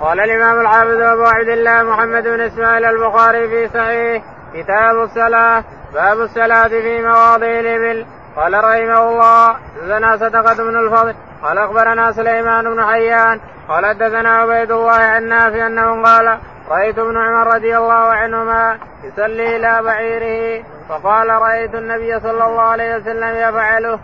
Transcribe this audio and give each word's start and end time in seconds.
قال 0.00 0.20
الإمام 0.20 0.60
الحافظ 0.60 1.00
أبو 1.00 1.24
عبد 1.24 1.48
الله 1.48 1.82
محمد 1.82 2.22
بن 2.22 2.40
إسماعيل 2.40 2.84
البخاري 2.84 3.48
في 3.48 3.68
صحيح 3.68 4.22
كتاب 4.54 4.96
الصلاة 5.02 5.64
باب 5.94 6.20
الصلاة 6.20 6.68
في 6.68 7.02
مواضع 7.02 7.46
الإبل 7.46 8.06
قال 8.36 8.54
رحمه 8.54 9.10
الله 9.10 9.52
حدثنا 9.52 10.16
صدقة 10.16 10.54
بن 10.54 10.78
الفضل 10.78 11.14
قال 11.42 11.58
أخبرنا 11.58 12.12
سليمان 12.12 12.74
بن 12.74 12.84
حيان 12.84 13.40
قال 13.68 13.86
حدثنا 13.86 14.38
عبيد 14.38 14.72
الله 14.72 14.92
عن 14.92 15.28
نافع 15.28 15.66
أنه 15.66 16.02
قال 16.02 16.38
رأيت 16.68 16.98
ابن 16.98 17.16
عمر 17.16 17.54
رضي 17.54 17.76
الله 17.78 17.94
عنهما 17.94 18.78
يصلي 19.04 19.56
إلى 19.56 19.82
بعيره 19.82 20.64
فقال 20.88 21.28
رأيت 21.28 21.74
النبي 21.74 22.20
صلى 22.20 22.44
الله 22.44 22.62
عليه 22.62 22.96
وسلم 22.96 23.36
يفعله. 23.36 23.98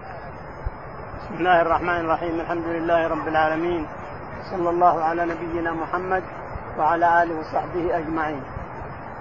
بسم 1.21 1.35
الله 1.35 1.63
الرحمن 1.63 2.01
الرحيم 2.01 2.41
الحمد 2.41 2.67
لله 2.67 3.09
رب 3.09 3.29
العالمين 3.29 3.87
صلى 4.51 4.71
الله 4.71 5.05
على 5.05 5.25
نبينا 5.25 5.73
محمد 5.73 6.23
وعلى 6.79 7.23
آله 7.23 7.41
وصحبه 7.41 7.99
أجمعين. 7.99 8.43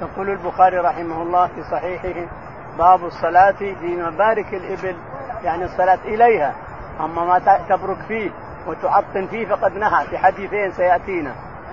يقول 0.02 0.30
البخاري 0.30 0.78
رحمه 0.78 1.22
الله 1.22 1.48
في 1.48 1.64
صحيحه 1.72 2.28
باب 2.78 3.06
الصلاة 3.06 3.52
في 3.52 3.96
مبارك 3.96 4.54
الإبل 4.54 4.96
يعني 5.44 5.66
الصلاة 5.66 6.00
إليها. 6.06 6.54
أما 7.00 7.26
ما 7.26 7.40
تبرك 7.70 7.98
فيه 8.08 8.32
وتعطن 8.68 9.28
فيه 9.28 9.48
فقد 9.48 9.78
نهى. 9.78 10.08
في 10.08 10.18
حديثين 10.18 10.72
سيأتينا. 10.72 11.32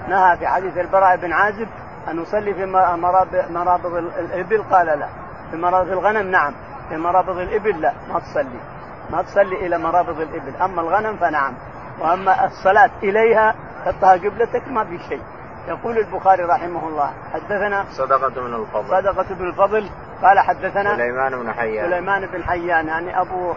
نهى 0.08 0.36
في 0.36 0.46
حديث 0.46 0.78
البراء 0.78 1.16
بن 1.16 1.32
عازب 1.32 1.68
أن 2.10 2.16
نصلي 2.16 2.54
في 2.54 2.66
مرابض 3.50 3.94
الإبل 3.94 4.62
قال 4.62 4.86
لا. 4.86 5.08
في 5.50 5.56
مرابض 5.56 5.90
الغنم 5.90 6.30
نعم 6.30 6.52
في 6.88 6.96
مرابض 6.96 7.38
الإبل 7.38 7.80
لا 7.80 7.92
ما 8.12 8.20
تصلي. 8.20 8.60
ما 9.10 9.22
تصلي 9.22 9.66
إلى 9.66 9.78
مرابض 9.78 10.20
الإبل. 10.20 10.56
أما 10.62 10.80
الغنم 10.80 11.16
فنعم. 11.16 11.54
وأما 12.00 12.46
الصلاة 12.46 12.90
إليها 13.02 13.54
حطها 13.84 14.12
قبلتك 14.12 14.68
ما 14.68 14.84
في 14.84 14.98
شيء. 14.98 15.22
يقول 15.68 15.98
البخاري 15.98 16.42
رحمه 16.42 16.88
الله 16.88 17.10
حدثنا 17.32 17.84
صدقة 17.90 18.28
بن 18.28 18.54
الفضل. 18.54 18.88
صدقة 18.88 19.34
بن 19.34 19.46
الفضل 19.46 19.90
قال 20.22 20.38
حدثنا 20.38 20.96
سليمان 20.96 21.42
بن 21.42 21.52
حيان. 21.52 21.90
سليمان 21.90 22.26
بن 22.26 22.44
حيان 22.44 22.86
يعني 22.86 23.20
أبو 23.20 23.52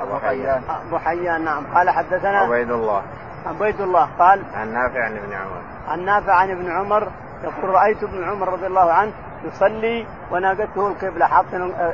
أبو 0.00 0.18
حيان. 0.18 0.62
أبو 0.86 0.98
حيان 0.98 1.44
نعم. 1.44 1.66
قال 1.74 1.90
حدثنا 1.90 2.38
عبيد 2.38 2.70
الله. 2.70 3.02
عبيد 3.46 3.80
الله 3.80 4.08
قال 4.18 4.42
عن 4.54 4.72
نافع 4.72 5.04
عن 5.04 5.16
ابن 5.16 5.32
عمر. 5.32 5.62
عن 5.88 6.04
نافع 6.04 6.32
عن 6.32 6.50
ابن 6.50 6.72
عمر 6.72 7.08
يقول 7.44 7.70
رأيت 7.70 8.02
ابن 8.02 8.24
عمر 8.24 8.48
رضي 8.48 8.66
الله 8.66 8.92
عنه 8.92 9.12
يصلي 9.44 10.06
وناقته 10.30 10.88
القبلة 10.88 11.26
حاط 11.26 11.44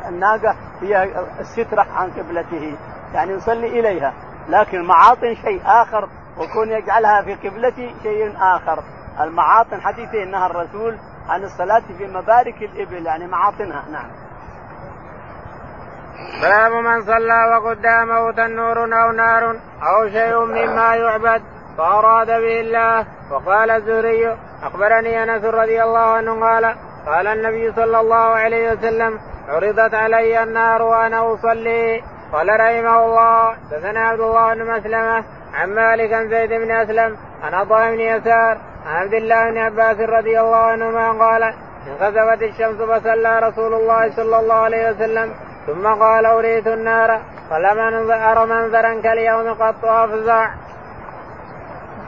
الناقة 0.08 0.54
هي 0.80 1.10
السترة 1.40 1.86
عن 1.96 2.10
قبلته 2.10 2.76
يعني 3.14 3.32
يصلي 3.32 3.80
إليها. 3.80 4.12
لكن 4.48 4.84
معاطن 4.84 5.34
شيء 5.34 5.62
آخر 5.66 6.08
وكون 6.38 6.70
يجعلها 6.70 7.22
في 7.22 7.48
قبلتي 7.48 7.94
شيء 8.02 8.36
آخر. 8.40 8.82
المعاطن 9.20 9.80
حديثين 9.80 10.30
نهى 10.30 10.46
الرسول 10.46 10.98
عن 11.28 11.42
الصلاة 11.42 11.82
في 11.98 12.06
مبارك 12.06 12.62
الإبل 12.62 13.06
يعني 13.06 13.26
معاطنها 13.26 13.84
نعم. 13.92 14.10
باب 16.42 16.72
من 16.72 17.02
صلى 17.02 17.44
وقدامه 17.44 18.32
تنور 18.32 18.84
أو 18.84 19.12
نار 19.12 19.50
أو 19.82 20.08
شيء 20.08 20.44
مما 20.44 20.94
يعبد 20.94 21.42
فأراد 21.78 22.26
به 22.26 22.60
الله. 22.60 23.06
وقال 23.30 23.70
الزهري 23.70 24.36
أخبرني 24.62 25.22
أنس 25.22 25.44
رضي 25.44 25.82
الله 25.82 25.98
عنه 25.98 26.40
قال 26.40 26.76
قال 27.06 27.26
النبي 27.26 27.72
صلى 27.72 28.00
الله 28.00 28.16
عليه 28.16 28.72
وسلم 28.72 29.18
عرضت 29.48 29.94
علي 29.94 30.42
النار 30.42 30.82
وأنا 30.82 31.34
أصلي. 31.34 32.02
قال 32.32 32.48
رحمه 32.48 33.04
الله 33.04 33.56
دثنا 33.70 34.00
عبد 34.00 34.20
الله 34.20 34.54
بن 34.54 34.70
مسلمة 34.70 35.24
عن 35.54 35.74
مالك 35.74 36.12
عن 36.12 36.28
زيد 36.28 36.52
بن 36.52 36.70
أسلم 36.70 37.16
عن 37.42 37.54
عطاء 37.54 37.90
بن 37.94 38.00
يسار 38.00 38.58
عن 38.86 38.96
عبد 39.02 39.14
الله 39.14 39.50
بن 39.50 39.58
عباس 39.58 40.00
رضي 40.00 40.40
الله 40.40 40.56
عنهما 40.56 41.12
قال 41.12 41.42
انخسفت 41.88 42.42
الشمس 42.42 42.82
فصلى 42.82 43.38
رسول 43.38 43.74
الله 43.74 44.16
صلى 44.16 44.36
الله 44.40 44.54
عليه 44.54 44.90
وسلم 44.90 45.34
ثم 45.66 45.86
قال 45.86 46.26
أريت 46.26 46.66
النار 46.66 47.20
فلم 47.50 48.10
أرى 48.10 48.46
منظرا 48.46 49.00
كاليوم 49.00 49.54
قط 49.54 49.84
أفزع. 49.84 50.50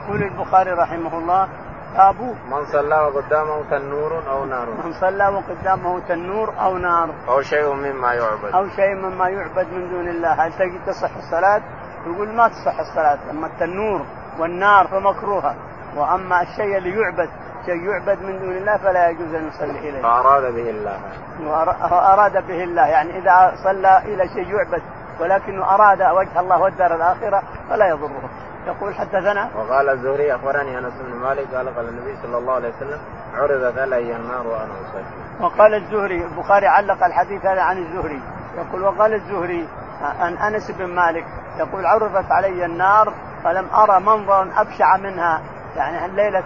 يقول 0.03 0.23
البخاري 0.23 0.71
رحمه 0.71 1.17
الله 1.17 1.47
أبو 1.95 2.33
من 2.33 2.65
صلى 2.65 2.95
وقدامه 2.95 3.69
تنور 3.69 4.23
أو 4.29 4.45
نار 4.45 4.69
من 4.69 4.93
صلى 5.01 5.27
وقدامه 5.27 5.99
تنور 5.99 6.53
أو 6.59 6.77
نار 6.77 7.09
أو 7.29 7.41
شيء 7.41 7.73
مما 7.73 8.13
يعبد 8.13 8.53
أو 8.53 8.67
شيء 8.67 8.95
مما 8.95 9.29
يعبد 9.29 9.67
من 9.73 9.89
دون 9.89 10.07
الله 10.07 10.33
هل 10.45 10.53
تجد 10.53 10.85
تصح 10.85 11.15
الصلاة؟ 11.15 11.61
يقول 12.07 12.29
ما 12.29 12.47
تصح 12.47 12.79
الصلاة 12.79 13.19
أما 13.31 13.47
التنور 13.47 14.05
والنار 14.39 14.87
فمكروهة 14.87 15.55
وأما 15.95 16.41
الشيء 16.41 16.77
اللي 16.77 16.89
يعبد 16.89 17.29
شيء 17.65 17.89
يعبد 17.89 18.21
من 18.21 18.39
دون 18.39 18.57
الله 18.57 18.77
فلا 18.77 19.09
يجوز 19.09 19.33
أن 19.33 19.47
يصلي 19.47 19.79
إليه. 19.89 20.01
فأراد 20.01 20.53
به 20.53 20.69
الله. 20.69 20.99
واراد 21.47 22.47
به 22.47 22.63
الله 22.63 22.87
يعني 22.87 23.17
إذا 23.17 23.55
صلى 23.63 23.97
إلى 23.97 24.27
شيء 24.27 24.55
يعبد 24.55 24.81
ولكنه 25.19 25.75
أراد 25.75 26.01
وجه 26.01 26.39
الله 26.39 26.61
والدار 26.61 26.95
الآخرة 26.95 27.43
فلا 27.69 27.87
يضره. 27.87 28.29
يقول 28.67 28.95
حدثنا 28.95 29.49
وقال 29.55 29.89
الزهري 29.89 30.35
أخبرني 30.35 30.79
أنس 30.79 30.93
بن 31.01 31.15
مالك 31.15 31.55
قال 31.55 31.75
قال 31.75 31.89
النبي 31.89 32.15
صلى 32.23 32.37
الله 32.37 32.53
عليه 32.53 32.69
وسلم 32.69 32.99
عرضت 33.33 33.77
علي 33.79 34.15
النار 34.15 34.47
وأنا 34.47 34.73
أصلي. 34.73 35.03
وقال 35.41 35.73
الزهري 35.73 36.25
البخاري 36.25 36.67
علق 36.67 37.03
الحديث 37.03 37.45
هذا 37.45 37.61
عن 37.61 37.77
الزهري. 37.77 38.21
يقول 38.57 38.83
وقال 38.83 39.13
الزهري 39.13 39.67
عن 40.19 40.37
أنس 40.37 40.71
بن 40.71 40.85
مالك 40.85 41.25
يقول 41.57 41.85
عرضت 41.85 42.31
علي 42.31 42.65
النار 42.65 43.13
فلم 43.43 43.67
أرى 43.69 43.99
منظرا 43.99 44.49
أبشع 44.55 44.97
منها. 44.97 45.41
يعني 45.75 46.05
الليلة 46.05 46.43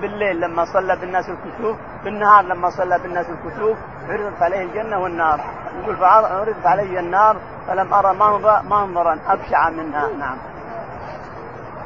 بالليل 0.00 0.40
لما 0.40 0.64
صلى 0.64 0.96
بالناس 0.96 1.24
الكسوف 1.28 1.76
بالنهار 2.04 2.44
لما 2.44 2.70
صلى 2.70 2.98
بالناس 2.98 3.26
الكسوف 3.30 3.78
عرضت 4.08 4.42
عليه 4.42 4.62
الجنة 4.62 4.98
والنار. 4.98 5.40
يقول 5.82 5.96
فعرضت 5.96 6.66
علي 6.66 7.00
النار 7.00 7.36
فلم 7.66 7.94
أرى 7.94 8.14
منظر 8.14 8.62
منظرا 8.62 9.18
أبشع 9.26 9.70
منها. 9.70 10.08
نعم. 10.18 10.36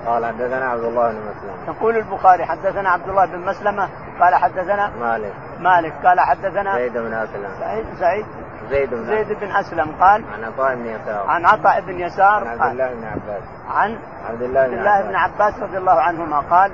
قال 0.07 0.27
حدثنا 0.27 0.71
عبد 0.71 0.85
الله 0.85 1.13
بن 1.13 1.19
مسلمة. 1.19 1.77
يقول 1.77 1.97
البخاري 1.97 2.45
حدثنا 2.45 2.91
عبد 2.91 3.09
الله 3.09 3.27
بن 3.27 3.39
مسلمة 3.39 3.89
قال 4.21 4.35
حدثنا 4.35 4.91
مالك. 5.01 5.33
مالك 5.61 5.93
قال 6.07 6.21
حدثنا 6.21 6.75
زيد 6.75 6.93
بن 6.93 7.13
أسلم. 7.13 7.51
سعيد 7.61 7.87
سعيد 8.01 8.27
زيد 8.71 8.91
بن 8.91 9.07
زيد 9.07 9.33
بن 9.41 9.51
أسلم 9.51 9.95
قال 10.01 10.25
عن 10.35 10.45
عطاء 10.45 10.75
بن 10.75 10.87
يسار. 10.87 11.27
عن 11.27 11.47
عطاء 11.47 11.81
بن 11.81 12.01
يسار 12.01 12.49
عن 12.49 12.61
عبد 12.61 12.71
الله 12.71 12.95
بن 12.95 13.05
عباس. 13.05 13.43
عن 13.71 13.99
عبد 14.29 14.43
الله 14.43 14.67
بن, 14.67 14.79
الله 14.79 15.03
بن 15.03 15.15
عباس. 15.15 15.59
رضي 15.63 15.79
الله 15.79 16.01
عنهما 16.01 16.41
قال 16.41 16.73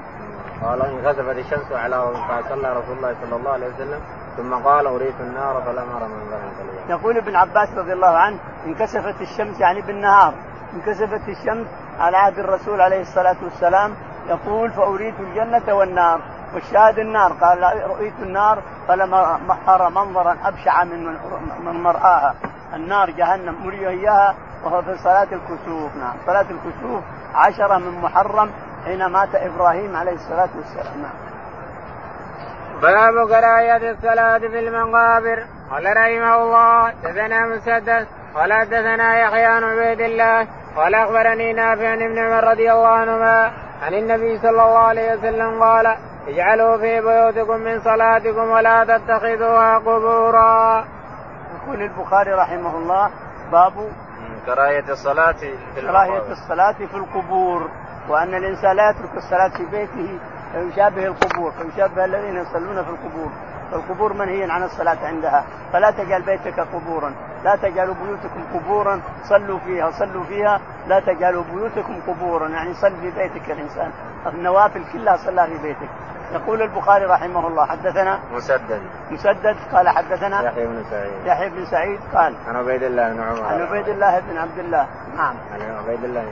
قال 0.63 0.83
انكسفت 0.83 1.39
الشمس 1.39 1.73
على 1.73 2.13
فصلى 2.29 2.73
رسول 2.73 2.97
الله 2.97 3.15
صلى 3.23 3.37
الله 3.37 3.51
عليه 3.51 3.67
وسلم. 3.67 4.01
ثم 4.37 4.55
قال 4.55 4.87
أريت 4.87 5.21
النار 5.21 5.63
فلم 5.63 5.97
ارى 5.97 6.09
منظرا 6.09 6.41
يقول 6.89 7.17
ابن 7.17 7.37
عباس 7.37 7.69
رضي 7.77 7.93
الله 7.93 8.19
عنه 8.19 8.39
انكسفت 8.67 9.21
الشمس 9.21 9.61
يعني 9.61 9.81
بالنهار. 9.81 10.35
انكسفت 10.75 11.29
الشمس 11.29 11.67
على 12.01 12.17
عهد 12.17 12.39
الرسول 12.39 12.81
عليه 12.81 13.01
الصلاة 13.01 13.37
والسلام 13.43 13.95
يقول 14.29 14.71
فأريت 14.71 15.15
الجنة 15.21 15.75
والنار. 15.75 16.21
والشاهد 16.55 16.99
النار 16.99 17.33
قال 17.33 17.89
رؤيت 17.91 18.15
النار. 18.23 18.63
فلم 18.89 19.15
ارى 19.69 19.91
منظرا 19.91 20.37
أبشع 20.45 20.85
من 20.85 21.07
من 21.65 21.83
مرآها. 21.83 22.35
النار 22.75 23.11
جهنم 23.11 23.67
اري 23.67 23.89
إياها 23.89 24.35
وهو 24.65 24.83
في 24.83 24.97
صلاة 24.99 25.29
الكسوف. 25.33 25.97
نعم 25.97 26.17
صلاة 26.27 26.47
الكسوف 26.51 27.05
عشرة 27.35 27.79
من 27.79 28.01
محرم 28.01 28.51
حين 28.85 29.07
مات 29.07 29.35
إبراهيم 29.35 29.97
عليه 29.97 30.13
الصلاة 30.13 30.49
والسلام. 30.57 31.03
نعم. 31.03 31.25
باب 32.83 33.29
كراهية 33.29 33.91
الصلاة 33.91 34.39
في 34.39 34.59
المقابر. 34.59 35.45
قال 35.71 35.85
رحمه 35.97 36.43
الله 36.43 36.91
دثنا 36.91 37.47
مسدس 37.47 38.07
قال 38.35 38.53
حدثنا 38.53 39.19
يحيى 39.19 39.45
عن 39.45 39.65
عبيد 39.65 40.01
الله 40.01 40.49
قال 40.77 40.95
أخبرني 40.95 41.53
نافع 41.53 41.89
عن 41.89 42.03
ابن 42.03 42.19
عمر 42.19 42.45
رضي 42.45 42.73
الله 42.73 42.89
عنهما 42.89 43.53
عن 43.83 43.95
النبي 43.95 44.39
صلى 44.39 44.51
الله 44.51 44.79
عليه 44.79 45.15
وسلم 45.15 45.63
قال 45.63 45.97
اجعلوا 46.29 46.77
في 46.77 47.01
بيوتكم 47.01 47.57
من 47.61 47.81
صلاتكم 47.81 48.51
ولا 48.51 48.85
تتخذوها 48.85 49.79
قبورا. 49.79 50.85
يقول 51.55 51.83
البخاري 51.83 52.33
رحمه 52.33 52.77
الله 52.77 53.11
باب 53.53 53.73
كراهية 54.47 54.93
الصلاة 54.93 55.33
في 55.33 55.81
كراهية 55.81 56.33
الصلاة 56.33 56.73
في 56.73 56.97
القبور 56.97 57.69
وأن 58.09 58.35
الإنسان 58.35 58.77
لا 58.77 58.91
يترك 58.91 59.15
الصلاة 59.17 59.49
في 59.57 59.65
بيته 59.65 60.19
فيشابه 60.53 61.07
القبور 61.07 61.51
فيشابه 61.51 62.05
الذين 62.05 62.37
يصلون 62.37 62.85
في 62.85 62.91
القبور 62.91 63.31
فالقبور 63.75 64.13
منهي 64.13 64.51
عن 64.51 64.63
الصلاة 64.63 65.07
عندها. 65.07 65.45
فلا 65.73 65.91
تجعل 65.91 66.23
بيتك 66.23 66.61
قبورا. 66.61 67.15
لا 67.45 67.57
تجعلوا 67.57 67.95
بيوتكم 67.95 68.45
قبورا. 68.55 69.01
صلوا 69.23 69.59
فيها 69.59 69.91
صلوا 69.91 70.25
فيها. 70.25 70.61
لا 70.87 71.01
تجعلوا 71.01 71.45
بيوتكم 71.55 72.01
قبورا. 72.07 72.49
يعني 72.49 72.75
صل 72.75 72.97
في 72.97 73.11
بيتك 73.11 73.51
الإنسان. 73.51 73.91
النوافل 74.27 74.85
كلها 74.93 75.17
صلى 75.17 75.47
في 75.47 75.63
بيتك. 75.63 75.89
يقول 76.33 76.63
البخاري 76.63 77.05
رحمه 77.05 77.49
الله 77.49 77.67
حدثنا 77.67 78.19
مسدد. 78.33 78.83
مسدد 79.11 79.57
قال 79.73 79.89
حدثنا 79.89 80.43
يحيى 80.43 80.67
بن 80.67 80.85
سعيد. 80.91 81.27
يحيى 81.27 81.49
بن 81.49 81.65
سعيد 81.65 82.01
قال 82.15 82.35
عن 82.49 82.57
عبيد 82.57 82.83
الله 82.83 83.13
بن 83.13 83.23
عمر. 83.23 83.45
عن 83.45 83.63
عبيد 83.63 83.89
الله 83.89 84.21
بن 84.21 84.39
عبد 84.39 84.59
الله. 84.59 84.87
نعم. 85.17 85.37
عن 85.53 85.61
عبيد 85.61 86.05
الله 86.05 86.25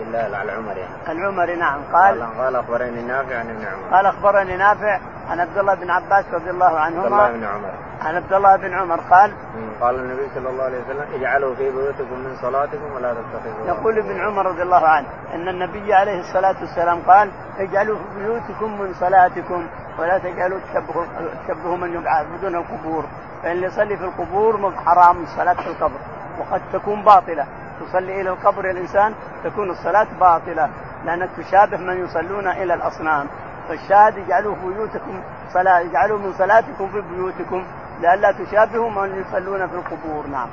الله 0.00 0.42
العمري. 0.42 0.80
يعني. 0.80 1.12
العمري 1.12 1.56
نعم. 1.56 1.80
قال 1.92 2.38
قال 2.38 2.56
أخبرني 2.56 3.02
نافع 3.02 3.38
عن 3.38 3.50
ابن 3.50 3.64
عمر. 3.66 3.96
قال 3.96 4.06
أخبرني 4.06 4.56
نافع 4.56 5.00
عن 5.30 5.40
عبد 5.40 5.58
الله 5.58 5.74
بن 5.74 5.90
عباس 5.90 6.24
رضي 6.32 6.50
الله 6.50 6.78
عنهما 6.78 7.22
عبد 7.22 7.34
الله 7.34 7.38
بن 7.38 7.44
عمر. 7.44 7.70
عن 8.02 8.16
عبد 8.16 8.32
الله 8.32 8.56
بن 8.56 8.72
عمر 8.72 9.00
قال 9.10 9.32
قال 9.80 9.94
النبي 9.94 10.28
صلى 10.34 10.48
الله 10.50 10.64
عليه 10.64 10.82
وسلم 10.84 11.06
اجعلوا 11.14 11.54
في 11.54 11.70
بيوتكم 11.70 12.18
من 12.18 12.36
صلاتكم 12.42 12.92
ولا 12.94 13.14
تتخذوا 13.14 13.66
يقول 13.66 13.98
ابن 13.98 14.20
عمر 14.20 14.46
رضي 14.46 14.62
الله 14.62 14.86
عنه 14.86 15.06
أن 15.34 15.48
النبي 15.48 15.94
عليه 15.94 16.20
الصلاة 16.20 16.56
والسلام 16.60 16.98
قال 17.06 17.30
اجعلوا 17.58 17.98
في 17.98 18.24
بيوتكم 18.24 18.80
من 18.80 18.94
صلاتكم 18.94 19.66
ولا 19.98 20.18
تجعلوا 20.18 20.58
تشبهوا 21.46 21.76
من 21.76 22.02
يعبدون 22.04 22.54
القبور. 22.54 23.04
فإن 23.42 23.52
اللي 23.52 23.66
يصلي 23.66 23.96
في 23.96 24.04
القبور 24.04 24.72
حرام 24.86 25.22
الصلاه 25.22 25.54
في 25.54 25.66
القبر 25.66 25.98
وقد 26.40 26.62
تكون 26.72 27.04
باطلة. 27.04 27.46
تصلي 27.80 28.20
إلى 28.20 28.30
القبر 28.30 28.70
الإنسان 28.70 29.14
تكون 29.44 29.70
الصلاة 29.70 30.06
باطلة 30.20 30.68
لأنك 31.04 31.30
تشابه 31.36 31.76
من 31.76 32.04
يصلون 32.04 32.48
إلى 32.48 32.74
الأصنام. 32.74 33.26
فالشاهد 33.72 34.18
اجعلوا 34.18 34.54
بيوتكم 34.54 35.22
صلاة 35.52 35.80
اجعلوا 35.80 36.18
من 36.18 36.32
صلاتكم 36.32 36.88
في 36.88 37.00
بيوتكم 37.00 37.66
لئلا 38.00 38.32
تشابهوا 38.32 38.90
من 38.90 39.20
يصلون 39.20 39.66
في 39.66 39.74
القبور. 39.74 40.26
نعم. 40.26 40.48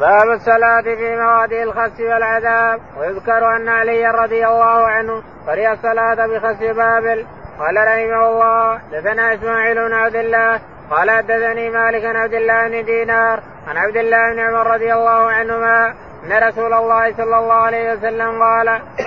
باب 0.00 0.28
الصلاة 0.30 0.82
في 0.82 1.16
موادي 1.16 1.62
الخس 1.62 2.00
والعذاب. 2.00 2.80
ويذكر 2.98 3.56
أن 3.56 3.68
علي 3.68 4.06
رضي 4.06 4.46
الله 4.46 4.86
عنه 4.86 5.22
قرئ 5.46 5.72
الصلاة 5.72 6.26
بخس 6.26 6.62
بابل. 6.62 7.26
قال 7.58 7.76
رحمه 7.76 8.28
الله 8.28 8.78
دثنا 8.92 9.34
إسماعيل 9.34 9.88
بن 9.88 9.94
عبد 9.94 10.16
الله. 10.16 10.60
قال 10.90 11.10
حدثني 11.10 11.70
مالك 11.70 12.04
عن 12.04 12.16
عبد 12.16 12.34
الله 12.34 12.68
بن 12.68 12.84
دينار. 12.84 13.42
عن 13.68 13.76
عبد 13.76 13.96
الله 13.96 14.32
بن 14.32 14.38
عمر 14.40 14.66
رضي 14.74 14.92
الله 14.92 15.30
عنهما 15.30 15.94
أن 16.24 16.48
رسول 16.48 16.72
الله 16.72 17.16
صلى 17.16 17.38
الله 17.38 17.54
عليه 17.54 17.92
وسلم 17.92 18.42
قال 18.42 18.66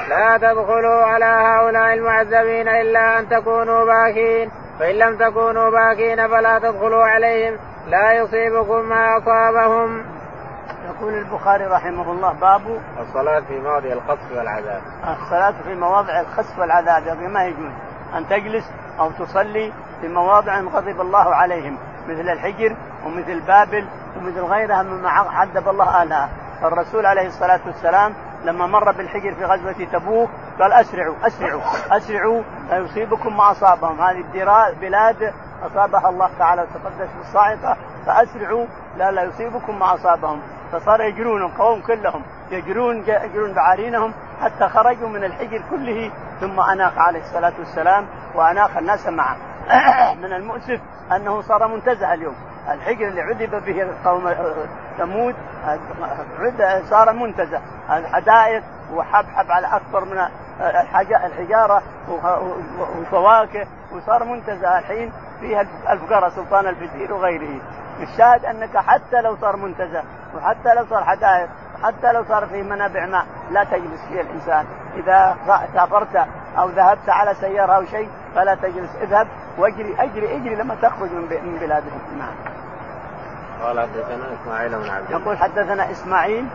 لا 0.09 0.37
تدخلوا 0.37 1.03
على 1.03 1.25
هؤلاء 1.25 1.93
المعذبين 1.93 2.67
إلا 2.67 3.19
أن 3.19 3.29
تكونوا 3.29 3.85
باكين 3.85 4.51
فإن 4.79 4.95
لم 4.95 5.17
تكونوا 5.17 5.69
باكين 5.69 6.27
فلا 6.27 6.59
تدخلوا 6.59 7.03
عليهم 7.03 7.57
لا 7.87 8.13
يصيبكم 8.13 8.89
ما 8.89 9.17
أصابهم. 9.17 10.05
يقول 10.85 11.13
البخاري 11.13 11.65
رحمه 11.65 12.11
الله 12.11 12.33
باب 12.33 12.61
الصلاة 12.99 13.39
في 13.39 13.59
مواضع 13.59 13.93
الخسف 13.93 14.37
والعذاب. 14.37 14.81
الصلاة 15.03 15.53
في 15.63 15.75
مواضع 15.75 16.21
الخسف 16.21 16.59
والعذاب 16.59 17.05
يعني 17.05 17.27
ما 17.27 17.45
يجوز 17.45 17.71
أن 18.17 18.27
تجلس 18.27 18.71
أو 18.99 19.11
تصلي 19.11 19.73
في 20.01 20.07
مواضع 20.07 20.59
غضب 20.59 21.01
الله 21.01 21.35
عليهم 21.35 21.77
مثل 22.07 22.29
الحجر 22.29 22.75
ومثل 23.05 23.39
بابل 23.39 23.87
ومثل 24.17 24.41
غيرها 24.41 24.83
مما 24.83 25.09
عذب 25.09 25.69
الله 25.69 26.01
أهلها 26.01 26.29
فالرسول 26.61 27.05
عليه 27.05 27.27
الصلاة 27.27 27.59
والسلام 27.65 28.13
لما 28.45 28.67
مر 28.67 28.91
بالحجر 28.91 29.35
في 29.35 29.45
غزوة 29.45 29.87
تبوك 29.93 30.29
قال 30.59 30.73
أسرعوا 30.73 31.15
أسرعوا 31.91 32.43
لا 32.69 32.77
يصيبكم 32.77 33.37
ما 33.37 33.51
أصابهم. 33.51 34.01
هذه 34.01 34.23
بلاد 34.81 35.33
أصابها 35.63 36.09
الله 36.09 36.29
تعالى 36.39 36.61
وتقدس 36.61 37.09
بالصاعقة. 37.17 37.77
فأسرعوا 38.05 38.65
لا 38.97 39.11
لا 39.11 39.23
يصيبكم 39.23 39.79
ما 39.79 39.93
أصابهم. 39.93 40.41
فصار 40.71 41.01
يجرون 41.01 41.41
القوم 41.41 41.81
كلهم 41.81 42.23
يجرون 42.51 42.97
يجرون 42.97 43.53
بعارينهم 43.53 44.13
حتى 44.41 44.69
خرجوا 44.69 45.09
من 45.09 45.23
الحجر 45.23 45.61
كله. 45.69 46.11
ثم 46.41 46.59
اناخ 46.59 46.97
عليه 46.97 47.21
الصلاة 47.21 47.53
والسلام 47.59 48.07
واناخ 48.35 48.77
الناس 48.77 49.07
معه. 49.07 49.37
من 50.23 50.33
المؤسف 50.33 50.79
أنه 51.11 51.41
صار 51.41 51.67
منتزه 51.67 52.13
اليوم. 52.13 52.35
الحجر 52.69 53.07
اللي 53.07 53.21
عذب 53.21 53.65
به 53.65 53.87
قوم 54.05 54.33
ثمود 54.97 55.35
صار 56.89 57.13
منتزه. 57.13 57.61
الحدائق 57.89 58.63
وحبحب 58.93 59.51
على 59.51 59.67
أكبر 59.67 60.05
من 60.05 60.27
الحجارة 61.25 61.81
وفواكه 62.99 63.67
وصار 63.91 64.23
منتزه 64.23 64.79
الحين 64.79 65.11
فيها 65.39 65.61
الفقراء 65.89 66.29
سلطان 66.29 66.67
الفزير 66.67 67.13
وغيره. 67.13 67.61
الشاهد 68.01 68.45
أنك 68.45 68.77
حتى 68.77 69.21
لو 69.21 69.35
صار 69.35 69.55
منتزه 69.55 70.03
وحتى 70.35 70.73
لو 70.73 70.85
صار 70.85 71.03
حدائق 71.03 71.49
حتى 71.83 72.11
لو 72.11 72.23
صار 72.23 72.45
فيه 72.45 72.63
منابع 72.63 73.05
ماء 73.05 73.25
لا 73.51 73.63
تجلس 73.63 74.05
فيه 74.09 74.21
الإنسان. 74.21 74.65
إذا 74.95 75.37
سافرت 75.73 76.27
أو 76.57 76.69
ذهبت 76.69 77.09
على 77.09 77.33
سيارة 77.33 77.73
أو 77.73 77.85
شيء 77.85 78.09
فلا 78.35 78.55
تجلس 78.55 78.95
اذهب 79.01 79.27
واجري 79.57 79.95
اجري 79.99 80.35
اجري 80.35 80.55
لما 80.55 80.75
تخرج 80.75 81.09
من 81.11 81.57
بلادهم 81.61 82.01
نعم. 82.17 82.35
قال 83.61 83.79
حدثنا 83.79 84.33
إسماعيل 84.41 84.69
بن 84.69 84.89
عبد 84.89 85.05
الله. 85.05 85.21
يقول 85.21 85.37
حدثنا 85.37 85.91
إسماعيل 85.91 86.45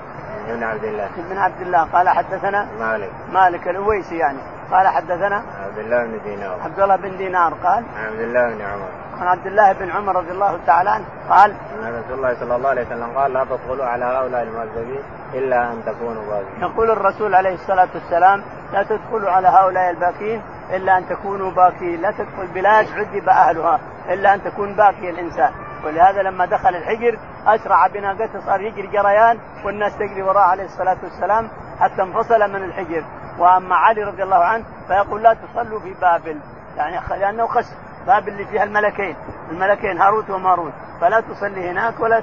بن 0.49 0.63
عبد 0.63 0.85
الله. 0.85 1.09
بن 1.31 1.39
عبد 1.39 1.61
الله 1.61 1.85
قال 1.85 2.09
حدثنا 2.09 2.67
مالك. 2.79 3.11
مالك 3.33 3.69
الأويسي 3.69 4.17
يعني. 4.17 4.39
قال 4.71 4.89
حدثنا 4.89 5.43
عبد 5.65 5.79
الله 5.79 6.05
بن 6.05 6.23
دينار. 6.25 6.61
عبد 6.63 6.81
الله 6.81 6.97
بن 6.97 7.17
دينار 7.17 7.55
قال 7.55 7.85
عن 7.97 8.07
عبد 8.07 8.21
الله 8.21 8.55
بن 8.55 8.63
عمر. 8.63 8.89
عن 9.21 9.27
عبد 9.27 9.47
الله 9.47 9.73
بن 9.73 9.91
عمر 9.91 10.17
رضي 10.17 10.31
الله 10.31 10.59
تعالى 10.67 10.91
عنه 10.91 11.05
قال 11.29 11.51
أن 11.51 12.03
رسول 12.05 12.19
الله 12.19 12.35
صلى 12.41 12.57
الله 12.57 12.69
عليه 12.69 12.87
وسلم 12.87 13.19
قال 13.19 13.33
لا 13.33 13.45
تدخلوا 13.45 13.85
على 13.85 14.05
هؤلاء 14.05 14.43
المعذبين 14.43 15.03
إلا 15.35 15.73
أن 15.73 15.85
تكونوا 15.85 16.23
باكين. 16.23 16.61
يقول 16.61 16.91
الرسول 16.91 17.35
عليه 17.35 17.55
الصلاة 17.55 17.89
والسلام 17.95 18.43
لا 18.73 18.83
تدخلوا 18.83 19.31
على 19.31 19.49
هؤلاء 19.49 19.91
الباكين 19.91 20.43
إلا 20.71 20.99
أن 20.99 21.09
تكونوا 21.09 21.51
باكين، 21.51 22.01
لا 22.01 22.11
تدخل 22.11 22.47
بلاد 22.55 22.87
عذب 22.87 23.29
أهلها 23.29 23.81
إلا 24.09 24.35
أن 24.35 24.43
تكون 24.43 24.77
باكي 24.77 25.11
الإنسان، 25.11 25.51
ولهذا 25.85 26.23
لما 26.23 26.47
دخل 26.47 26.69
الحجر 26.69 27.19
أسرع 27.47 27.87
بناقته 27.87 28.41
صار 28.41 28.61
يجري 28.61 28.87
جريان 28.87 29.39
والناس 29.65 29.97
تجري 29.99 30.23
وراء 30.23 30.43
عليه 30.43 30.65
الصلاة 30.65 30.97
والسلام 31.03 31.49
حتى 31.81 32.03
انفصل 32.03 32.41
من 32.53 32.65
الحجر، 32.65 33.05
وأما 33.39 33.75
علي 33.75 34.03
رضي 34.03 34.23
الله 34.23 34.45
عنه 34.45 34.65
فيقول 34.89 35.23
لا 35.23 35.35
تصلوا 35.35 35.81
في 35.81 35.95
بابل 36.01 36.41
يعني 36.77 37.21
لأنه 37.21 37.47
خس 37.47 37.77
بابل 38.07 38.29
اللي 38.29 38.45
فيها 38.45 38.65
الملكين 38.65 39.17
الملكين 39.51 40.01
هاروت 40.01 40.31
وماروت. 40.31 40.73
فلا 41.01 41.21
تصلي 41.21 41.71
هناك 41.71 42.01
ولا 42.01 42.21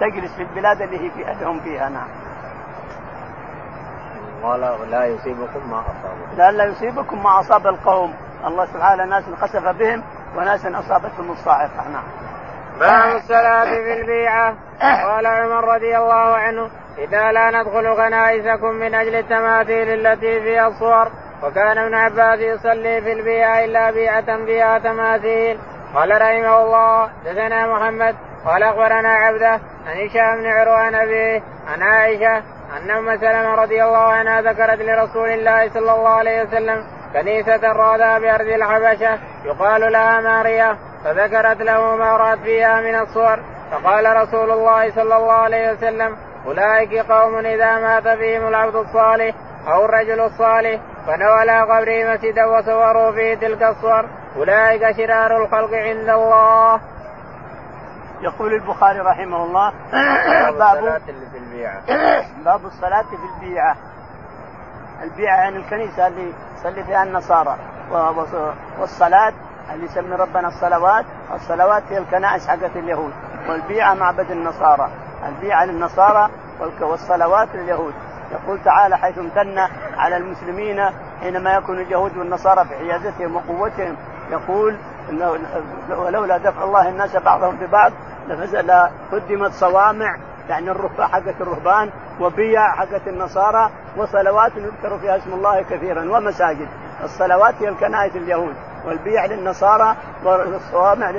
تجلس 0.00 0.32
في 0.36 0.42
البلاد 0.42 0.82
اللي 0.82 1.00
هي 1.00 1.10
في 1.10 1.60
فيها 1.64 1.88
نعم. 1.88 2.08
قال 4.42 4.90
لا 4.90 5.04
يصيبكم 5.04 5.70
ما 5.70 5.80
أصابكم. 5.80 6.36
لا 6.36 6.52
لا 6.52 6.64
يصيبكم 6.64 7.22
ما 7.22 7.40
أصاب 7.40 7.66
القوم. 7.66 8.14
الله 8.46 8.66
سبحانه 8.66 9.04
ناس 9.04 9.24
خسف 9.40 9.68
بهم 9.68 10.02
وناس 10.36 10.66
أصابتهم 10.66 11.30
الصاعقة 11.30 11.88
نعم. 11.88 12.04
باب 12.80 13.16
الصلاة 13.16 13.64
في 13.64 14.00
البيعة. 14.00 14.54
قال 15.06 15.26
عمر 15.26 15.74
رضي 15.74 15.96
الله 15.96 16.36
عنه 16.36 16.70
إذا 16.98 17.32
لا 17.32 17.50
ندخل 17.50 17.94
كنائسكم 17.96 18.70
من 18.70 18.94
أجل 18.94 19.14
التماثيل 19.14 20.06
التي 20.06 20.40
فيها 20.40 20.68
الصور 20.68 21.08
وكان 21.42 21.78
ابن 21.78 21.94
عباس 21.94 22.40
يصلي 22.40 23.00
في 23.00 23.12
البيعة 23.12 23.64
إلا 23.64 23.90
بيعة 23.90 24.44
فيها 24.44 24.78
تماثيل. 24.78 25.58
قال 25.94 26.10
رحمه 26.10 26.62
الله 26.62 27.10
دثنا 27.24 27.66
محمد 27.66 28.16
قال 28.46 28.62
أخبرنا 28.62 29.08
عبده 29.08 29.60
عن 29.86 29.96
هشام 30.06 30.36
بن 30.36 30.46
عروة 30.46 30.76
عن 30.76 30.94
أبيه 30.94 31.42
عن 31.68 31.82
عائشة 31.82 32.36
أن 32.76 32.90
أم 32.90 33.16
سلمة 33.16 33.54
رضي 33.54 33.84
الله 33.84 33.98
عنها 33.98 34.40
ذكرت 34.40 34.80
لرسول 34.80 35.28
الله 35.28 35.68
صلى 35.68 35.92
الله 35.92 36.08
عليه 36.08 36.42
وسلم 36.42 36.84
كنيسة 37.12 37.72
رادها 37.72 38.18
بأرض 38.18 38.48
الحبشة 38.48 39.18
يقال 39.44 39.92
لها 39.92 40.20
ماريا 40.20 40.76
فذكرت 41.04 41.62
له 41.62 41.96
ما 41.96 42.16
رأت 42.16 42.38
فيها 42.38 42.80
من 42.80 42.94
الصور. 42.94 43.38
فقال 43.72 44.16
رسول 44.16 44.50
الله 44.50 44.90
صلى 44.90 45.16
الله 45.16 45.32
عليه 45.32 45.72
وسلم 45.72 46.16
أولئك 46.46 47.10
قوم 47.10 47.36
إذا 47.36 47.78
مات 47.78 48.08
فيهم 48.08 48.48
العبد 48.48 48.76
الصالح 48.76 49.34
أو 49.68 49.84
الرجل 49.84 50.20
الصالح 50.20 50.80
بنوا 51.06 51.30
على 51.30 51.60
قبره 51.60 52.14
مسجدا 52.14 52.44
وصوروا 52.44 53.12
فيه 53.12 53.34
تلك 53.34 53.62
الصور. 53.62 54.04
أولئك 54.36 54.96
شرار 54.96 55.36
الخلق 55.44 55.74
عند 55.74 56.08
الله. 56.08 56.80
يقول 58.20 58.54
البخاري 58.54 58.98
رحمه 58.98 59.44
الله 59.44 59.72
باب 60.50 60.76
الصلاة 60.76 60.98
في 61.32 61.38
البيعة. 61.38 61.80
باب 62.44 62.66
الصلاة 62.66 63.02
في 63.02 63.16
البيعة. 63.34 63.76
البيعة 65.02 65.36
يعني 65.36 65.56
الكنيسة 65.56 66.06
اللي 66.06 66.32
يصلي 66.58 66.84
فيها 66.84 67.02
النصارى. 67.02 67.56
والصلاة 68.80 69.32
اللي 69.72 69.84
يسمي 69.84 70.16
ربنا 70.16 70.48
الصلوات 70.48 71.04
الصلوات 71.34 71.82
هي 71.90 71.98
الكنائس 71.98 72.48
حقت 72.48 72.76
اليهود. 72.76 73.12
والبيعة 73.48 73.94
معبد 73.94 74.30
النصارى. 74.30 74.90
البيعة 75.28 75.64
للنصارى 75.64 76.30
والصلوات 76.80 77.48
لليهود. 77.54 77.94
يقول 78.32 78.60
تعالى 78.64 78.96
حيث 78.96 79.18
امتن 79.18 79.58
على 79.96 80.16
المسلمين 80.16 80.80
حينما 81.20 81.54
يكون 81.54 81.80
اليهود 81.80 82.16
والنصارى 82.16 82.64
في 82.64 82.74
حيازتهم 82.74 83.36
وقوتهم. 83.36 83.96
يقول 84.30 84.76
انه 85.10 85.38
ولولا 85.88 86.38
دفع 86.38 86.64
الله 86.64 86.88
الناس 86.88 87.16
بعضهم 87.16 87.56
ببعض 87.56 87.92
لفزل 88.28 88.70
قدمت 89.12 89.52
صوامع 89.52 90.16
يعني 90.48 90.70
الرهبة 90.70 91.06
حقت 91.06 91.40
الرهبان 91.40 91.90
وبيع 92.20 92.74
حقت 92.74 93.08
النصارى 93.08 93.70
وصلوات 93.96 94.52
يذكر 94.56 94.98
فيها 94.98 95.16
اسم 95.16 95.32
الله 95.32 95.62
كثيرا 95.62 96.16
ومساجد. 96.16 96.68
الصلوات 97.04 97.54
هي 97.60 97.68
الكنائس 97.68 98.16
اليهود 98.16 98.54
والبيع 98.86 99.26
للنصارى 99.26 99.96
والصوامع 100.24 101.10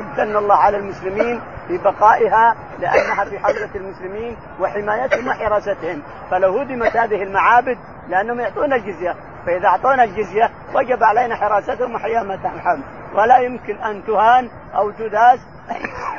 امتن 0.00 0.36
الله 0.36 0.56
على 0.56 0.76
المسلمين 0.76 1.40
في 1.70 1.78
بقائها 1.78 2.56
لأنها 2.78 3.24
في 3.24 3.38
حوزه 3.38 3.70
المسلمين 3.74 4.36
وحمايتهم 4.60 5.28
وحراستهم 5.28 6.02
فلو 6.30 6.58
هدمت 6.58 6.96
هذه 6.96 7.22
المعابد 7.22 7.78
لأنهم 8.08 8.40
يعطون 8.40 8.72
الجزية. 8.72 9.16
فإذا 9.46 9.66
أعطونا 9.66 10.04
الجزية 10.04 10.50
وجب 10.74 11.02
علينا 11.02 11.36
حراستهم 11.36 11.94
وحيامتهم 11.94 12.82
ولا 13.14 13.38
يمكن 13.38 13.76
أن 13.76 14.04
تهان 14.06 14.50
أو 14.76 14.90
تداس 14.90 15.40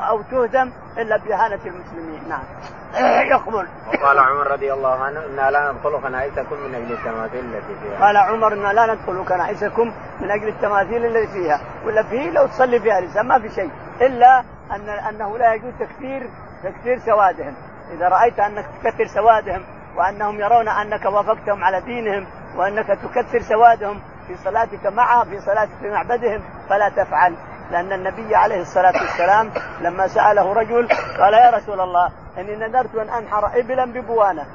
أو 0.10 0.22
تهدم 0.22 0.72
إلا 0.98 1.18
بإهانة 1.18 1.60
المسلمين. 1.66 2.30
نعم. 2.30 2.44
يقبل. 3.32 3.68
وقال 3.88 4.20
عمر 4.20 4.52
رضي 4.52 4.74
الله 4.74 5.04
عنه 5.04 5.26
إنا 5.26 5.52
لا 5.52 5.72
ندخل 5.72 6.02
كنائسكم 6.02 6.56
من 6.56 6.76
أجل 6.76 6.92
التماثيل 6.92 7.46
التي 7.46 7.76
فيها. 7.82 8.06
قال 8.06 8.18
عمر 8.18 8.54
إنا 8.54 8.74
لا 8.74 8.94
ندخل 8.94 9.26
كنائسكم 9.28 9.94
من 10.22 10.32
أجل 10.32 10.48
التماثيل 10.48 11.06
التي 11.06 11.28
فيها. 11.28 11.62
ولا 11.86 12.04
فيه 12.04 12.30
لو 12.30 12.48
تصلي 12.48 12.80
فيها 12.80 13.00
الإنسان 13.00 13.28
ما 13.28 13.40
في 13.40 13.50
شيء. 13.50 13.72
إلا 14.02 14.44
ان 14.76 14.90
أنه 14.90 15.38
لا 15.38 15.54
يجوز 15.54 15.74
تكثير 15.80 16.30
تكثير 16.64 17.00
سوادهم. 17.00 17.56
إذا 17.92 18.08
رأيت 18.08 18.40
أنك 18.40 18.66
تكثر 18.84 19.06
سوادهم 19.06 19.66
وأنهم 19.98 20.40
يرون 20.40 20.68
أنك 20.68 21.06
وافقتهم 21.06 21.64
على 21.64 21.82
دينهم 21.82 22.28
وأنك 22.56 22.88
تكثر 22.88 23.40
سوادهم 23.40 24.02
في 24.28 24.36
صلاتك 24.36 24.86
معهم 24.86 25.30
في 25.30 25.40
صلاتك 25.40 25.72
في 25.82 25.90
معبدهم 25.90 26.42
فلا 26.70 26.90
تفعل. 26.90 27.36
لأن 27.72 27.94
النبي 27.94 28.36
عليه 28.36 28.62
الصلاة 28.62 28.94
والسلام 29.02 29.52
لما 29.82 30.08
سأله 30.08 30.54
رجل 30.54 30.88
قال 31.20 31.34
يا 31.34 31.50
رسول 31.50 31.82
الله 31.82 32.12
إني 32.38 32.56
نذرت 32.56 32.96
أن 32.96 33.10
أنحر 33.10 33.60
إبلا 33.60 33.86
ببوانة 33.86 34.46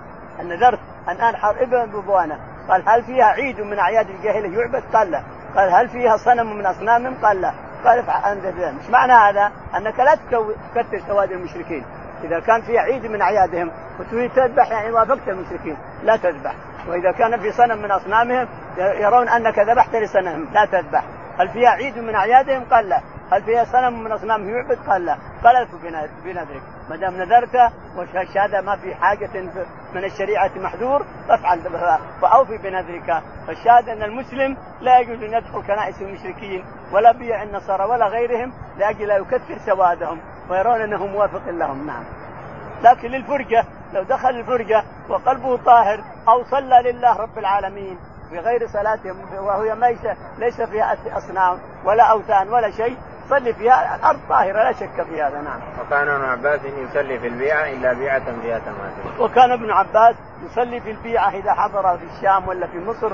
نذرت 0.41 0.79
أن 1.09 1.17
أنحر 1.17 1.63
إبلا 1.63 1.85
ببوانة 1.85 2.39
قال 2.69 2.89
هل 2.89 3.05
فيها 3.05 3.25
عيد 3.25 3.61
من 3.61 3.79
أعياد 3.79 4.11
الجاهلية؟ 4.11 4.59
يعبد؟ 4.59 4.83
قال 4.93 5.11
لا. 5.11 5.23
قال 5.57 5.75
هل 5.75 5.89
فيها 5.89 6.17
صنم 6.17 6.57
من 6.57 6.67
أصنامهم؟ 6.67 7.15
قال 7.23 7.41
لا. 7.41 7.53
قال 7.87 7.99
افعل 7.99 8.39
أنت 8.39 8.47
مش 8.81 8.91
معنى 8.91 9.13
هذا 9.13 9.53
أنك 9.77 10.01
لا 10.01 10.15
تكثر 10.75 11.01
سواد 11.09 11.33
المشركين 11.33 11.85
إذا 12.25 12.41
كان 12.41 12.63
في 12.63 12.79
عيد 12.79 13.07
من 13.07 13.23
أعيادهم 13.23 13.71
وتريد 14.01 14.31
تذبح 14.31 14.71
يعني 14.71 14.93
وافقت 14.93 15.29
المشركين 15.29 15.77
لا 16.03 16.17
تذبح 16.17 16.55
وإذا 16.89 17.13
كان 17.13 17.41
في 17.41 17.53
صنم 17.53 17.83
من 17.83 17.91
أصنامهم 17.91 18.49
يرون 18.79 19.29
أنك 19.29 19.59
ذبحت 19.59 19.95
لصنمهم 19.95 20.49
لا 20.53 20.65
تذبح 20.65 21.05
هل 21.39 21.49
فيها 21.49 21.69
عيد 21.69 21.99
من 21.99 22.15
أعيادهم؟ 22.15 22.65
قال 22.71 22.89
لا. 22.89 23.01
هل 23.33 23.43
فيها 23.43 23.65
صنم 23.65 24.05
من 24.05 24.13
اصنامهم 24.13 24.49
يعبد؟ 24.49 24.79
قال 24.89 25.05
لا. 25.05 25.17
قال 25.45 25.57
ألف 25.57 25.71
بنذرك، 26.25 26.63
ما 26.91 26.97
دام 26.97 27.17
نذرت 27.17 27.73
والشهادة 27.97 28.61
ما 28.61 28.77
في 28.77 28.95
حاجة 28.95 29.41
من 29.95 30.05
الشريعة 30.05 30.51
محذور 30.57 31.07
فافعل 31.29 31.61
فاوفي 32.23 32.59
بنذرك، 32.59 33.23
فالشاهد 33.47 33.89
أن 33.89 34.03
المسلم 34.03 34.57
لا 34.81 34.99
يجوز 34.99 35.23
أن 35.23 35.33
يدخل 35.33 35.63
كنائس 35.67 36.03
المشركين 36.03 36.65
ولا 36.93 37.13
بيع 37.13 37.43
النصارى 37.43 37.85
ولا 37.85 38.07
غيرهم 38.07 38.53
لأجل 38.79 39.09
لا 39.09 39.17
يكثر 39.17 39.59
سوادهم 39.67 40.19
ويرون 40.51 40.81
أنه 40.81 41.07
موافق 41.07 41.49
لهم، 41.49 41.87
نعم. 41.87 42.05
لكن 42.83 43.09
للفرجة 43.09 43.65
لو 43.93 44.03
دخل 44.03 44.31
الفرجة 44.31 44.83
وقلبه 45.09 45.57
طاهر 45.57 46.01
أو 46.29 46.45
صلى 46.45 46.93
لله 46.93 47.17
رب 47.17 47.39
العالمين 47.39 47.99
بغير 48.33 48.67
صلاتهم 48.67 49.17
وهي 49.39 49.75
ليس 49.75 50.17
ليس 50.39 50.61
فيها 50.61 50.97
أصنام 51.17 51.59
ولا 51.85 52.03
أوثان 52.03 52.49
ولا 52.49 52.71
شيء 52.71 52.97
صلي 53.31 53.55
فيها 53.55 53.97
الأرض 53.97 54.19
طاهرة 54.29 54.63
لا 54.63 54.73
شك 54.73 55.03
في 55.03 55.23
هذا 55.23 55.41
نعم. 55.41 55.61
وكان 55.81 56.09
ابن 56.09 56.25
عباس 56.25 56.61
يصلي 56.65 57.19
في 57.19 57.27
البيعة 57.27 57.65
إلا 57.65 57.93
بيعة 57.93 58.41
فيها 58.43 58.59
تماثيل. 58.59 59.21
وكان 59.21 59.51
ابن 59.51 59.71
عباس 59.71 60.17
يصلي 60.45 60.81
في 60.81 60.91
البيعة 60.91 61.31
إذا 61.31 61.53
حضر 61.53 61.99
في 61.99 62.05
الشام 62.05 62.49
ولا 62.49 62.67
في 62.67 62.79
مصر 62.79 63.13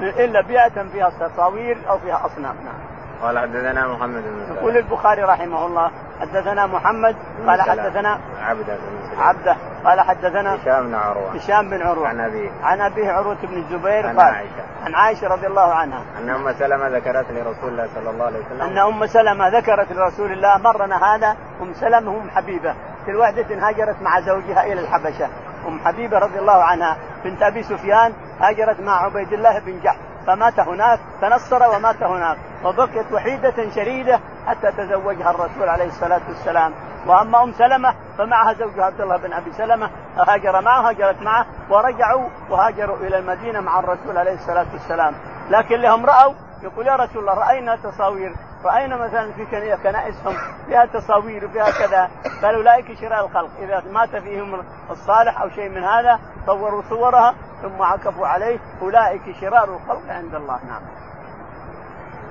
إلا 0.00 0.40
بيعة 0.40 0.88
فيها 0.88 1.10
تصاوير 1.10 1.78
أو 1.88 1.98
فيها 1.98 2.26
أصنام 2.26 2.56
نعم. 2.64 2.99
قال 3.22 3.38
حدثنا 3.38 3.86
محمد 3.88 4.22
بن 4.22 4.54
يقول 4.56 4.76
البخاري 4.76 5.22
رحمه 5.22 5.66
الله 5.66 5.90
حدثنا 6.20 6.66
محمد 6.66 7.16
قال 7.46 7.62
حدثنا 7.62 8.20
عبده 8.40 8.78
عبده 9.18 9.56
قال 9.84 10.00
حدثنا 10.00 10.54
هشام 10.54 10.86
بن 10.86 10.94
عروة. 10.94 11.30
هشام 11.34 11.70
بن 11.70 11.82
عروة. 11.82 12.08
عن 12.08 12.20
أبيه. 12.20 12.50
عن 12.62 12.80
أبيه 12.80 13.10
عروة 13.10 13.36
بن 13.42 13.56
الزبير 13.56 14.06
عن 14.06 14.16
قال 14.16 14.34
عائشة. 14.34 14.62
عن 14.84 14.94
عائشة 14.94 15.28
رضي 15.28 15.46
الله 15.46 15.74
عنها. 15.74 16.02
أن 16.18 16.30
أم 16.30 16.52
سلمة 16.52 16.88
ذكرت 16.88 17.26
لرسول 17.30 17.68
الله 17.68 17.88
صلى 17.94 18.10
الله 18.10 18.24
عليه 18.24 18.38
وسلم. 18.38 18.60
أن 18.60 18.78
أم 18.78 19.06
سلمة 19.06 19.48
ذكرت 19.48 19.92
لرسول 19.92 20.32
الله 20.32 20.58
مرنا 20.58 21.14
هذا 21.14 21.36
أم 21.62 21.72
سلمة 21.72 22.20
أم 22.22 22.30
حبيبة. 22.30 22.74
في 23.06 23.14
وحده 23.14 23.68
هاجرت 23.68 24.02
مع 24.02 24.20
زوجها 24.20 24.64
إلى 24.64 24.80
الحبشة. 24.80 25.28
أم 25.68 25.78
حبيبة 25.84 26.18
رضي 26.18 26.38
الله 26.38 26.64
عنها 26.64 26.96
بنت 27.24 27.42
أبي 27.42 27.62
سفيان 27.62 28.12
هاجرت 28.40 28.80
مع 28.80 29.04
عبيد 29.04 29.32
الله 29.32 29.58
بن 29.58 29.80
جحش. 29.80 30.09
فمات 30.26 30.60
هناك 30.60 31.00
تنصر 31.20 31.68
ومات 31.68 32.02
هناك. 32.02 32.38
وبقيت 32.64 33.12
وحيدة 33.12 33.70
شريدة 33.74 34.20
حتى 34.46 34.72
تزوجها 34.72 35.30
الرسول 35.30 35.68
عليه 35.68 35.86
الصلاة 35.86 36.20
والسلام. 36.28 36.72
وأما 37.06 37.42
أم 37.42 37.52
سلمة 37.52 37.94
فمعها 38.18 38.52
زوجها 38.52 38.84
عبد 38.84 39.00
الله 39.00 39.16
بن 39.16 39.32
أبي 39.32 39.52
سلمة. 39.52 39.90
هاجر 40.28 40.60
معه 40.60 40.88
هاجرت 40.88 41.22
معه 41.22 41.46
ورجعوا 41.70 42.28
وهاجروا 42.50 42.96
إلى 42.96 43.18
المدينة 43.18 43.60
مع 43.60 43.78
الرسول 43.78 44.18
عليه 44.18 44.34
الصلاة 44.34 44.66
والسلام. 44.72 45.14
لكن 45.50 45.76
لهم 45.80 46.06
رأوا 46.06 46.34
يقول 46.62 46.86
يا 46.86 46.96
رسول 46.96 47.18
الله 47.18 47.34
رأينا 47.34 47.76
تصاوير. 47.76 48.34
رأينا 48.64 48.96
مثلا 48.96 49.32
في 49.32 49.46
كنائسهم؟ 49.82 50.34
فيها 50.66 50.86
تصاوير 50.86 51.44
وفيها 51.44 51.70
كذا. 51.70 52.10
قال 52.42 52.54
أولئك 52.54 52.98
شراء 53.00 53.26
الخلق. 53.26 53.50
إذا 53.58 53.82
مات 53.92 54.16
فيهم 54.16 54.62
الصالح 54.90 55.40
أو 55.40 55.48
شيء 55.48 55.68
من 55.68 55.84
هذا 55.84 56.18
صوروا 56.46 56.82
صورها 56.88 57.34
ثم 57.62 57.82
عكفوا 57.82 58.26
عليه. 58.26 58.58
أولئك 58.82 59.22
شرار 59.40 59.64
الخلق 59.64 60.10
عند 60.10 60.34
الله. 60.34 60.58
نعم. 60.68 60.82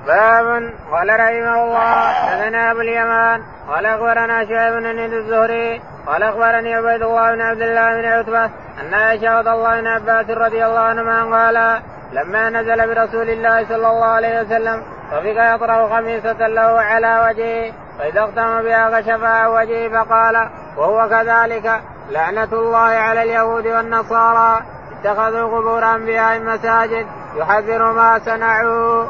باب 0.07 0.73
قال 0.91 1.09
رحمه 1.09 1.63
الله 1.63 2.13
حدثنا 2.13 2.71
أبو 2.71 2.81
اليمان 2.81 3.43
قال 3.69 3.85
أخبرنا 3.85 4.45
شعيب 4.45 4.73
بن 4.73 5.13
الزهري 5.13 5.81
قال 6.07 6.23
أخبرني 6.23 6.75
عبيد 6.75 7.01
الله 7.01 7.35
بن 7.35 7.41
عبد 7.41 7.61
الله 7.61 8.01
بن 8.01 8.05
عتبة 8.05 8.45
أن 8.81 8.93
عائشة 8.93 9.39
رضي 9.39 9.51
الله 9.51 9.81
بن 9.81 9.87
عباس 9.87 10.29
رضي 10.29 10.65
الله 10.65 10.79
عنهما 10.79 11.23
قال 11.23 11.81
لما 12.11 12.49
نزل 12.49 12.95
برسول 12.95 13.29
الله 13.29 13.67
صلى 13.67 13.87
الله 13.87 14.05
عليه 14.05 14.41
وسلم 14.41 14.83
رفق 15.11 15.55
يطرح 15.55 15.93
خميسة 15.95 16.47
له 16.47 16.81
على 16.81 17.27
وجهه 17.27 17.73
فإذا 17.99 18.21
اغتم 18.21 18.61
بها 18.61 19.01
كشف 19.01 19.23
وجهه 19.47 20.03
فقال 20.03 20.49
وهو 20.77 21.09
كذلك 21.09 21.81
لعنة 22.09 22.49
الله 22.53 22.77
على 22.77 23.23
اليهود 23.23 23.67
والنصارى. 23.67 24.61
اتخذوا 24.91 25.57
قبور 25.57 25.95
أنبياء 25.95 26.39
مساجد 26.39 27.07
يحذر 27.35 27.91
ما 27.91 28.19
صنعوا. 28.19 29.05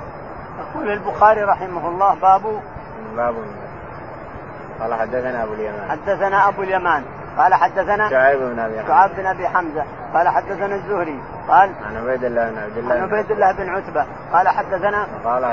يقول 0.59 0.89
البخاري 0.91 1.41
رحمه 1.43 1.87
الله 1.87 2.15
باب 2.15 2.61
باب. 3.15 3.35
قال 4.81 4.93
حدثنا 4.93 5.43
أبو 5.43 5.53
اليمان. 5.53 5.89
حدثنا 5.91 6.47
أبو 6.47 6.61
اليمان. 6.61 7.03
قال 7.37 7.53
حدثنا 7.53 8.09
شعيب 8.09 8.39
بن 8.39 8.59
أبي 8.59 8.87
شعيب 8.87 9.11
بن 9.15 9.25
أبي 9.25 9.47
حمزة. 9.47 9.83
قال 10.13 10.29
حدثنا 10.29 10.75
الزهري. 10.75 11.19
قال 11.47 11.71
عن 11.85 11.97
عبيد 11.97 12.23
الله 12.23 12.49
بن 12.49 12.57
عبد 12.57 12.77
الله 12.77 12.93
عن 12.93 13.01
عبيد 13.01 13.31
الله 13.31 13.51
بن 13.51 13.69
عتبة. 13.69 14.05
قال 14.33 14.47
حدثنا 14.47 15.07
قال 15.25 15.45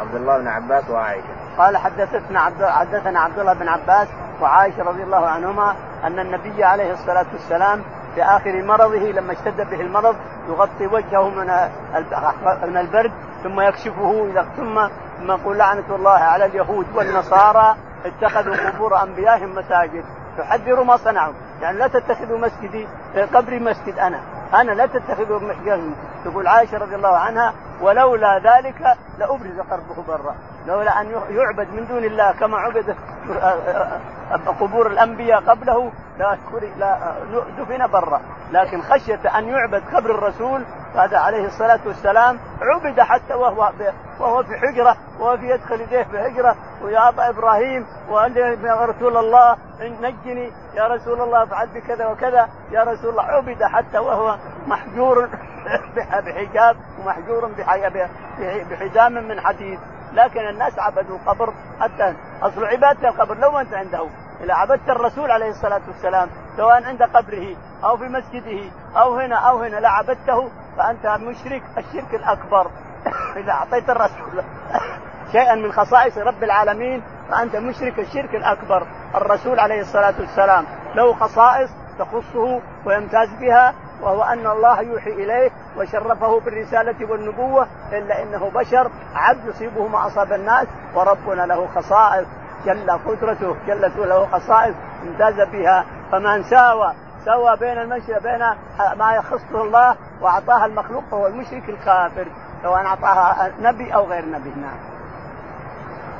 عبد 0.00 0.14
الله 0.14 0.38
بن 0.38 0.48
عباس 0.48 0.90
وعائشة. 0.90 1.24
قال 1.58 1.76
حدثتنا 1.76 2.40
عبد 2.40 2.64
حدثنا 2.64 3.20
عبد 3.20 3.38
الله 3.38 3.52
بن 3.52 3.68
عباس 3.68 4.08
وعائشة 4.40 4.82
رضي 4.82 5.02
الله 5.02 5.26
عنهما 5.26 5.74
أن 6.04 6.18
النبي 6.18 6.64
عليه 6.64 6.92
الصلاة 6.92 7.26
والسلام 7.32 7.82
في 8.14 8.22
آخر 8.22 8.62
مرضه 8.62 9.12
لما 9.12 9.32
اشتد 9.32 9.70
به 9.70 9.80
المرض 9.80 10.16
يغطي 10.48 10.86
وجهه 10.86 11.28
من 11.28 11.46
من 12.62 12.76
البرد 12.76 13.12
ثم 13.42 13.60
يكشفه 13.60 14.26
إذا 14.30 14.46
ثم 14.56 14.88
ثم 15.20 15.30
يقول 15.30 15.58
لعنة 15.58 15.94
الله 15.94 16.18
على 16.18 16.44
اليهود 16.44 16.86
والنصارى 16.94 17.76
اتخذوا 18.04 18.70
قبور 18.70 19.02
أنبيائهم 19.02 19.54
مساجد. 19.54 20.04
تحذروا 20.38 20.84
ما 20.84 20.96
صنعوا. 20.96 21.34
يعني 21.62 21.78
لا 21.78 21.86
تتخذوا 21.86 22.38
مسجدي 22.38 22.88
قبري 23.34 23.58
مسجد 23.58 23.98
أنا. 23.98 24.20
أنا 24.54 24.72
لا 24.72 24.86
تتخذوا 24.86 25.40
مسجد 25.40 25.94
تقول 26.24 26.46
عائشة 26.46 26.78
رضي 26.78 26.94
الله 26.94 27.16
عنها 27.16 27.54
ولولا 27.80 28.38
ذلك 28.38 28.96
لأبرز 29.18 29.60
قربه 29.70 30.02
برا. 30.08 30.34
لولا 30.66 31.00
أن 31.00 31.10
يعبد 31.30 31.68
من 31.74 31.86
دون 31.86 32.04
الله 32.04 32.32
كما 32.32 32.58
عبد 32.58 32.94
قبور 34.60 34.86
الأنبياء 34.86 35.40
قبله 35.40 35.92
لا 36.18 36.36
دفن 37.58 37.86
برا. 37.86 38.20
لكن 38.52 38.82
خشية 38.82 39.38
أن 39.38 39.48
يعبد 39.48 39.82
قبر 39.94 40.10
الرسول 40.10 40.64
هذا 40.94 41.18
عليه 41.18 41.46
الصلاة 41.46 41.80
والسلام 41.86 42.38
عبد 42.60 43.00
حتى 43.00 43.34
وهو 43.34 43.70
وهو 44.20 44.42
في 44.42 44.58
حجرة 44.58 44.96
وهو 45.20 45.34
يدخل 45.34 45.80
يديه 45.80 46.02
في 46.02 46.18
حجره 46.22 46.56
ويا 46.82 47.08
أبا 47.08 47.28
إبراهيم 47.28 47.86
يا 48.64 48.84
رسول 48.86 49.16
الله 49.16 49.56
نجني. 49.80 50.52
يا 50.74 50.86
رسول 50.86 51.20
الله 51.20 51.42
افعل 51.42 51.68
بكذا 51.74 52.06
وكذا. 52.06 52.48
يا 52.70 52.82
رسول 52.82 53.10
الله 53.10 53.22
عبد 53.22 53.64
حتى 53.64 53.98
وهو 53.98 54.36
محجور 54.66 55.28
بحجاب 56.26 56.76
ومحجور 56.98 57.50
بحزام 58.70 59.12
من 59.12 59.40
حديد. 59.40 59.78
لكن 60.12 60.40
الناس 60.40 60.78
عبدوا 60.78 61.16
القبر 61.16 61.54
حتى 61.80 62.14
أصل 62.42 62.64
عبادة 62.64 63.08
القبر 63.08 63.38
لو 63.38 63.58
أنت 63.58 63.74
عنده. 63.74 64.06
إذا 64.44 64.54
عبدت 64.54 64.88
الرسول 64.88 65.30
عليه 65.30 65.50
الصلاة 65.50 65.80
والسلام 65.88 66.28
سواء 66.56 66.84
عند 66.84 67.02
قبره 67.02 67.56
أو 67.84 67.96
في 67.96 68.04
مسجده 68.04 68.70
أو 68.96 69.18
هنا 69.18 69.36
أو 69.36 69.58
هنا 69.58 69.76
لا 69.76 69.88
عبدته 69.88 70.50
فأنت 70.76 71.06
مشرك 71.06 71.62
الشرك 71.78 72.14
الأكبر. 72.14 72.70
إذا 73.40 73.52
أعطيت 73.52 73.90
الرسول 73.90 74.42
شيئا 75.32 75.54
من 75.54 75.72
خصائص 75.72 76.18
رب 76.18 76.42
العالمين 76.42 77.02
فأنت 77.30 77.56
مشرك 77.56 77.98
الشرك 77.98 78.34
الأكبر. 78.34 78.86
الرسول 79.14 79.60
عليه 79.60 79.80
الصلاة 79.80 80.14
والسلام 80.20 80.64
له 80.94 81.14
خصائص 81.14 81.70
تخصه 81.98 82.60
ويمتاز 82.86 83.28
بها 83.40 83.74
وهو 84.02 84.22
أن 84.22 84.46
الله 84.46 84.80
يوحي 84.80 85.10
إليه 85.10 85.50
وشرفه 85.76 86.40
بالرسالة 86.40 87.10
والنبوة 87.10 87.66
إلا 87.92 88.22
إنه 88.22 88.50
بشر 88.54 88.90
عبد 89.14 89.46
يصيبه 89.46 89.88
ما 89.88 90.06
أصاب 90.06 90.32
الناس 90.32 90.66
وربنا 90.94 91.42
له 91.42 91.66
خصائص. 91.66 92.26
جل 92.66 92.90
قدرته 92.90 93.56
جلت 93.66 93.96
له 93.96 94.26
خصائص. 94.26 94.74
امتاز 95.02 95.48
بها. 95.48 95.84
فمن 96.12 96.42
ساوى 96.42 96.92
سوى 97.24 97.56
بين 97.56 97.78
المشي 97.78 98.20
بين 98.22 98.38
ما 98.96 99.14
يخصه 99.14 99.62
الله 99.62 99.96
واعطاها 100.20 100.66
المخلوق 100.66 101.04
فهو 101.10 101.26
المشرك 101.26 101.68
الكافر. 101.68 102.26
سواء 102.62 102.86
اعطاها 102.86 103.52
نبي 103.60 103.94
أو 103.94 104.04
غير 104.04 104.24
نبي. 104.24 104.50
نعم. 104.50 104.99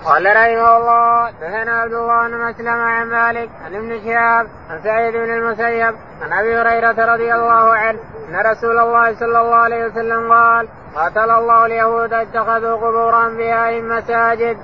قال 0.04 0.26
رحمه 0.26 0.76
الله 0.76 1.30
دثنا 1.30 1.80
عبد 1.80 1.92
الله 1.92 2.28
بن 2.28 2.34
مسلم 2.34 2.68
عن 2.68 3.06
مالك 3.06 3.50
عن 3.64 3.74
ابن 3.74 4.00
شهاب 4.04 4.46
عن 4.70 4.82
سعيد 4.82 5.14
بن 5.14 5.30
المسيب 5.30 5.94
عن 6.22 6.32
أبي 6.32 6.56
هريرة 6.56 7.14
رضي 7.14 7.34
الله 7.34 7.74
عنه 7.74 7.98
أن 8.28 8.36
رسول 8.50 8.78
الله 8.78 9.14
صلى 9.14 9.40
الله 9.40 9.56
عليه 9.56 9.86
وسلم 9.86 10.32
قال 10.32 10.68
قاتل 10.94 11.30
الله 11.30 11.66
اليهود 11.66 12.12
اتخذوا 12.12 12.76
قبور 12.76 13.26
انبيائهم 13.26 13.88
مساجد. 13.88 14.56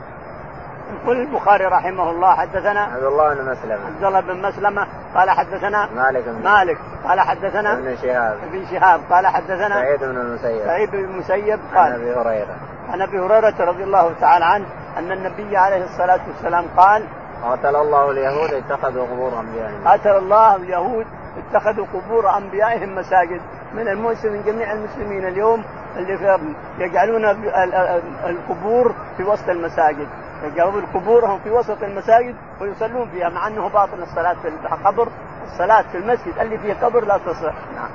يقول 1.03 1.17
البخاري 1.17 1.65
رحمه 1.65 2.11
الله 2.11 2.37
حدثنا 2.37 2.81
عبد 2.81 3.03
الله 3.03 3.35
بن 3.35 3.51
مسلمة 3.51 3.87
عبد 3.87 4.05
الله 4.05 4.21
بن 4.21 4.43
مسلمة 4.43 4.87
قال 5.15 5.31
حدثنا 5.31 5.89
مالك 5.95 6.25
بن 6.25 6.45
مالك 6.45 6.79
قال 7.09 7.21
حدثنا 7.21 7.73
ابن 7.73 7.97
شهاب. 7.97 8.39
ابن 8.43 8.67
شهاب 8.67 9.01
قال 9.11 9.27
حدثنا 9.27 9.69
سعيد 9.69 10.01
بن 10.01 10.17
المسيب. 10.17 10.65
سعيد 10.65 10.91
بن 10.91 11.05
المسيب 11.05 11.61
عن 11.73 11.77
قال 11.77 11.93
أبي 11.93 12.15
هريرة. 12.15 12.57
عن 12.93 13.03
أبي 13.03 13.19
هريرة 13.19 13.55
رضي 13.61 13.85
الله 13.85 14.13
تعالى 14.21 14.45
عنه 14.45 14.67
أن 14.99 15.13
النبي 15.13 15.57
عليه 15.57 15.85
الصلاة 15.85 16.21
والسلام 16.29 16.65
قال 16.77 17.03
قاتل 17.43 17.77
الله 17.77 18.11
اليهود 18.11 18.53
اتخذوا 18.53 19.07
قبور 19.07 19.41
أنبيائهم. 19.41 19.89
قاتل 19.89 20.17
الله 20.17 20.57
اليهود 20.57 21.07
اتخذوا 21.39 21.87
قبور 21.95 22.37
أنبيائهم 22.37 22.95
مساجد. 22.95 23.41
من 23.75 23.89
المؤسف 23.89 24.25
من 24.25 24.43
جميع 24.43 24.73
المسلمين 24.73 25.29
اليوم 25.29 25.65
اللي 25.97 26.19
في 26.19 26.39
يجعلون 26.79 27.25
القبور 28.25 28.95
في 29.17 29.23
وسط 29.23 29.49
المساجد. 29.49 30.09
يجعلون 30.45 30.87
قبورهم 30.95 31.39
في 31.39 31.51
وسط 31.51 31.83
المساجد 31.83 32.37
ويصلون 32.61 33.09
فيها 33.11 33.29
مع 33.29 33.47
أنه 33.47 33.69
باطل 33.69 34.03
الصلاة 34.03 34.35
في 34.43 34.49
القبر. 34.49 35.09
الصلاة 35.47 35.85
في 35.93 35.99
المسجد 35.99 36.39
اللي 36.41 36.59
فيه 36.59 36.75
قبر 36.75 37.05
لا 37.05 37.19
تصح. 37.19 37.55
نعم. 37.75 37.91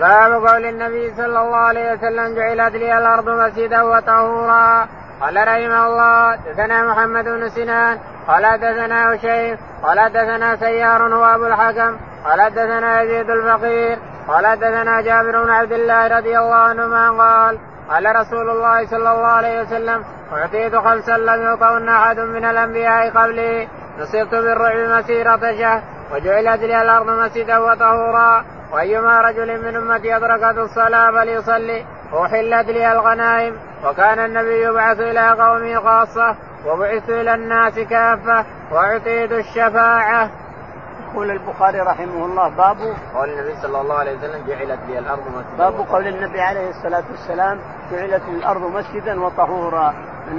باب 0.00 0.46
قول 0.46 0.64
النبي 0.64 1.14
صلى 1.16 1.26
الله 1.42 1.56
عليه 1.56 1.92
وسلم 1.92 2.34
جعلت 2.34 2.74
لي 2.74 2.98
الأرض 2.98 3.28
مسجدا 3.28 3.82
وطهورا. 3.82 4.86
قال 5.20 5.36
رحمه 5.36 5.86
الله 5.86 6.36
دثنا 6.36 6.82
محمد 6.82 7.24
بن 7.24 7.48
سنان 7.48 7.98
قال 8.28 8.42
دثنا 8.42 9.14
هشيم 9.14 9.56
قال 9.82 10.12
دثنا 10.12 10.56
سيار 10.56 11.14
هو 11.14 11.24
أبو 11.24 11.46
الحكم 11.46 11.96
قال 12.24 12.50
دثنا 12.50 13.02
يزيد 13.02 13.30
الفقير 13.30 13.98
قال 14.28 14.58
دثنا 14.58 15.00
جابر 15.00 15.44
بن 15.44 15.50
عبد 15.50 15.72
الله 15.72 16.18
رضي 16.18 16.38
الله 16.38 16.54
عنهما 16.54 17.10
قال 17.10 17.58
قال 17.90 18.16
رسول 18.16 18.50
الله 18.50 18.86
صلى 18.86 19.12
الله 19.12 19.26
عليه 19.26 19.62
وسلم 19.62 20.04
أعطيت 20.32 20.76
خمسا 20.76 21.18
لم 21.18 21.42
يعطهن 21.42 21.88
أحد 21.88 22.18
من 22.18 22.44
الأنبياء 22.44 23.10
قبلي 23.10 23.68
نصرت 23.98 24.30
بالرعب 24.30 24.98
مسيرة 24.98 25.52
شهر. 25.60 25.82
وجعلت 26.12 26.60
لي 26.60 26.82
الأرض 26.82 27.10
مسجدا 27.10 27.58
وطهورا. 27.58 28.44
وأيما 28.72 29.20
رجل 29.20 29.62
من 29.64 29.76
أمتي 29.76 30.16
ادركته 30.16 30.62
الصلاة 30.62 31.10
فليصلي. 31.10 31.84
احلت 32.14 32.68
لي 32.68 32.92
الغنائم. 32.92 33.56
وكان 33.84 34.18
النبي 34.18 34.62
يبعث 34.62 35.00
إلى 35.00 35.30
قومه 35.30 35.80
خاصة. 35.80 36.36
وبعثت 36.66 37.10
إلى 37.10 37.34
الناس 37.34 37.78
كافة. 37.78 38.44
وأعطيت 38.72 39.32
الشفاعة. 39.32 40.30
يقول 41.12 41.30
البخاري 41.30 41.80
رحمه 41.80 42.24
الله 42.26 42.48
باب 42.48 42.76
قول 43.14 43.28
النبي 43.28 43.54
صلى 43.62 43.80
الله 43.80 43.94
عليه 43.94 44.18
وسلم 44.18 44.46
جعلت 44.46 44.80
لي 44.88 44.98
الأرض 44.98 45.22
مسجدا. 45.28 45.56
باب 45.58 45.74
قول 45.74 46.06
النبي 46.06 46.40
عليه 46.40 46.70
الصلاة 46.70 47.04
والسلام 47.10 47.58
جعلت 47.92 48.22
الأرض 48.28 48.62
مسجدا 48.62 49.20
وطهورا. 49.24 49.94
من 50.30 50.36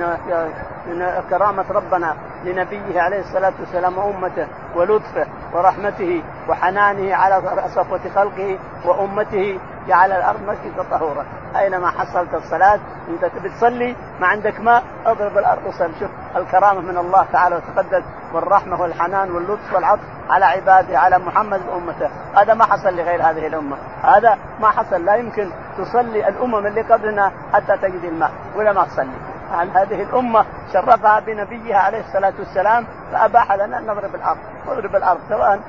من 0.88 1.24
كرامة 1.30 1.65
ربنا 1.72 2.15
لنبيه 2.45 3.02
عليه 3.02 3.19
الصلاة 3.19 3.54
والسلام 3.60 3.98
وأمته 3.98 4.48
ولطفه 4.76 5.28
ورحمته 5.54 6.24
وحنانه 6.50 7.15
على 7.15 7.41
صفوه 7.76 8.00
خلقه 8.15 8.60
وأمته 8.86 9.60
جعل 9.88 10.12
الأرض 10.12 10.39
مسجدا 10.41 10.84
طهورا 10.91 11.26
أينما 11.58 11.91
حصلت 11.91 12.34
الصلاة 12.34 12.80
أنت 13.10 13.26
تبي 13.26 13.50
تصلي 13.50 13.96
ما 14.20 14.28
عندك 14.28 14.60
ماء 14.60 14.84
اضرب 15.06 15.38
الأرض 15.38 15.65
وصل 15.67 15.91
شوف 16.00 16.10
الكرامة 16.36 16.82
من 16.82 16.98
الله 16.98 17.26
تعالى 17.34 17.56
وتقدس 17.56 18.04
والرحمة 18.34 18.82
والحنان 18.82 19.32
واللطف 19.32 19.74
والعطف 19.74 20.04
على 20.30 20.46
عباده 20.46 21.00
على 21.00 21.17
محمد 21.17 21.62
وأمته. 21.70 22.10
هذا 22.36 22.54
ما 22.54 22.65
حصل 22.65 22.98
لغير 22.98 23.30
هذه 23.30 23.48
الأمة. 23.48 23.78
هذا 24.04 24.38
ما 24.60 24.70
حصل. 24.70 25.06
لا 25.06 25.15
يمكن 25.15 25.52
تصلي 25.78 26.28
الأمم 26.28 26.67
اللي 26.67 26.82
قبلنا 26.82 27.32
حتى 27.54 27.78
تجد 27.78 28.04
الماء 28.04 28.32
ولا 28.56 28.74
ما 28.74 28.86
تصلي. 28.86 29.31
عن 29.54 29.70
هذه 29.70 30.04
الأمة 30.04 30.46
شرفها 30.74 31.20
بنبيها 31.20 31.78
عليه 31.78 32.00
الصلاة 32.00 32.34
والسلام 32.40 32.86
فأباح 33.12 33.52
لنا 33.52 33.78
أن 33.78 33.84
نضرب 33.84 34.16
الأرض، 34.16 34.38
نضرب 34.68 34.96
الأرض 34.96 35.20
سواء 35.30 35.60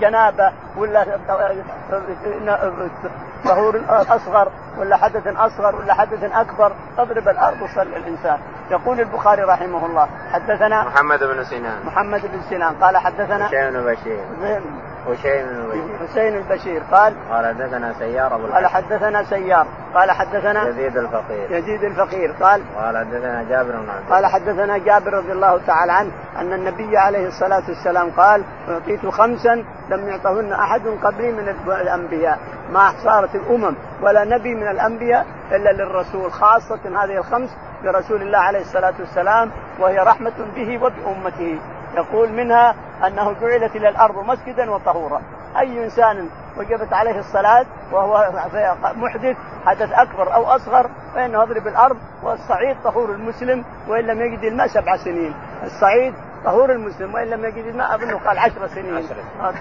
جنابة 0.00 0.52
ولا 0.76 1.06
طهور 3.44 3.80
أصغر 3.88 4.48
ولا 4.78 4.96
حدث 4.96 5.26
أصغر 5.26 5.76
ولا 5.76 5.94
حدث 5.94 6.24
أكبر 6.24 6.72
اضرب 6.98 7.28
الأرض 7.28 7.62
وصلي 7.62 7.96
الانسان 7.96 8.38
يقول 8.70 9.00
البخاري 9.00 9.42
رحمه 9.42 9.86
الله 9.86 10.08
حدثنا 10.32 10.84
محمد 10.84 11.24
بن 11.24 11.44
سنان. 11.44 11.86
محمد 11.86 12.20
بن 12.20 12.40
سنان 12.50 12.74
قال 12.74 12.96
حدثنا 12.96 13.48
بن 13.70 13.84
بشير. 13.84 14.20
هشيم 15.08 15.46
بن 15.46 15.68
بشير. 15.68 16.08
حسين 16.08 16.36
البشير 16.36 16.82
قال 16.92 17.14
قال 17.30 17.46
حدثنا 17.46 17.94
سيار 17.98 18.34
أبو 18.34 18.46
قال 18.46 18.66
حدثنا 18.66 19.22
سيار. 19.22 19.66
قال 19.94 20.10
حدثنا 20.10 20.68
يزيد 20.68 20.96
الفقير. 20.96 21.50
يزيد 21.50 21.84
الفقير. 21.84 22.32
قال 22.40 22.62
قال 22.76 22.96
حدثنا 22.96 23.42
جابر 23.48 23.70
بن 23.70 23.90
عبد 23.90 24.10
قال 24.10 24.26
حدثنا 24.26 24.78
جابر 24.78 25.12
رضي 25.12 25.32
الله 25.32 25.60
تعالى 25.66 25.92
عنه 25.92 26.10
أن 26.38 26.52
النبي 26.52 26.98
عليه 26.98 27.26
الصلاة 27.26 27.62
والسلام 27.68 28.10
قال 28.10 28.42
أعطيت 28.68 29.06
خمسا 29.06 29.64
لم 29.88 30.08
يعطهن 30.08 30.52
أحد 30.52 30.82
قبلي 31.02 31.32
من 31.32 31.48
الأنبياء. 31.66 32.38
ما 32.72 32.92
صارت 33.04 33.34
الأمم 33.34 33.74
ولا 34.02 34.24
نبي 34.24 34.54
من 34.54 34.68
الأنبياء 34.68 35.26
إلا 35.52 35.72
للرسول 35.72 36.32
خاصة 36.32 36.80
هذه 36.84 37.18
الخمس 37.18 37.56
لرسول 37.84 38.22
الله 38.22 38.38
عليه 38.38 38.60
الصلاة 38.60 38.94
والسلام 39.00 39.50
وهي 39.80 39.98
رحمة 39.98 40.32
به 40.56 40.78
وبأمته. 40.82 41.58
يقول 41.94 42.32
منها 42.32 42.74
أنه 43.06 43.32
جعلت 43.32 43.76
إلى 43.76 43.88
الأرض 43.88 44.18
مسجدا 44.24 44.70
وطهورا. 44.70 45.22
أي 45.58 45.84
إنسان 45.84 46.28
وجبت 46.58 46.92
عليه 46.92 47.18
الصلاة 47.18 47.66
وهو 47.92 48.30
محدث 48.82 49.36
حدث 49.66 49.92
أكبر 49.92 50.34
أو 50.34 50.44
أصغر 50.44 50.90
فإنه 51.14 51.42
يضرب 51.42 51.66
الأرض 51.66 51.96
والصعيد 52.22 52.76
طهور 52.84 53.10
المسلم 53.10 53.64
وإن 53.88 54.04
لم 54.04 54.20
يجد 54.20 54.44
الماء 54.44 54.66
سبع 54.66 54.96
سنين. 54.96 55.34
الصعيد 55.64 56.14
طهور 56.44 56.72
المسلم 56.72 57.14
وإن 57.14 57.26
لم 57.26 57.44
يجد 57.44 57.64
الماء 57.64 57.94
اظنه 57.94 58.18
قال 58.18 58.38
عشر 58.38 58.66
سنين. 58.66 59.08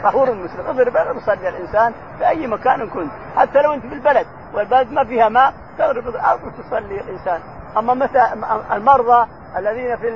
طهور 0.04 0.30
المسلم. 0.30 0.68
اضرب 0.68 0.88
الأرض 0.88 1.18
يصلي 1.18 1.50
الإنسان 1.50 1.94
في 2.18 2.28
اي 2.28 2.48
مكان 2.48 2.90
كنت. 2.90 3.12
حتى 3.36 3.62
لو 3.62 3.74
أنت 3.74 3.86
في 3.86 3.94
البلد 3.94 4.28
والبلد 4.54 4.92
ما 4.92 5.04
فيها 5.04 5.30
ماء 5.30 5.54
تضرب 5.78 6.08
الأرض 6.08 6.40
وتصلي 6.44 7.02
الإنسان. 7.02 7.40
أما 7.78 7.94
مثلا 7.94 8.34
المرضى 8.76 9.28
الذين 9.58 9.98
في 9.98 10.08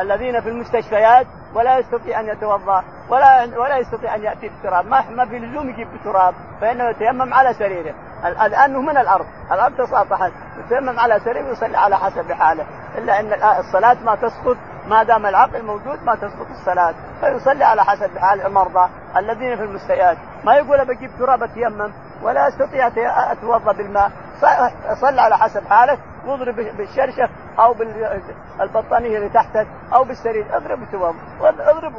الذين 0.00 0.40
في 0.40 0.48
المستشفيات 0.48 1.26
ولا 1.54 1.78
يستطيع 1.78 2.20
أن 2.20 2.28
يتوضأ 2.28 2.84
ولا 3.08 3.58
ولا 3.58 3.76
يستطيع 3.76 4.14
أن 4.14 4.22
يأتي 4.22 4.48
بالتراب. 4.48 4.86
ما 4.86 5.10
ما 5.10 5.26
في 5.26 5.38
لزوم 5.38 5.68
يجيب 5.68 5.88
بالتراب 5.92 6.34
فإنه 6.60 6.84
يتيمم 6.90 7.34
على 7.34 7.54
سريره. 7.54 7.94
لأنه 8.48 8.80
من 8.80 8.98
الأرض 8.98 9.26
الأرض 9.52 9.76
تساطحت 9.76 10.32
يتيمم 10.58 10.98
على 11.00 11.20
سريره 11.20 11.48
ويصلي 11.48 11.76
على 11.76 11.96
حسب 11.96 12.32
حاله. 12.32 12.66
إلا 12.98 13.20
أن 13.20 13.32
الصلاة 13.58 13.96
ما 14.04 14.14
تسقط 14.14 14.56
ما 14.86 15.02
دام 15.02 15.26
العقل 15.26 15.62
موجود 15.62 16.04
ما 16.04 16.14
تسقط 16.14 16.46
الصلاة. 16.50 16.94
فيصلي 17.20 17.64
على 17.64 17.84
حسب 17.84 18.18
حال 18.18 18.46
المرضى 18.46 18.90
الذين 19.16 19.56
في 19.56 19.62
المستشفيات. 19.62 20.16
ما 20.44 20.54
يقول 20.54 20.84
بجيب 20.84 21.10
تراب 21.18 21.42
أتيمم؟ 21.42 21.92
ولا 22.22 22.48
استطيع 22.48 22.86
أتوضأ 23.32 23.72
بالماء. 23.72 24.10
صل 25.00 25.18
على 25.18 25.38
حسب 25.38 25.66
حالك 25.66 25.98
واضرب 26.28 26.54
بالشرشة 26.54 27.28
أو 27.58 27.74
بالبطانيه 28.58 29.16
اللي 29.16 29.28
تحتك 29.28 29.66
أو 29.94 30.04
بالسرير. 30.04 30.56
اضرب 30.56 30.82
وتوضا 30.82 31.14
اضرب 31.40 31.92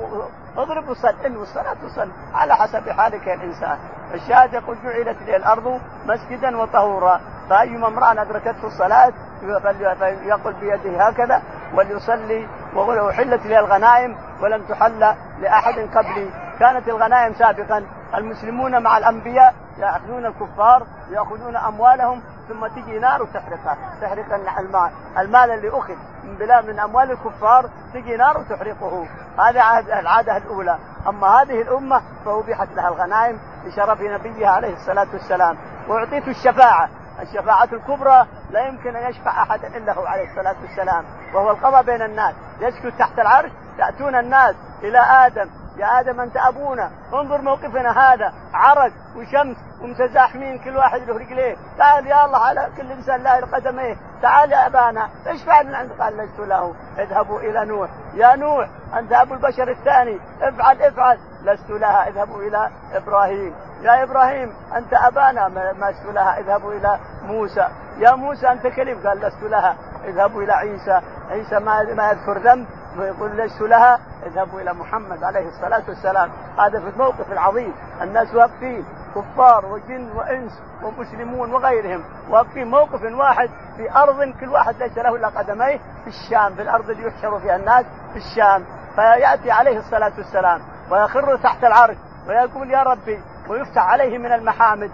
اضرب 0.58 0.90
وصل. 0.90 1.16
إن 1.26 1.38
والصلاه 1.38 1.74
تصل 1.74 2.12
على 2.34 2.56
حسب 2.56 2.90
حالك 2.90 3.28
يا 3.28 3.34
الإنسان. 3.34 3.78
الشاهد 4.14 4.54
يقول 4.54 4.78
جعلت 4.84 5.22
لي 5.22 5.36
الأرض 5.36 5.82
مسجدا 6.06 6.58
وطهورا. 6.58 7.22
فأيما 7.50 7.88
امرأة 7.88 8.22
أدركته 8.22 8.68
الصلاة 8.68 9.14
فليقل 9.40 10.54
بيده 10.54 11.08
هكذا 11.08 11.42
وليصلي 11.74 12.48
ولو 12.76 13.12
حلت 13.12 13.46
لي 13.46 13.60
الغنائم 13.60 14.18
ولم 14.42 14.64
تحل 14.64 15.00
لأحد 15.42 15.80
قبلي. 15.96 16.30
كانت 16.60 16.88
الغنائم 16.88 17.34
سابقا. 17.34 17.84
المسلمون 18.16 18.84
مع 18.84 18.98
الأنبياء 18.98 19.54
يأخذون 19.78 20.26
الكفار 20.26 20.84
يأخذون 21.12 21.56
أموالهم 21.56 22.22
ثم 22.50 22.68
تجي 22.68 23.00
نار 23.00 23.22
وتحرقها. 23.22 23.78
تحرق 24.02 24.34
المال. 24.60 24.92
المال 25.18 25.52
اللي 25.52 25.70
أخذ 25.70 25.96
من 26.24 26.36
بلاد 26.36 26.70
من 26.70 26.80
أموال 26.80 27.12
الكفار 27.12 27.70
تجي 27.94 28.18
نار 28.18 28.38
وتحرقه. 28.38 29.08
هذا 29.40 29.62
عهد 29.62 29.90
العادة 29.90 30.38
الأولى. 30.38 30.78
أما 31.08 31.28
هذه 31.28 31.62
الأمة 31.62 32.02
فابيحت 32.26 32.68
لها 32.76 32.88
الغنائم 32.88 33.40
بشرف 33.66 34.02
نبيها 34.02 34.50
عليه 34.50 34.74
الصلاة 34.74 35.08
والسلام. 35.14 35.58
واعطيت 35.88 36.28
الشفاعة. 36.28 36.90
الشفاعة 37.20 37.70
الكبرى 37.74 38.28
لا 38.52 38.68
يمكن 38.68 38.96
أن 38.96 39.10
يشفع 39.10 39.44
أحد 39.44 39.66
إلا 39.66 39.94
هو 39.94 40.06
عليه 40.06 40.30
الصلاة 40.32 40.56
والسلام. 40.62 41.06
وهو 41.34 41.52
القضاء 41.52 41.84
بين 41.84 42.02
الناس. 42.02 42.36
يسكت 42.60 43.00
تحت 43.00 43.20
العرش 43.20 43.52
يأتون 43.80 44.16
الناس 44.16 44.56
إلى 44.84 45.00
آدم. 45.00 45.50
يا 45.80 46.00
آدم 46.00 46.20
أنت 46.20 46.38
أبونا. 46.38 46.92
انظر 47.14 47.42
موقفنا 47.42 47.92
هذا. 47.92 48.34
عرق 48.54 48.92
وشمس 49.16 49.58
ومتزاحمين 49.82 50.60
كل 50.60 50.78
واحد 50.78 51.00
له 51.00 51.14
رجليه. 51.14 51.56
تعال 51.78 52.08
يا 52.08 52.26
الله 52.26 52.38
على 52.38 52.70
كل 52.78 52.92
إنسان 52.92 53.24
له 53.24 53.42
قدميه 53.54 53.96
تعال 54.22 54.52
يا 54.52 54.68
أبانا. 54.68 55.10
اشفع 55.28 55.62
من 55.62 55.76
عندك 55.76 56.02
قال 56.02 56.18
لست 56.18 56.40
له. 56.40 56.76
اذهبوا 57.00 57.40
إلى 57.40 57.66
نوح. 57.66 57.90
يا 58.14 58.36
نوح 58.36 58.70
أنت 58.98 59.14
أبو 59.14 59.34
البشر 59.34 59.70
الثاني. 59.72 60.20
افعل 60.42 60.82
افعل. 60.82 61.18
لست 61.44 61.70
لها. 61.70 62.08
اذهبوا 62.08 62.42
إلى 62.42 62.70
إبراهيم. 62.94 63.56
يا 63.82 64.04
إبراهيم 64.04 64.54
أنت 64.76 64.94
أبانا. 64.94 65.48
ما 65.48 65.92
لست 65.92 66.06
لها. 66.06 66.40
اذهبوا 66.40 66.74
إلى 66.74 67.00
موسى. 67.24 67.68
يا 67.98 68.16
موسى 68.16 68.52
أنت 68.52 68.68
كليم 68.68 69.08
قال 69.08 69.18
لست 69.18 69.44
لها. 69.44 69.76
اذهبوا 70.06 70.42
إلى 70.42 70.54
عيسى. 70.54 71.02
عيسى 71.30 71.60
ما 71.60 71.84
ما 71.84 72.10
يذكر 72.10 72.38
ذنب. 72.38 72.68
ويقول 73.00 73.38
لست 73.38 73.62
لها 73.62 74.00
اذهبوا 74.26 74.62
إلى 74.62 74.74
محمد 74.74 75.24
عليه 75.24 75.48
الصلاة 75.48 75.84
والسلام. 75.88 76.32
هذا 76.60 76.80
في 76.80 76.90
الموقف 76.90 77.32
العظيم. 77.32 77.74
الناس 78.02 78.36
واقفين 78.36 78.86
كفار 79.16 79.66
وجن 79.66 80.12
وإنس 80.16 80.62
ومسلمون 80.84 81.54
وغيرهم 81.54 82.04
واقفين 82.30 82.68
موقف 82.68 83.04
واحد 83.04 83.50
في 83.78 83.92
أرض 83.92 84.34
كل 84.40 84.50
واحد 84.50 84.76
ليس 84.80 84.98
له 84.98 85.16
إلا 85.16 85.28
قدميه 85.28 85.78
في 85.78 86.08
الشام 86.08 86.56
في 86.56 86.62
الأرض 86.62 86.90
اللي 86.90 87.08
يحشر 87.08 87.40
فيها 87.40 87.56
الناس 87.56 87.86
في 88.14 88.18
الشام. 88.18 88.64
فيأتي 88.96 89.52
عليه 89.52 89.78
الصلاة 89.80 90.12
والسلام 90.18 90.62
ويخر 90.92 91.38
تحت 91.38 91.64
العرش 91.64 91.98
ويقول 92.28 92.72
يا 92.72 92.84
ربي 92.84 93.20
ويفتح 93.50 93.82
عليه 93.82 94.18
من 94.18 94.32
المحامد 94.32 94.92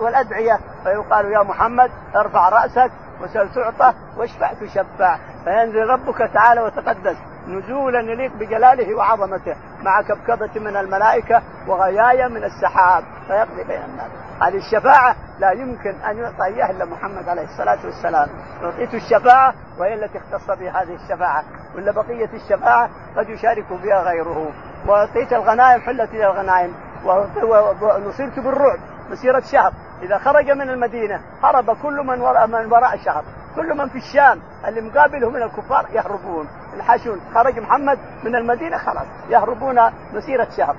والأدعية. 0.00 0.58
فيقال 0.84 1.32
يا 1.32 1.42
محمد 1.42 1.90
ارفع 2.16 2.48
رأسك 2.48 2.90
وسل 3.22 3.48
تعطى 3.54 3.94
واشفع 4.16 4.52
تشفع 4.52 5.18
فينزل 5.44 5.86
ربك 5.86 6.30
تعالى 6.34 6.60
وتقدس 6.60 7.16
نزولا 7.48 8.00
يليق 8.00 8.32
بجلاله 8.32 8.94
وعظمته 8.94 9.56
مع 9.82 10.02
كبكبة 10.02 10.60
من 10.60 10.76
الملائكة 10.76 11.42
وغيايا 11.66 12.28
من 12.28 12.44
السحاب. 12.44 13.04
فيقضي 13.26 13.64
بين 13.64 13.82
الناس. 13.82 14.10
هذه 14.42 14.56
الشفاعة 14.56 15.16
لا 15.38 15.50
يمكن 15.50 15.90
أن 15.90 16.18
يعطى 16.18 16.44
إياها 16.44 16.70
إلا 16.70 16.84
محمد 16.84 17.28
عليه 17.28 17.44
الصلاة 17.44 17.78
والسلام. 17.84 18.28
أعطيت 18.64 18.94
الشفاعة 18.94 19.54
وهي 19.78 19.94
التي 19.94 20.18
اختص 20.18 20.50
بها 20.50 20.82
هذه 20.82 20.94
الشفاعة. 20.94 21.44
ولا 21.76 21.92
بقية 21.92 22.30
الشفاعة 22.34 22.90
قد 23.16 23.28
يشارك 23.28 23.66
فيها 23.82 24.02
غيره. 24.02 24.50
وأعطيت 24.86 25.32
الغنائم 25.32 25.80
حلت 25.80 26.10
إلى 26.10 26.26
الغنائم. 26.26 26.74
ونصرت 27.04 28.38
بالرعب 28.38 28.78
مسيرة 29.10 29.40
شهر. 29.40 29.72
إذا 30.02 30.18
خرج 30.18 30.50
من 30.50 30.70
المدينة 30.70 31.20
هرب 31.42 31.76
كل 31.82 32.06
من 32.06 32.20
وراء 32.20 32.46
من 32.46 32.72
وراء 32.72 32.94
الشهر. 32.94 33.24
كل 33.56 33.76
من 33.76 33.88
في 33.88 33.98
الشام 33.98 34.40
اللي 34.68 34.80
مقابله 34.80 35.30
من 35.30 35.42
الكفار 35.42 35.86
يهربون. 35.92 36.48
الحاشون 36.76 37.20
خرج 37.34 37.58
محمد 37.58 37.98
من 38.24 38.36
المدينة 38.36 38.78
خلاص. 38.78 39.06
يهربون 39.28 39.80
مسيرة 40.14 40.48
شهر. 40.56 40.76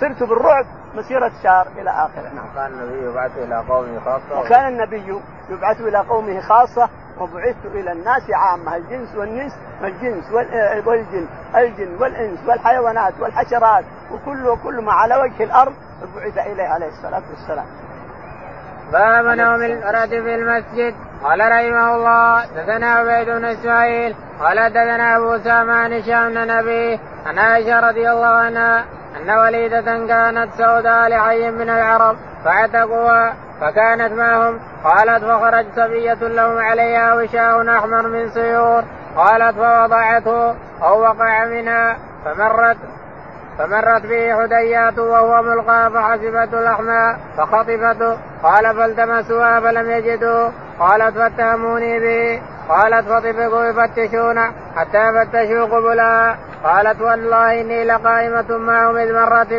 صرت 0.00 0.22
بالرعب 0.22 0.66
مسيرة 0.94 1.32
شهر 1.42 1.66
إلى 1.78 1.90
آخره. 1.90 2.28
نعم. 2.34 2.46
كان 2.54 2.72
النبي 2.72 3.04
يبعث 3.04 3.38
إلى 3.38 3.64
قومه 3.68 4.00
خاصة؟ 4.00 4.40
وكان 4.40 4.68
النبي 4.68 5.20
يبعث 5.50 5.80
إلى 5.80 5.98
قومه 5.98 6.40
خاصة. 6.40 6.88
وبعثت 7.20 7.66
إلى 7.66 7.92
الناس 7.92 8.22
عامة 8.34 8.76
الجنس 8.76 9.14
والنس 9.14 9.52
الجنس 9.84 10.24
والجن 10.86 11.26
الجن 11.56 11.96
والإنس 12.00 12.38
والحيوانات 12.48 13.20
والحشرات 13.20 13.84
وكل 14.12 14.48
وكل 14.48 14.84
ما 14.84 14.92
على 14.92 15.16
وجه 15.16 15.44
الأرض 15.44 15.72
بعث 16.16 16.38
إليه 16.38 16.68
عليه 16.68 16.88
الصلاة 16.88 17.22
والسلام. 17.30 17.66
باب 18.92 19.24
نوم 19.24 19.62
المرأة 19.62 20.06
في 20.06 20.34
المسجد. 20.34 20.94
قال 21.24 21.40
رحمه 21.40 21.94
الله 21.96 22.44
دثنا 22.44 22.92
عبيد 22.92 23.28
بن 23.30 23.44
إسماعيل 23.44 24.16
قال 24.40 24.70
دثنا 24.70 25.16
أبو 25.16 25.38
سامان 25.38 25.92
هشام 25.92 26.34
بن 26.34 26.50
عن 27.26 27.38
عائشة 27.38 27.80
رضي 27.88 28.10
الله 28.10 28.26
عنها 28.26 28.84
أن 29.16 29.30
وليده 29.30 30.06
كانت 30.06 30.52
سوداء 30.52 31.08
لحي 31.08 31.50
من 31.50 31.70
العرب 31.70 32.16
فعتقوها 32.44 33.34
فكانت 33.60 34.12
معهم 34.12 34.60
قالت 34.84 35.24
فخرج 35.24 35.66
صبية 35.76 36.14
لهم 36.14 36.58
عليها 36.58 37.14
وشاء 37.14 37.68
أحمر 37.78 38.08
من 38.08 38.30
سيور. 38.30 38.84
قالت 39.16 39.56
فوضعته 39.56 40.54
أو 40.82 41.00
وقع 41.00 41.44
منها. 41.44 41.96
فمرت 42.24 42.76
فمرت 43.58 44.06
به 44.06 44.42
حديات 44.42 44.98
وهو 44.98 45.42
ملقى 45.42 45.90
فحسبته 45.90 46.60
لحما 46.60 47.16
فخطفته 47.36 48.18
قال 48.42 48.76
فالتمسوها 48.76 49.60
فلم 49.60 49.90
يجدوا 49.90 50.50
قالت 50.78 51.14
فاتهموني 51.14 51.98
به 52.00 52.42
قالت 52.68 53.08
فطفقوا 53.08 53.64
يفتشون 53.64 54.38
حتى 54.76 55.12
فتشوا 55.14 55.64
قبلها 55.64 56.36
قالت 56.64 57.00
والله 57.00 57.60
إني 57.60 57.84
لقائمة 57.84 58.58
معهم 58.58 58.96
إذ 58.96 59.12
مرت 59.14 59.52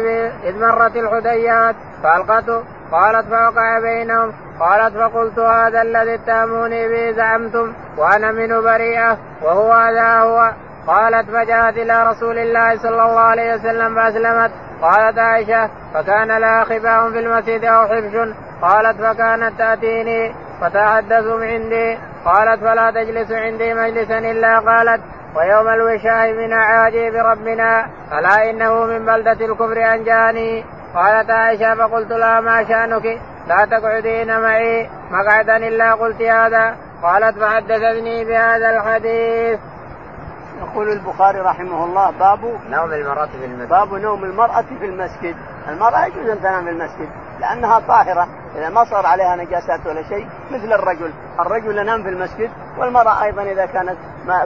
إذ 0.43 0.59
مرت 0.59 0.95
الحديات. 0.95 1.75
فألقته. 2.03 2.63
قالت 2.91 3.27
فوقع 3.27 3.79
بينهم. 3.79 4.33
قالت 4.59 4.97
فقلت 4.97 5.39
هذا 5.39 5.81
الذي 5.81 6.15
اتهموني 6.15 6.87
به 6.87 7.11
زعمتم 7.11 7.73
وأنا 7.97 8.31
منه 8.31 8.61
بريئة 8.61 9.17
وهو 9.41 9.71
هذا 9.71 10.19
هو. 10.19 10.51
قالت 10.87 11.29
فجاءت 11.29 11.77
إلى 11.77 12.07
رسول 12.09 12.37
الله 12.37 12.77
صلى 12.77 12.89
الله 12.89 13.19
عليه 13.19 13.53
وسلم 13.53 13.95
فأسلمت. 13.95 14.51
قالت 14.81 15.19
عائشة 15.19 15.69
فكان 15.93 16.37
لها 16.37 16.63
خباء 16.63 17.11
في 17.11 17.19
المسجد 17.19 17.65
أو 17.65 17.87
حفش 17.87 18.15
قالت 18.61 19.01
فكانت 19.01 19.57
تأتيني. 19.57 20.46
فتحدث 20.61 21.25
عندي. 21.41 21.97
قالت 22.25 22.61
فلا 22.61 22.91
تجلس 22.91 23.31
عندي 23.31 23.73
مجلسا 23.73 24.17
إلا 24.17 24.59
قالت 24.59 25.01
ويوم 25.35 25.67
الوشاء 25.67 26.33
من 26.33 26.53
عاجيب 26.53 27.15
ربنا. 27.15 27.87
ألا 28.13 28.49
إنه 28.49 28.85
من 28.85 29.05
بلدة 29.05 29.45
الكفر 29.45 29.93
أنجاني. 29.93 30.65
قالت 30.95 31.29
عائشة 31.29 31.75
فقلت 31.75 32.11
لها 32.11 32.41
ما 32.41 32.63
شأنك؟ 32.63 33.05
لا 33.47 33.65
تقعدين 33.65 34.41
معي. 34.41 34.89
مقعدا 35.11 35.57
إلا 35.57 35.93
قلت 35.93 36.21
هذا. 36.21 36.75
قالت 37.03 37.37
فحدثتني 37.39 38.25
بهذا 38.25 38.69
الحديث. 38.69 39.59
يقول 40.61 40.89
البخاري 40.89 41.39
رحمه 41.39 41.85
الله 41.85 42.11
باب 42.11 42.39
نوم 42.69 42.93
المرأة 42.93 43.25
في 43.25 43.45
المسجد. 43.45 43.69
باب 43.69 43.93
نوم 43.93 44.23
المرأة 44.23 44.65
في 44.79 44.85
المسجد. 44.85 45.35
المرأة 45.69 46.05
يجوز 46.05 46.29
أن 46.29 46.39
تنام 46.39 46.63
في 46.63 46.69
المسجد 46.69 47.09
لأنها 47.39 47.79
طاهرة. 47.79 48.27
إذا 48.55 48.69
ما 48.69 48.83
صار 48.83 49.05
عليها 49.05 49.35
نجاسات 49.35 49.85
ولا 49.85 50.03
شيء 50.03 50.27
مثل 50.51 50.73
الرجل. 50.73 51.13
الرجل 51.39 51.77
ينام 51.77 52.03
في 52.03 52.09
المسجد 52.09 52.49
والمرأة 52.77 53.23
أيضا 53.23 53.41
إذا 53.43 53.65
كانت 53.65 53.97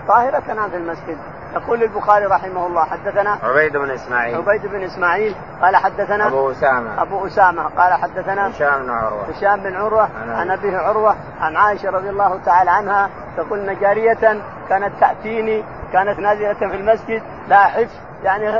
طاهرة 0.07 0.39
تنام 0.39 0.69
في 0.69 0.77
المسجد. 0.77 1.17
يقول 1.55 1.83
البخاري 1.83 2.25
رحمه 2.25 2.67
الله 2.67 2.85
حدثنا 2.85 3.37
عبيد 3.43 3.77
بن 3.77 3.89
إسماعيل. 3.89 4.35
عبيد 4.35 4.67
بن 4.67 4.83
إسماعيل 4.83 5.35
قال 5.61 5.75
حدثنا 5.75 6.27
أبو 6.27 6.51
أسامة. 6.51 7.01
أبو 7.01 7.27
أسامة 7.27 7.63
قال 7.63 7.93
حدثنا 7.93 8.49
هشام 8.49 8.83
بن 8.83 8.89
عروة. 8.89 9.25
هشام 9.29 9.59
بن 9.59 9.75
عروة 9.75 10.09
عن 10.27 10.51
أبيه 10.51 10.77
عروة 10.77 11.15
عن 11.41 11.55
عائشة 11.55 11.89
رضي 11.89 12.09
الله 12.09 12.39
تعالى 12.45 12.71
عنها 12.71 13.09
تقول 13.37 13.69
ان 13.69 13.79
جاريه 13.79 14.41
كانت 14.69 14.91
تأتيني 14.99 15.63
كانت 15.93 16.19
نازلة 16.19 16.53
في 16.53 16.75
المسجد 16.75 17.21
لا 17.47 17.63
حفظ 17.63 17.95
يعني 18.23 18.57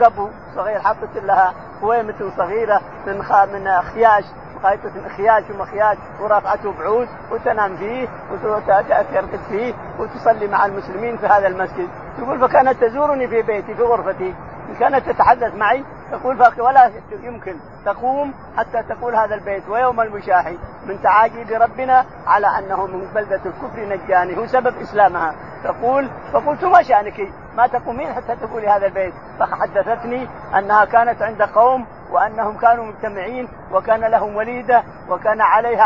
قبو 0.00 0.28
صغير 0.54 0.80
حطت 0.80 1.16
لها 1.16 1.54
قويمة 1.82 2.30
صغيرة 2.36 2.80
من 3.06 3.18
من 3.52 3.82
خياش 3.94 4.24
خيطة 4.58 5.08
خياش 5.16 5.50
ومخياش 5.50 5.96
ورفعته 6.20 6.72
بعود 6.72 7.08
وتنام 7.32 7.76
فيه 7.76 8.08
وترقد 8.32 9.40
فيه 9.48 9.74
وتصلي 9.98 10.46
مع 10.46 10.66
المسلمين 10.66 11.16
في 11.16 11.26
هذا 11.26 11.46
المسجد. 11.46 11.88
يقول 12.18 12.48
فكانت 12.48 12.84
تزورني 12.84 13.28
في 13.28 13.42
بيتي 13.42 13.74
في 13.74 13.82
غرفتي. 13.82 14.34
كانت 14.80 15.10
تتحدث 15.10 15.54
معي 15.54 15.84
تقول 16.12 16.40
ولا 16.58 16.90
يمكن 17.22 17.56
تقوم 17.84 18.34
حتى 18.56 18.82
تقول 18.82 19.16
هذا 19.16 19.34
البيت. 19.34 19.68
ويوم 19.68 20.00
المشاحي 20.00 20.58
من 20.86 21.02
تعاجيب 21.02 21.62
ربنا 21.62 22.04
على 22.26 22.46
أنه 22.46 22.86
من 22.86 23.08
بلدة 23.14 23.40
الكفر 23.46 23.80
نجاني 23.80 24.36
هو 24.36 24.46
سبب 24.46 24.74
إسلامها. 24.80 25.34
تقول 25.64 26.10
فقلت 26.32 26.64
ما 26.64 26.82
شأنك؟ 26.82 27.28
ما 27.56 27.66
تقومين 27.66 28.12
حتى 28.12 28.36
تقولي 28.36 28.68
هذا 28.68 28.86
البيت. 28.86 29.14
فحدثتني 29.40 30.28
أنها 30.58 30.84
كانت 30.84 31.22
عند 31.22 31.42
قوم 31.42 31.86
وأنهم 32.10 32.56
كانوا 32.58 32.84
مجتمعين 32.84 33.48
وكان 33.72 34.00
لهم 34.00 34.36
وليدة 34.36 34.82
وكان 35.08 35.40
عليها 35.40 35.84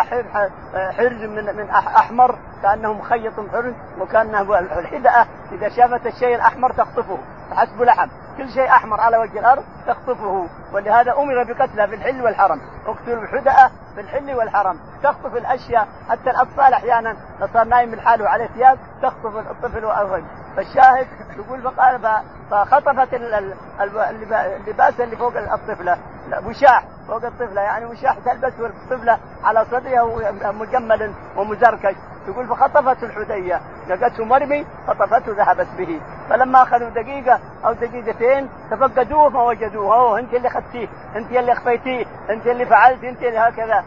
حرز 0.73 1.23
من 1.25 1.57
من 1.57 1.71
أحمر 1.71 2.39
كانه 2.63 2.93
مخيط 2.93 3.33
حرز 3.53 3.75
وكان 4.01 4.35
الحدأة 4.59 5.27
إذا 5.53 5.69
شافت 5.69 6.07
الشيء 6.07 6.35
الأحمر 6.35 6.73
تخطفه. 6.73 7.19
حسب 7.55 7.83
لحم. 7.83 8.09
كل 8.37 8.51
شيء 8.51 8.69
أحمر 8.69 9.01
على 9.01 9.17
وجه 9.17 9.39
الأرض 9.39 9.65
تخطفه. 9.87 10.47
ولهذا 10.73 11.13
أمر 11.13 11.45
بقتلها 11.45 11.87
في 11.87 11.95
الحل 11.95 12.23
والحرم. 12.23 12.61
اقتلوا 12.87 13.23
الحدأة 13.23 13.71
في 13.95 14.01
الحل 14.01 14.35
والحرم. 14.35 14.81
تخطف 15.03 15.37
الأشياء. 15.37 15.89
حتى 16.09 16.31
الأطفال 16.31 16.75
أحيانا 16.75 17.17
صار 17.53 17.65
نايم 17.65 17.89
من 17.89 18.01
حاله 18.01 18.29
على 18.29 18.49
ثياب 18.55 18.79
تخطف 19.03 19.37
الطفل 19.37 19.85
والرجل. 19.85 20.25
فالشاهد 20.57 21.07
يقول 21.37 21.63
فقال 21.63 22.23
فخطفت 22.51 23.15
اللباس 23.15 25.01
اللي 25.01 25.17
فوق 25.17 25.37
الطفلة. 25.37 25.99
وشاح 26.47 26.85
فوق 27.09 27.25
الطفلة. 27.25 27.61
يعني 27.61 27.85
وشاح 27.85 28.19
تلبس 28.19 28.53
الطفله 28.61 29.19
على 29.45 29.65
صدرها 29.65 30.53
مجمل 30.53 31.13
ومزركش. 31.37 31.97
يقول 32.29 32.47
فخطفته 32.47 33.05
الحدية. 33.05 33.61
لقته 33.89 34.25
مرمي 34.25 34.67
خطفته 34.87 35.33
ذهبت 35.33 35.69
به. 35.79 36.01
فلما 36.31 36.63
أخذوا 36.63 36.89
دقيقة 36.89 37.39
أو 37.65 37.73
دقيقتين 37.73 38.49
تفقدوه 38.71 39.29
ما 39.29 39.43
وجدوه 39.43 39.95
أوه 39.95 40.19
أنت 40.19 40.35
اللي 40.35 40.49
اخذتيه 40.49 40.89
أنت 41.17 41.33
اللي 41.33 41.53
اخفيتيه 41.53 42.05
أنت 42.31 42.47
اللي 42.47 42.67
فعلت 42.67 43.05
أنت 43.05 43.23
اللي 43.23 43.39
هكذا. 43.39 43.85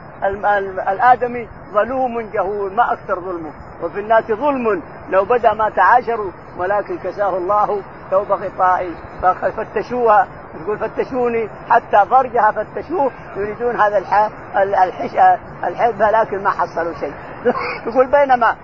الآدمي 0.91 1.49
ظلوم 1.73 2.21
جهول 2.21 2.73
ما 2.73 2.93
أكثر 2.93 3.19
ظلمه. 3.19 3.51
وفي 3.83 3.99
الناس 3.99 4.23
ظلم 4.23 4.81
لو 5.09 5.25
بدا 5.25 5.53
ما 5.53 5.69
تعاشروا 5.69 6.31
ولكن 6.57 6.97
كساه 6.97 7.37
الله 7.37 7.81
ثوب 8.11 8.31
غطائي 8.31 8.95
ففتشوها 9.21 10.27
يقول 10.61 10.79
فتشوني 10.79 11.49
حتى 11.69 12.09
فرجها 12.09 12.51
فتشوه. 12.51 13.11
يريدون 13.37 13.75
هذا 13.75 13.97
الح... 13.97 14.29
الحش... 14.55 15.39
الحبة 15.63 16.11
لكن 16.11 16.43
ما 16.43 16.49
حصلوا 16.49 16.93
شيء. 16.99 17.13
يقول 17.87 18.11
بينما 18.11 18.55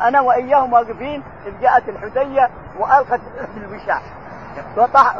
أنا 0.00 0.20
وإياهم 0.20 0.72
واقفين 0.72 1.22
إذ 1.46 1.60
جاءت 1.60 1.88
الحدية 1.88 2.50
وألقت 2.78 3.20
الوشاح 3.56 4.02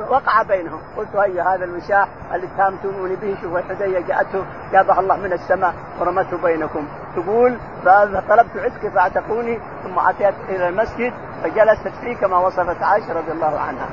وقع 0.09 0.43
بينهم. 0.43 0.81
قلت 0.97 1.17
هيا 1.17 1.43
هذا 1.43 1.65
الوشاح 1.65 2.09
اللي 2.35 2.47
اتهمتموني 2.47 3.17
به؟ 3.17 3.37
شوفوا 3.43 3.59
الحدية 3.59 4.01
جاءته 4.01 4.45
جابها 4.73 5.01
الله 5.01 5.17
من 5.17 5.33
السماء 5.33 5.75
ورمته 6.01 6.37
بينكم. 6.37 6.89
تقول 7.17 7.57
فطلبت 7.85 8.57
عتق 8.57 8.89
فاعتقوني 8.95 9.59
ثم 9.83 9.99
أتيت 9.99 10.35
إلى 10.49 10.69
المسجد 10.69 11.13
فجلست 11.43 11.89
فيه 12.01 12.17
كما 12.17 12.39
وصفت 12.39 12.83
عائشة 12.83 13.13
رضي 13.13 13.33
الله 13.33 13.61
عنها. 13.61 13.89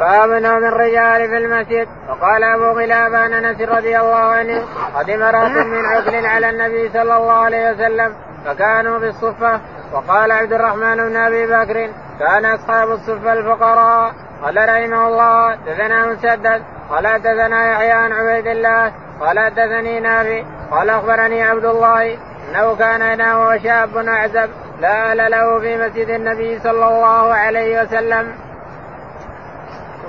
باب 0.00 0.30
نوم 0.30 0.64
الرجال 0.64 1.28
في 1.28 1.36
المسجد. 1.38 1.88
وقال 2.08 2.44
أبو 2.44 2.64
غلاب 2.80 3.14
عن 3.14 3.32
أنس 3.32 3.60
رضي 3.60 3.98
الله 3.98 4.24
عنه 4.24 4.62
قدم 4.94 5.22
رأس 5.22 5.66
من 5.66 5.84
عقل 5.84 6.26
على 6.26 6.50
النبي 6.50 6.88
صلى 6.88 7.16
الله 7.16 7.32
عليه 7.32 7.72
وسلم 7.72 8.14
فكانوا 8.44 8.98
بالصفة. 8.98 9.60
وقال 9.92 10.32
عبد 10.32 10.52
الرحمن 10.52 10.96
بن 10.96 11.16
أبي 11.16 11.46
بكر 11.46 11.90
كان 12.18 12.44
أصحاب 12.44 12.90
الصفه 12.90 13.32
الفقراء. 13.32 14.12
قال 14.42 14.56
رحمه 14.56 15.08
الله 15.08 15.54
دثنا 15.54 16.06
مسدد. 16.06 16.62
قال 16.90 17.22
دثنا 17.22 17.72
يحيى 17.72 17.92
عن 17.92 18.12
عبيد 18.12 18.46
الله. 18.46 18.92
قال 19.20 19.54
دثني 19.54 20.00
نافي 20.00 20.44
قال 20.70 20.90
أخبرني 20.90 21.42
عبد 21.42 21.64
الله 21.64 22.18
أنه 22.50 22.76
كان 22.76 23.02
ينام 23.02 23.46
وشاب 23.46 23.96
أعزب 23.96 24.50
لا 24.80 25.12
آل 25.12 25.30
له 25.30 25.60
في 25.60 25.76
مسجد 25.76 26.08
النبي 26.08 26.58
صلى 26.58 26.88
الله 26.88 27.34
عليه 27.34 27.82
وسلم. 27.82 28.34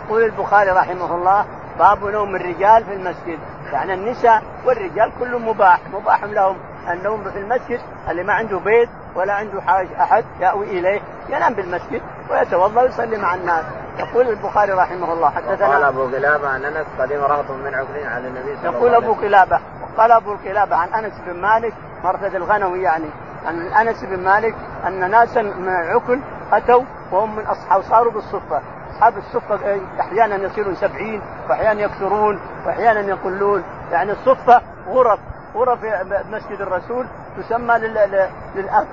يقول 0.06 0.24
البخاري 0.24 0.70
رحمه 0.70 1.15
الله 1.15 1.46
باب 1.80 2.06
نوم 2.06 2.36
الرجال 2.36 2.86
في 2.86 2.94
المسجد. 2.94 3.39
يعني 3.74 3.94
النساء 3.94 4.44
والرجال 4.65 5.12
كلهم 5.20 5.48
مباح 5.48 5.80
مباح 5.94 6.24
لهم 6.24 6.58
النوم 6.91 7.24
في 7.24 7.39
المسجد 7.39 7.80
اللي 8.10 8.24
ما 8.24 8.34
عنده 8.34 8.60
بيت 8.60 8.89
ولا 9.15 9.34
عنده 9.34 9.62
حاج 9.62 9.88
أحد 10.00 10.26
يأوي 10.39 10.80
إليه 10.80 11.02
ينام 11.30 11.54
بالمسجد 11.54 12.02
ويتوضأ 12.30 12.82
ويصلي 12.82 13.17
مع 13.17 13.36
الناس. 13.36 13.65
يقول 13.97 14.30
البخاري 14.30 14.71
رحمه 14.71 15.13
الله 15.13 15.30
حدثنا 15.30 15.67
قال 15.67 15.84
أبو 15.84 16.04
قلابه 16.04 16.50
عن 16.50 16.65
أنس 16.65 16.88
قدم 17.00 17.21
رهط 17.21 17.52
من 17.52 17.76
عقل 17.76 18.08
على 18.08 18.28
النبي 18.28 18.56
صلى 18.56 18.69
الله 18.69 18.69
عليه 18.69 18.69
وسلم. 18.69 18.74
يقول 18.74 18.95
ابو 18.95 19.13
قلابه 19.13 19.60
قال 19.97 20.12
أبو 20.12 20.36
قلابه 20.45 20.76
عن 20.76 20.88
أنس 20.88 21.13
بن 21.28 21.41
مالك 21.41 21.74
مرثد 22.04 22.36
الغنوي 22.36 22.82
يعني 22.82 23.10
عن 23.45 23.88
أنس 23.88 24.04
بن 24.04 24.24
مالك 24.24 24.56
أن 24.88 25.12
ناسا 25.12 25.41
من 25.41 25.69
العكل 25.69 26.19
أتوا 26.54 26.84
وهم 27.12 27.36
من 27.36 27.45
أصحاب 27.45 27.82
صاروا 27.82 28.12
بالصفة. 28.12 28.62
أصحاب 28.91 29.17
الصفة 29.17 29.82
أحيانا 30.00 30.36
يصيرون 30.36 30.76
سبعين 30.76 31.21
وأحيانا 31.50 31.82
يكثرون 31.82 32.39
وأحيانا 32.65 33.00
يقلون. 33.00 33.63
يعني 33.91 34.12
الصفة 34.12 34.62
غرف 34.88 35.19
غرف 35.56 35.80
مسجد 36.30 36.62
الرسول 36.62 37.08
تسمى 37.38 37.78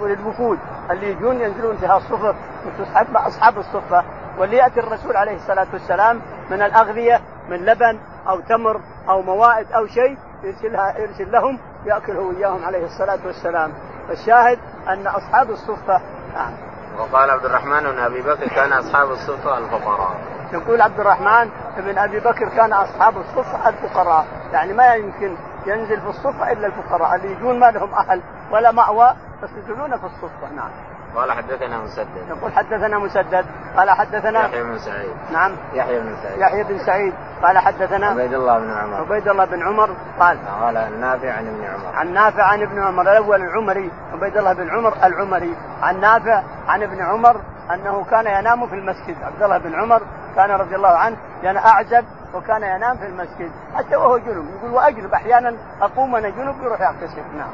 للوفود 0.03 0.59
اللي 0.91 1.11
يجون 1.11 1.41
ينزلون 1.41 1.77
فيها 1.77 1.97
الصفر 1.97 2.35
وتصحب 2.67 3.17
أصحاب 3.17 3.59
الصفة. 3.59 4.05
واللي 4.39 4.57
ياتي 4.57 4.81
الرسول 4.81 5.17
عليه 5.17 5.37
الصلاة 5.37 5.67
والسلام 5.73 6.21
من 6.51 6.63
الأغذية 6.63 7.21
من 7.49 7.65
لبن 7.65 7.99
أو 8.29 8.41
تمر 8.41 8.81
أو 9.09 9.23
موائد 9.23 9.73
أو 9.73 9.87
شيء 9.87 10.19
يرسلها 10.43 10.99
يرسل 10.99 11.33
لهم 11.33 11.59
يأكله 11.87 12.21
وياهم 12.21 12.65
عليه 12.65 12.85
الصلاة 12.85 13.19
والسلام. 13.27 13.73
فالشاهد 14.09 14.59
أن 14.89 15.07
أصحاب 15.07 15.51
الصفه 15.51 16.01
نعم. 16.35 16.53
وقال 16.99 17.31
عبد 17.31 17.45
الرحمن 17.45 17.83
بن 17.83 17.99
أبي 17.99 18.23
بكر 18.23 18.49
كان 18.49 18.73
أصحاب 18.73 19.11
الصفة 19.11 19.59
الفقراء. 19.59 20.38
يقول 20.53 20.83
عبد 20.83 21.01
الرحمن 21.01 21.51
بن 21.77 21.99
أبي 21.99 22.21
بكر 22.21 22.49
كان 22.49 22.73
أصحاب 22.73 23.17
الصفه 23.17 23.69
الفقراء. 23.69 24.27
يعني 24.53 24.73
ما 24.73 24.95
يمكن 24.95 25.37
ينزل 25.67 26.01
في 26.01 26.09
الصفه 26.09 26.53
إلا 26.53 26.67
الفقراء 26.67 27.15
اللي 27.15 27.33
يجون 27.33 27.59
ما 27.61 27.71
لهم 27.71 27.95
أهل 27.95 28.23
ولا 28.53 28.73
مأوى 28.73 29.11
بس 29.43 29.51
ينزلون 29.51 29.99
في 29.99 30.05
الصفه 30.07 30.49
نعم. 30.57 30.71
قال 31.15 31.33
حدثنا 31.33 31.79
مسدد. 31.79 32.29
يقول 32.29 32.53
حدثنا 32.53 32.99
مسدد 32.99 33.47
قال 33.77 33.91
حدثنا 33.91 34.47
يحيى 34.47 34.63
بن 34.63 34.79
سعيد. 34.79 35.13
نعم. 35.33 35.57
يحيى 35.75 36.01
بن 36.01 36.17
سعيد. 36.23 36.41
يحيى 36.41 36.65
بن 36.65 36.79
سعيد 36.79 37.15
قال 37.43 37.59
حدثنا 37.59 38.07
عبيد 38.07 38.35
الله 38.35 38.59
بن 38.59 38.71
عمر. 38.71 38.97
عبيد 38.97 39.29
الله 39.29 39.45
بن 39.45 39.63
عمر 39.63 39.97
قال 40.21 40.39
قال 40.61 40.77
النافع 40.77 41.33
عن 41.33 41.47
ابن 41.47 41.65
عمر. 41.65 41.97
عن 41.97 42.13
نافع 42.13 42.43
عن 42.43 42.63
ابن 42.63 42.83
عمر 42.83 43.03
الأول 43.03 43.41
العمري 43.41 43.91
عبيد 44.13 44.37
الله 44.37 44.53
بن 44.53 44.71
عمر 44.71 44.95
العمري. 45.05 45.57
عن 45.83 46.01
نافع 46.01 46.43
عن 46.69 46.83
ابن 46.83 47.03
عمر 47.03 47.41
أنه 47.75 48.05
كان 48.05 48.27
ينام 48.27 48.67
في 48.67 48.75
المسجد. 48.75 49.17
عبد 49.23 49.43
الله 49.43 49.59
بن 49.59 49.75
عمر 49.75 50.03
كان 50.37 50.51
رضي 50.51 50.77
الله 50.77 50.89
عنه 50.99 51.17
كان 51.43 51.57
اعزب 51.57 52.05
وكان 52.35 52.63
ينام 52.63 52.97
في 52.97 53.07
المسجد. 53.07 53.51
حتى 53.75 53.97
وهو 53.97 54.19
جنوب 54.19 54.47
يقول 54.59 54.71
وأجنب 54.71 55.15
أحيانا 55.15 55.57
أقوم 55.83 56.17
أنا 56.17 56.29
جنوب 56.29 56.63
يروح 56.63 56.81
يغتسل 56.81 57.23
نعم. 57.37 57.51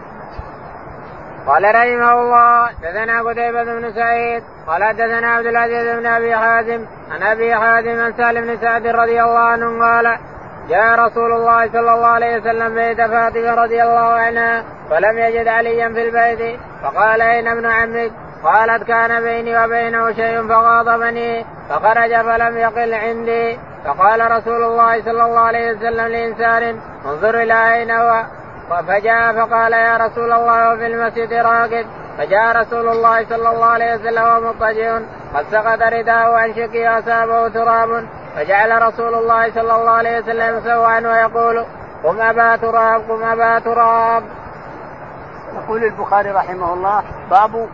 قال 1.47 1.75
رحمه 1.75 2.13
الله 2.23 2.71
دثنا 2.83 3.23
قتيبة 3.23 3.65
بن 3.65 3.93
سعيد 3.93 4.43
قال 4.67 4.97
دثنا 4.97 5.29
عبد 5.29 5.47
العزيز 5.47 5.97
بن 5.97 6.07
أبي 6.07 6.37
حازم 6.37 6.87
عن 7.11 7.23
أبي 7.23 7.55
حازم 7.55 8.01
عن 8.01 8.13
سالم 8.13 8.47
بن 8.47 8.61
سعد 8.61 8.87
رضي 8.87 9.23
الله 9.23 9.39
عنه 9.39 9.85
قال 9.85 10.19
جاء 10.69 10.99
رسول 10.99 11.33
الله 11.33 11.69
صلى 11.69 11.95
الله 11.95 12.07
عليه 12.07 12.41
وسلم 12.41 12.75
بيت 12.75 13.01
فاطمة 13.01 13.55
رضي 13.55 13.83
الله 13.83 14.13
عنها 14.13 14.65
فلم 14.91 15.19
يجد 15.19 15.49
عليا 15.49 15.89
في 15.89 16.09
البيت 16.09 16.61
فقال 16.83 17.23
أين 17.23 17.49
ابن 17.49 17.67
عمك؟ 17.67 18.13
قالت 18.45 18.83
كان 18.83 19.23
بيني 19.23 19.65
وبينه 19.65 20.13
شيء 20.13 20.49
فغاضبني 20.49 21.47
فخرج 21.71 22.15
فلم 22.17 22.59
يقل 22.59 22.95
عندي 22.95 23.59
فقال 23.85 24.31
رسول 24.31 24.63
الله 24.63 25.03
صلى 25.03 25.25
الله 25.25 25.41
عليه 25.41 25.73
وسلم 25.73 26.07
لإنسان 26.07 26.81
انظر 27.07 27.43
إلى 27.43 27.75
أين 27.75 27.91
هو 27.91 28.25
فجاء 28.71 29.33
فقال 29.33 29.73
يا 29.73 29.97
رسول 29.97 30.33
الله 30.33 30.73
وفي 30.73 30.87
المسجد 30.87 31.33
راقد. 31.33 31.87
فجاء 32.19 32.57
رسول 32.57 32.89
الله 32.89 33.25
صلى 33.29 33.49
الله 33.51 33.67
عليه 33.67 33.95
وسلم 33.95 34.25
ومضطجع 34.25 34.99
قد 35.35 35.45
سقط 35.51 35.83
رداءه 35.83 36.37
عن 36.37 36.55
شكي 36.55 36.89
وأصابه 36.89 37.49
تراب. 37.49 38.05
فجعل 38.37 38.83
رسول 38.83 39.15
الله 39.15 39.51
صلى 39.55 39.75
الله 39.77 39.91
عليه 39.91 40.19
وسلم 40.19 40.61
سوى 40.61 41.07
ويقول 41.07 41.67
قم 42.05 42.21
أبا 42.21 42.57
تراب 42.57 43.01
قم 43.11 43.25
أبا 43.25 43.59
تراب. 43.59 44.23
يقول 45.55 45.85
البخاري 45.85 46.31
رحمه 46.31 46.75
الله 46.75 47.03
باب 47.31 47.69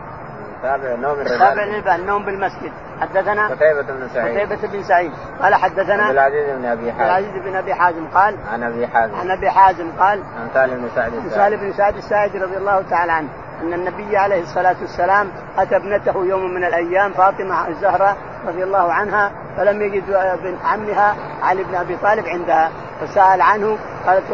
تابع 0.61 0.91
تابع 1.39 1.95
النوم 1.95 2.25
بالمسجد. 2.25 2.71
حدثنا 3.01 3.47
قتيبة 3.47 3.81
بن 3.81 4.07
سعيد. 4.13 4.37
قتيبة 4.37 4.67
بن 4.67 4.83
سعيد. 4.83 5.11
قال 5.41 5.55
حدثنا 5.55 6.03
عبد 6.03 6.11
العزيز 6.11 6.49
بن 6.49 6.65
أبي 6.65 6.91
حازم. 6.91 7.01
عبد 7.01 7.23
العزيز 7.23 7.43
بن 7.43 7.55
أبي 7.55 7.73
حازم 7.73 8.07
قال 8.07 8.35
عن 8.53 8.63
أبي 8.63 8.87
حازم. 8.87 9.15
عن 9.15 9.31
أبي 9.31 9.49
حازم 9.49 9.91
قال 9.99 10.19
عن 10.19 10.47
سالم 10.53 10.81
بن 10.81 10.89
سعد 10.95 11.13
عن 11.13 11.29
سالم 11.29 11.57
بن 11.57 11.73
سعد 11.73 11.95
الساعدي 11.95 12.37
رضي 12.37 12.57
الله 12.57 12.83
تعالى 12.89 13.11
عنه 13.11 13.29
أن 13.61 13.73
النبي 13.73 14.17
عليه 14.17 14.41
الصلاة 14.41 14.75
والسلام 14.81 15.31
أتى 15.57 15.75
ابنته 15.75 16.25
يوم 16.25 16.53
من 16.53 16.63
الأيام 16.63 17.13
فاطمة 17.13 17.67
الزهراء 17.67 18.17
رضي 18.47 18.63
الله 18.63 18.93
عنها 18.93 19.31
فلم 19.57 19.81
يجد 19.81 20.03
بن 20.43 20.57
عمها 20.65 21.15
علي 21.43 21.63
بن 21.63 21.75
أبي 21.75 21.97
طالب 21.97 22.27
عندها 22.27 22.71
فسأل 23.01 23.41
عنه 23.41 23.77
قالت 24.05 24.29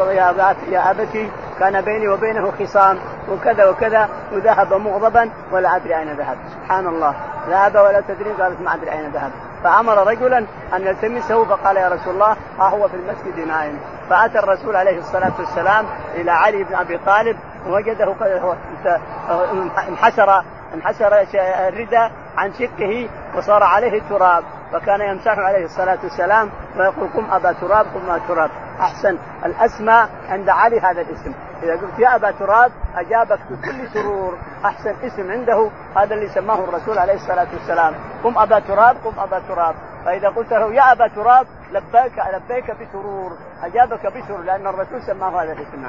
يا 0.69 0.91
أبتي 0.91 1.29
كان 1.59 1.81
بيني 1.81 2.07
وبينه 2.07 2.51
خصام 2.59 2.99
وكذا 3.29 3.65
وكذا 3.65 4.09
وذهب 4.33 4.73
مغضبا 4.73 5.29
ولا 5.51 5.75
أدري 5.75 5.97
أين 5.97 6.13
ذهب. 6.13 6.37
سبحان 6.53 6.87
الله. 6.87 7.15
ذهب 7.49 7.75
ولا 7.75 8.01
تدري 8.01 8.29
قالت 8.29 8.61
ما 8.61 8.73
أدري 8.73 8.91
أين 8.91 9.11
ذهب. 9.11 9.31
فأمر 9.63 10.07
رجلا 10.07 10.37
أن 10.73 10.81
يلتمسه 10.81 11.45
فقال 11.45 11.77
يا 11.77 11.89
رسول 11.89 12.13
الله 12.13 12.35
ها 12.59 12.69
هو 12.69 12.87
في 12.87 12.95
المسجد 12.95 13.47
نائم. 13.47 13.79
فأتى 14.09 14.39
الرسول 14.39 14.75
عليه 14.75 14.97
الصلاة 14.99 15.33
والسلام 15.39 15.85
إلى 16.15 16.31
علي 16.31 16.63
بن 16.63 16.75
أبي 16.75 16.97
طالب 16.97 17.37
ووجده 17.67 18.05
قد 18.19 18.41
انحسر 19.89 20.43
انحسر 20.73 21.25
الردى 21.67 22.09
عن 22.37 22.53
شقه 22.53 23.09
وصار 23.37 23.63
عليه 23.63 24.01
تراب. 24.09 24.43
فكان 24.73 25.01
يمسح 25.01 25.39
عليه 25.39 25.65
الصلاة 25.65 25.97
والسلام 26.03 26.49
ويقول 26.77 27.09
قم 27.15 27.31
أبا 27.31 27.51
تراب 27.51 27.85
قم 27.85 28.09
أبا 28.09 28.21
تراب. 28.27 28.49
أحسن. 28.79 29.17
الأسماء 29.45 30.09
عند 30.29 30.49
علي 30.49 30.79
هذا 30.79 31.01
الاسم. 31.01 31.33
إذا 31.63 31.73
قلت 31.73 31.99
يا 31.99 32.15
أبا 32.15 32.31
تراب 32.31 32.71
أجابك 32.95 33.39
بكل 33.49 33.87
سرور 33.93 34.37
أحسن 34.65 34.95
اسم 35.03 35.31
عنده 35.31 35.69
هذا 35.95 36.15
اللي 36.15 36.27
سماه 36.27 36.63
الرسول 36.63 36.97
عليه 36.97 37.13
الصلاة 37.13 37.47
والسلام. 37.53 37.93
قم 38.23 38.37
أبا 38.37 38.59
تراب 38.59 38.95
قم 39.05 39.19
أبا 39.19 39.39
تراب. 39.39 39.75
فإذا 40.05 40.29
قلت 40.29 40.51
له 40.51 40.73
يا 40.73 40.91
أبا 40.91 41.07
تراب 41.07 41.47
لبيك 41.71 42.13
لبيك 42.33 42.71
بسرور 42.71 43.31
أجابك 43.63 44.05
بسرور 44.05 44.41
لأن 44.41 44.67
الرسول 44.67 45.01
سماه 45.01 45.43
هذا 45.43 45.51
الاسم. 45.51 45.87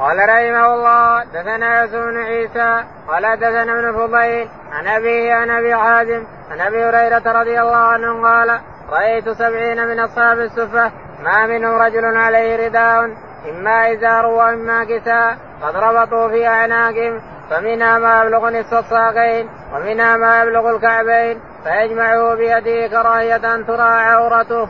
قال 0.00 0.18
رحمه 0.18 0.74
الله 0.74 1.24
دثنا 1.24 1.80
يوسف 1.80 1.94
بن 1.94 2.16
عيسى 2.16 2.84
قال 3.08 3.36
دثنا 3.36 3.72
ابن 3.72 3.92
فضيل 3.92 4.48
عن 4.72 4.86
أبيه 4.86 5.34
عن 5.34 5.50
أبي 5.50 5.76
حازم 5.76 6.24
عن 6.50 6.60
أبي 6.60 6.84
هريرة 6.84 7.32
رضي 7.40 7.60
الله 7.60 7.76
عنه 7.76 8.22
قال 8.22 8.60
رأيت 8.90 9.28
سبعين 9.28 9.86
من 9.88 10.00
أصحاب 10.00 10.38
السفة 10.38 10.92
ما 11.22 11.46
منهم 11.46 11.74
رجل 11.74 12.16
عليه 12.16 12.66
رداء 12.66 13.10
إما 13.50 13.92
ازار 13.92 14.26
واما 14.26 14.84
كساء 14.84 15.36
قد 15.62 15.76
ربطوا 15.76 16.28
في 16.28 16.46
أعناقهم 16.46 17.20
فمنها 17.50 17.98
ما 17.98 18.22
يبلغ 18.22 18.50
نصف 18.50 18.74
الساقين 18.74 19.48
ومنها 19.74 20.16
ما 20.16 20.42
يبلغ 20.42 20.70
الكعبين 20.70 21.40
فيجمعه 21.64 22.34
بيده 22.34 22.86
كراهية 22.86 23.54
أن 23.54 23.66
ترى 23.66 23.82
عورته. 23.82 24.68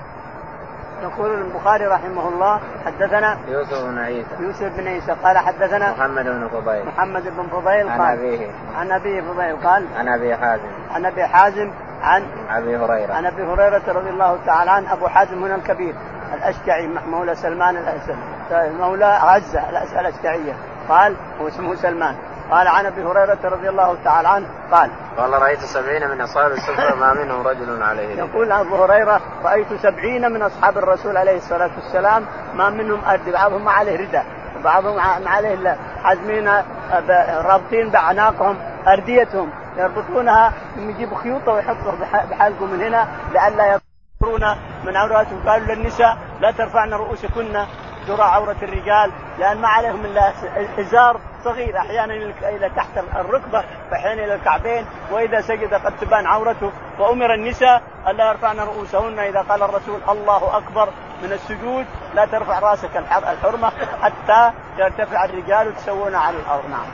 يقول 1.03 1.35
البخاري 1.35 1.87
رحمه 1.87 2.29
الله 2.29 2.61
حدثنا 2.87 3.38
يوسف 3.49 3.85
بن 3.85 3.99
عيسى. 3.99 4.29
يوسف 4.41 4.77
بن 4.77 4.87
عيسى 4.87 5.12
قال 5.25 5.38
حدثنا 5.38 5.91
محمد 5.91 6.25
بن 6.25 6.49
فضيل. 6.49 6.87
محمد 6.87 7.23
بن 7.23 7.49
فضيل 7.49 7.88
عن 7.88 8.01
قال 8.01 8.19
أبيه. 8.19 8.51
عن 8.77 8.93
ابي 8.93 9.23
فضيل 9.23 9.57
قال 9.57 9.87
عن 9.99 10.09
أبي 10.09 10.37
حازم. 10.37 10.62
عن 10.91 11.07
أبي 11.07 11.27
حازم 11.27 11.71
عن 12.03 12.23
أبي 12.51 12.77
هريرة. 12.77 13.15
عن 13.15 13.27
أبي 13.27 13.43
هريرة 13.43 13.83
رضي 13.88 14.11
الله 14.11 14.38
تعالى 14.47 14.71
عنه 14.71 14.93
أبو 14.93 15.09
حازم 15.09 15.45
هنا 15.45 15.55
الكبير 15.55 15.95
الأشجعي 16.35 16.88
مولى 17.07 17.35
سلمان 17.35 17.77
الأسد 17.77 18.17
مولى 18.81 19.19
غزه 19.23 19.71
الأشجعية. 20.01 20.55
قال 20.88 21.17
هو 21.41 21.49
اسمه 21.49 21.75
سلمان. 21.75 22.15
قال 22.50 22.68
عن 22.68 22.87
أبي 22.87 23.02
هريرة 23.02 23.38
رضي 23.44 23.68
الله 23.68 23.96
تعالى 24.05 24.28
عنه 24.28 24.46
قال 24.72 24.90
قال 25.16 25.42
رأيت 25.42 25.61
سبعين 25.61 26.09
من 26.11 26.20
أصحاب 26.20 26.50
السفرة 26.52 26.94
ما 26.94 27.14
منهم 27.14 27.46
رجل 27.46 27.83
عليه. 27.83 28.18
يقول 28.18 28.52
أبو 28.52 28.85
هريرة 28.85 29.20
رأيت 29.44 29.72
سبعين 29.83 30.33
من 30.33 30.42
أصحاب 30.42 30.78
الرسول 30.78 31.16
عليه 31.16 31.37
الصلاة 31.37 31.70
والسلام 31.76 32.26
ما 32.55 32.70
منهم 32.70 33.05
ارد 33.05 33.31
بعضهم 33.31 33.64
ما 33.64 33.70
عليه 33.72 34.00
رداء 34.09 34.26
بعضهم 34.64 34.96
ما 34.96 35.31
عليه 35.31 35.76
حازمين 36.02 36.48
رابطين 37.46 37.88
بأعناقهم 37.90 38.57
أرديتهم 38.88 39.50
يربطونها 39.76 40.52
يجيبوا 40.76 41.18
خيوطة 41.18 41.52
ويحطوا 41.52 41.92
بحلقه 42.31 42.66
من 42.66 42.83
هنا 42.83 43.09
لئلا 43.33 43.66
يكفرون 43.66 44.57
من 44.85 44.96
عوراتهم. 44.96 45.48
قالوا 45.48 45.74
للنساء 45.74 46.18
لا 46.40 46.50
ترفعن 46.50 46.92
رؤوسكن 46.92 47.64
ترى 48.07 48.22
عورة 48.22 48.57
الرجال 48.62 49.12
لأن 49.38 49.61
ما 49.61 49.68
عليهم 49.68 50.05
إلا 50.05 50.33
إزار 50.81 51.20
صغير 51.44 51.78
أحيانا 51.78 52.14
إلى 52.42 52.70
تحت 52.76 52.98
الركبة 53.16 53.64
وأحيانا 53.90 54.24
إلى 54.24 54.35
الكعبين 54.35 54.87
وإذا 55.11 55.40
سجد 55.40 55.74
قد 55.74 55.96
تبان 56.00 56.26
عورته. 56.26 56.72
وأمر 56.98 57.35
النساء 57.35 57.83
ألا 58.09 58.31
يرفعن 58.31 58.61
رؤوسهن 58.61 59.18
إذا 59.18 59.40
قال 59.40 59.62
الرسول 59.62 60.00
الله 60.09 60.57
أكبر 60.57 60.88
من 61.22 61.33
السجود. 61.33 61.87
لا 62.14 62.24
ترفع 62.26 62.59
رأسك 62.59 62.96
الحرمة 62.96 63.72
حتى 64.02 64.50
يرتفع 64.78 65.24
الرجال 65.24 65.68
وتسوون 65.68 66.14
على 66.14 66.37
الأرض. 66.37 66.70
نعم. 66.70 66.87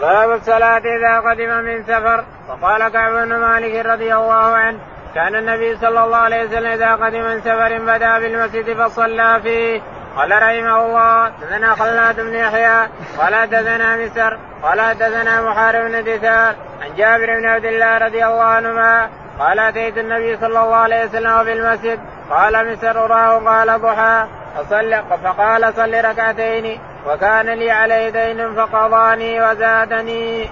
باب 0.00 0.30
الصلاة 0.30 0.78
إذا 0.78 1.20
قدم 1.30 1.64
من 1.64 1.82
سفر. 1.82 2.24
وقال 2.48 2.88
كعب 2.88 3.12
بن 3.12 3.36
مالك 3.36 3.86
رضي 3.86 4.14
الله 4.14 4.56
عنه 4.56 4.78
كان 5.14 5.34
النبي 5.34 5.76
صلى 5.76 6.04
الله 6.04 6.16
عليه 6.16 6.44
وسلم 6.44 6.66
إذا 6.66 6.94
قدم 6.94 7.22
من 7.22 7.40
سفر 7.40 7.78
بدا 7.78 8.18
بالمسجد 8.18 8.82
فصلى 8.82 9.40
فيه. 9.42 9.80
قال 10.16 10.32
رحمه 10.32 10.86
الله 10.86 11.28
دثنا 11.28 11.74
خلاد 11.74 12.20
بن 12.20 12.34
يحيى 12.34 12.88
قال 13.18 13.50
دثنا 13.50 13.96
مسر 13.96 14.38
قال 14.62 14.98
دثنا 14.98 15.42
محارب 15.42 15.90
بن 15.90 16.04
دثار 16.04 16.54
عن 16.82 16.94
جابر 16.96 17.38
بن 17.40 17.46
عبد 17.46 17.64
الله 17.64 17.98
رضي 17.98 18.26
الله 18.26 18.42
عنهما 18.42 19.08
قال 19.38 19.58
أتيت 19.58 19.98
النبي 19.98 20.36
صلى 20.36 20.46
الله 20.46 20.76
عليه 20.76 21.04
وسلم 21.04 21.44
في 21.44 21.52
المسجد 21.52 22.00
قال 22.30 22.72
مسر 22.72 23.04
اراه 23.04 23.38
قال 23.38 23.80
ضحى 23.80 24.26
فصل 24.56 25.02
فقال 25.24 25.74
صل 25.74 26.04
ركعتين 26.04 26.80
وكان 27.06 27.46
لي 27.46 27.70
عليه 27.70 28.08
دين 28.08 28.54
فقضاني 28.54 29.40
وزادني. 29.40 30.50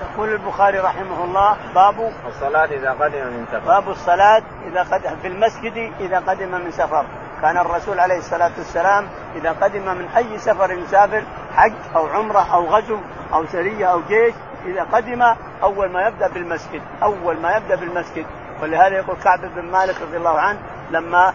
يقول 0.00 0.32
البخاري 0.32 0.78
رحمه 0.78 1.24
الله 1.24 1.56
باب 1.74 2.12
الصلاة 2.26 2.64
إذا 2.64 2.90
قدم 2.90 3.26
من 3.26 3.46
سفر. 3.52 3.66
باب 3.66 3.88
الصلاة 3.88 4.42
إذا 4.66 4.82
قدم 4.82 5.16
في 5.22 5.28
المسجد 5.28 5.92
إذا 6.00 6.18
قدم 6.18 6.48
من 6.48 6.70
سفر. 6.70 7.04
كان 7.42 7.58
الرسول 7.58 8.00
عليه 8.00 8.18
الصلاة 8.18 8.52
والسلام 8.58 9.08
إذا 9.36 9.52
قدم 9.52 9.96
من 9.96 10.08
أي 10.16 10.38
سفر 10.38 10.72
يسافر 10.72 11.22
حج 11.56 11.72
أو 11.96 12.06
عمرة 12.06 12.54
أو 12.54 12.66
غزو 12.66 12.98
أو 13.32 13.46
سرية 13.46 13.86
أو 13.86 14.00
جيش 14.08 14.34
إذا 14.66 14.82
قدم 14.82 15.22
أول 15.62 15.90
ما 15.90 16.06
يبدأ 16.06 16.28
بالمسجد 16.28 16.82
أول 17.02 17.40
ما 17.40 17.56
يبدأ 17.56 17.74
بالمسجد. 17.74 18.26
ولهذا 18.62 18.96
يقول 18.96 19.16
كعب 19.16 19.40
بن 19.40 19.64
مالك 19.64 20.02
رضي 20.02 20.16
الله 20.16 20.38
عنه 20.40 20.58
لما 20.90 21.34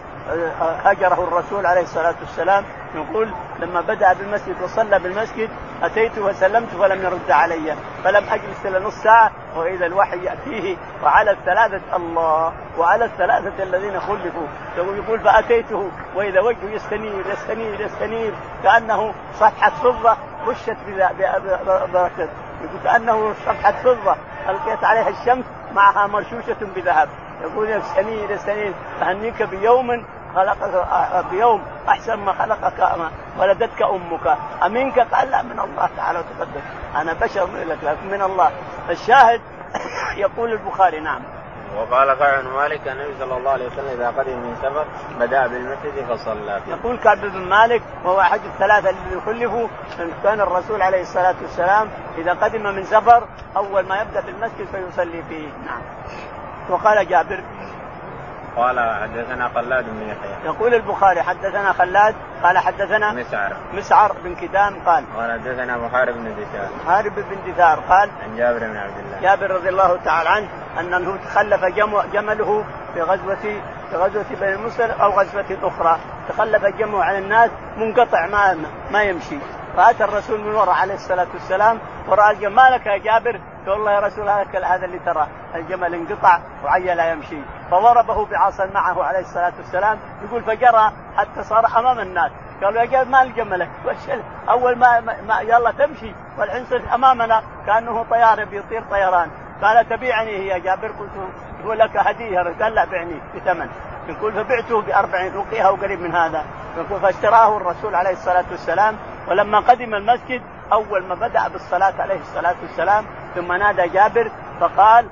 هجره 0.84 1.24
الرسول 1.28 1.66
عليه 1.66 1.80
الصلاة 1.80 2.14
والسلام 2.20 2.64
يقول 2.94 3.28
لما 3.60 3.80
بدأ 3.80 4.12
بالمسجد 4.12 4.62
وصلى 4.62 4.98
بالمسجد 4.98 5.50
أتيت 5.82 6.18
وسلمت 6.18 6.68
فلم 6.68 7.02
يرد 7.02 7.30
علي 7.30 7.74
فلم 8.04 8.24
أجلس 8.28 8.66
إلا 8.66 8.78
نص 8.78 8.94
ساعة 8.94 9.30
وإذا 9.56 9.86
الوحي 9.86 10.24
يأتيه 10.24 10.76
وعلى 11.02 11.30
الثلاثة 11.30 11.96
الله 11.96 12.52
وعلى 12.78 13.04
الثلاثة 13.04 13.62
الذين 13.62 14.00
خلفوا. 14.00 14.46
يقول 14.76 15.20
فأتيته 15.20 15.90
وإذا 16.14 16.40
وجهه 16.40 16.70
يستنير 16.70 17.26
يستنير 17.26 17.80
يستنير 17.80 18.34
كأنه 18.62 19.14
صفحة 19.34 19.70
فضة 19.70 20.16
بركة 21.92 22.28
يقول 22.64 22.80
كأنه 22.84 23.32
صفحة 23.32 23.72
فضة 23.72 24.16
ألقيت 24.48 24.84
عليها 24.84 25.08
الشمس 25.08 25.44
معها 25.74 26.06
مرشوشة 26.06 26.56
بذهب. 26.76 27.08
يقول 27.42 27.68
يستنير 27.68 28.30
يستنير 28.30 28.72
أهنيك 29.02 29.42
بيوم 29.42 30.04
خلقك 30.34 31.24
بيوم 31.30 31.62
أحسن 31.88 32.14
ما 32.14 32.32
خلقك 32.32 32.96
ولدتك 33.38 33.82
أمك. 33.82 34.36
امنك 34.64 34.98
قال 34.98 35.30
لا 35.30 35.42
من 35.42 35.60
الله 35.60 35.88
تعالى 35.96 36.18
وتقدم. 36.18 36.60
أنا 36.96 37.12
بشر 37.12 37.48
لك 37.56 37.98
من 38.10 38.22
الله. 38.22 38.50
الشاهد 38.90 39.40
يقول 40.24 40.52
البخاري 40.52 41.00
نعم. 41.00 41.22
وقال 41.76 42.14
كعب 42.14 42.44
بن 42.44 42.50
مالك 42.50 42.88
النبي 42.88 43.14
صلى 43.18 43.36
الله 43.36 43.50
عليه 43.50 43.66
وسلم 43.66 43.88
إذا 43.88 44.08
قدم 44.08 44.38
من 44.38 44.56
سفر 44.62 44.84
بدأ 45.20 45.46
بالمسجد 45.46 46.04
فصلى 46.08 46.60
فيه. 46.64 46.72
يقول 46.72 46.96
كعب 46.96 47.20
بن 47.20 47.48
مالك 47.48 47.82
وهو 48.04 48.20
أحد 48.20 48.40
الثلاثة 48.44 48.90
الذين 48.90 49.20
خلفوا 49.26 49.68
كان 50.22 50.40
الرسول 50.40 50.82
عليه 50.82 51.02
الصلاة 51.02 51.34
والسلام 51.42 51.88
إذا 52.18 52.32
قدم 52.32 52.62
من 52.74 52.84
سفر 52.84 53.28
أول 53.56 53.86
ما 53.86 54.00
يبدأ 54.00 54.20
بالمسجد 54.20 54.66
فيصلي 54.72 55.22
فيه. 55.22 55.48
نعم. 55.66 55.82
وقال 56.70 57.08
جابر. 57.08 57.40
قال 58.56 58.80
حدثنا 59.02 59.48
خلاد 59.48 59.84
بن 59.84 60.02
يحيى. 60.02 60.44
يقول 60.44 60.74
البخاري 60.74 61.22
حدثنا 61.22 61.72
خلاد 61.72 62.14
قال 62.42 62.58
حدثنا 62.58 63.12
مسعر. 63.12 63.56
مسعر 63.74 64.12
بن 64.24 64.34
كدام 64.34 64.74
قال 64.86 65.04
قال 65.16 65.32
حدثنا 65.32 65.76
محارب 65.76 66.14
بن 66.14 66.24
دثار. 66.24 66.68
محارب 66.84 67.12
بن 67.14 67.52
دثار 67.52 67.80
قال 67.88 68.10
عن 68.22 68.36
جابر 68.36 68.58
بن 68.58 68.76
عبد 68.76 68.98
الله. 68.98 69.20
جابر 69.22 69.50
رضي 69.50 69.68
الله 69.68 69.96
تعالى 70.04 70.28
عنه 70.28 70.48
أنه 70.80 71.16
تخلف 71.16 71.64
جمله 72.12 72.64
في 72.94 73.02
غزوه 73.02 73.36
في 73.90 73.96
غزوة 73.96 74.24
بني 74.40 74.54
المصر 74.54 75.02
أو 75.02 75.10
غزوة 75.10 75.58
أخرى. 75.62 75.98
تخلف 76.28 76.64
الجمع 76.64 77.04
عن 77.04 77.16
الناس 77.16 77.50
منقطع 77.76 78.26
ما 78.26 78.56
ما 78.90 79.02
يمشي. 79.02 79.38
فأتى 79.76 80.04
الرسول 80.04 80.40
من 80.40 80.54
وراء 80.54 80.74
عليه 80.74 80.94
الصلاة 80.94 81.26
والسلام 81.34 81.78
ورأى 82.08 82.30
الجمل 82.30 82.80
يا 82.86 82.96
جابر؟ 82.96 83.40
قال 83.66 83.70
والله 83.70 83.92
يا 83.92 84.00
رسول 84.00 84.28
هذا 84.28 84.64
هذا 84.64 84.84
اللي 84.84 84.98
ترى. 84.98 85.26
الجمل 85.54 85.94
انقطع 85.94 86.38
وعي 86.64 86.94
لا 86.94 87.12
يمشي. 87.12 87.38
فضربه 87.70 88.26
بعصا 88.26 88.66
معه 88.74 89.04
عليه 89.04 89.18
الصلاة 89.18 89.52
والسلام. 89.58 89.98
يقول 90.24 90.42
فجرى 90.42 90.92
حتى 91.16 91.42
صار 91.42 91.66
أمام 91.78 91.98
الناس. 91.98 92.30
قالوا 92.62 92.80
يا 92.80 92.86
جابر 92.86 93.10
ما 93.10 93.24
جملك 93.24 93.68
أول 94.48 94.78
ما, 94.78 95.00
ما 95.00 95.40
يلا 95.40 95.70
تمشي. 95.70 96.14
والحين 96.38 96.64
صرت 96.64 96.88
أمامنا 96.94 97.42
كأنه 97.66 98.04
طيار 98.10 98.44
بيطير 98.44 98.82
طيران. 98.90 99.30
قال 99.62 99.88
تبيعني 99.88 100.46
يا 100.46 100.58
جابر؟ 100.58 100.88
قلت 100.88 101.10
هو 101.64 101.72
لك 101.72 101.96
هدية؟ 101.96 102.38
قال 102.62 102.74
لا 102.74 102.84
بعني 102.84 103.20
بثمن. 103.34 103.68
يقول 104.08 104.32
فبعته 104.32 104.82
بأربعين 104.82 105.34
أوقيها 105.34 105.70
وقريب 105.70 106.00
من 106.00 106.14
هذا. 106.14 106.44
فاشتراه 107.02 107.56
الرسول 107.56 107.94
عليه 107.94 108.12
الصلاة 108.12 108.44
والسلام. 108.50 108.96
ولما 109.28 109.60
قدم 109.60 109.94
المسجد 109.94 110.42
أول 110.72 111.02
ما 111.02 111.14
بدأ 111.14 111.48
بالصلاة 111.48 111.94
عليه 111.98 112.20
الصلاة 112.20 112.54
والسلام 112.62 113.04
ثم 113.34 113.52
نادى 113.52 113.88
جابر 113.88 114.30
فقال 114.60 115.08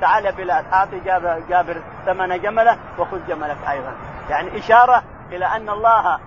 تعال 0.00 0.24
يا 0.24 0.30
بلال 0.30 0.64
أعطي 0.72 1.00
جابر, 1.00 1.42
جابر 1.48 1.76
ثمن 2.06 2.40
جمله 2.40 2.76
وخذ 2.98 3.26
جملك 3.28 3.56
أيضا. 3.70 3.92
يعني 4.30 4.58
إشارة 4.58 5.02
إلى 5.32 5.46
أن 5.46 5.68
الله 5.68 6.18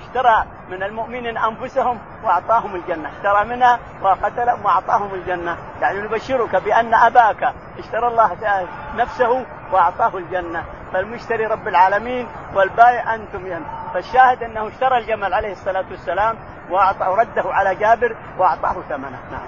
اشترى 0.00 0.44
من 0.70 0.82
المؤمنين 0.82 1.38
أنفسهم 1.38 1.98
وأعطاهم 2.24 2.74
الجنة، 2.74 3.10
اشترى 3.16 3.44
منها 3.44 3.78
وقتلهم 4.02 4.64
وأعطاهم 4.64 5.14
الجنة، 5.14 5.56
يعني 5.80 6.00
نبشرك 6.00 6.56
بأن 6.56 6.94
أباك 6.94 7.52
اشترى 7.78 8.08
الله 8.08 8.36
نفسه 8.96 9.44
وأعطاه 9.72 10.18
الجنة، 10.18 10.64
فالمشتري 10.92 11.46
رب 11.46 11.68
العالمين 11.68 12.28
والبائع 12.54 13.14
أنتم 13.14 13.46
يعني. 13.46 13.64
فالشاهد 13.94 14.42
أنه 14.42 14.68
اشترى 14.68 14.98
الجمل 14.98 15.34
عليه 15.34 15.52
الصلاة 15.52 15.84
والسلام 15.90 16.36
واعطى 16.70 17.06
ورده 17.06 17.42
على 17.44 17.74
جابر 17.74 18.16
وأعطاه 18.38 18.74
ثمنه، 18.88 19.18
نعم. 19.30 19.46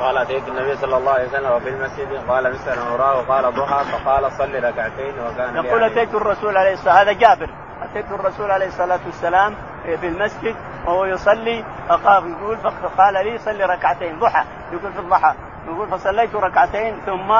قال 0.00 0.18
أتيت 0.18 0.48
النبي 0.48 0.76
صلى 0.76 0.96
الله 0.96 1.12
عليه 1.12 1.28
وسلم 1.28 1.52
وفي 1.52 1.68
المسجد. 1.68 2.28
قال 2.28 2.52
مثل 2.52 2.78
اراه 2.78 3.22
قال 3.22 3.54
ضحى. 3.54 3.84
فقال 3.84 4.32
صل 4.32 4.64
ركعتين 4.64 5.14
وكان 5.20 5.64
يقول 5.64 5.82
أتيت 5.82 6.14
الرسول 6.14 6.56
عليه 6.56 6.72
الصلاة 6.72 7.02
هذا 7.02 7.12
جابر. 7.12 7.50
أتيت 7.82 8.12
الرسول 8.12 8.50
عليه 8.50 8.66
الصلاة 8.66 9.00
والسلام 9.06 9.54
في 9.84 10.08
المسجد 10.08 10.56
وهو 10.86 11.04
يصلي. 11.04 11.64
فقال 11.88 12.30
يقول 12.30 12.56
فقال 12.56 13.14
لي 13.14 13.38
صلي 13.38 13.64
ركعتين. 13.64 14.18
ضحى. 14.18 14.44
يقول 14.72 14.92
في 14.92 14.98
الضحى. 14.98 15.34
يقول 15.66 15.88
فصليت 15.88 16.34
ركعتين 16.34 17.00
ثم 17.06 17.34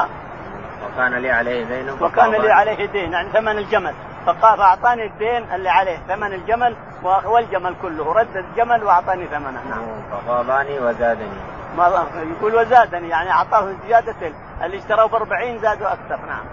وكان 0.85 1.13
لي 1.13 1.31
عليه 1.31 1.65
دين 1.65 1.89
وكان 1.89 2.31
لي 2.31 2.51
عليه 2.51 2.85
دين 2.85 3.11
يعني 3.11 3.29
ثمن 3.29 3.57
الجمل. 3.57 3.93
فقال 4.25 4.57
فاعطاني 4.57 5.05
الدين 5.05 5.53
اللي 5.53 5.69
عليه 5.69 5.97
ثمن 6.07 6.33
الجمل 6.33 6.75
والجمل 7.03 7.75
كله 7.81 8.13
رد 8.13 8.37
الجمل 8.37 8.83
وأعطاني 8.83 9.27
ثمنه. 9.27 9.61
نعم. 9.69 10.01
فقاضاني 10.11 10.79
وزادني. 10.79 11.39
ما 11.77 12.07
يقول 12.37 12.55
وزادني 12.55 13.09
يعني 13.09 13.31
أعطاه 13.31 13.73
زيادة 13.87 14.15
اللي 14.63 14.77
اشتروا 14.77 15.07
ب 15.07 15.15
40 15.15 15.57
زادوا 15.59 15.93
أكثر 15.93 16.19
نعم. 16.27 16.45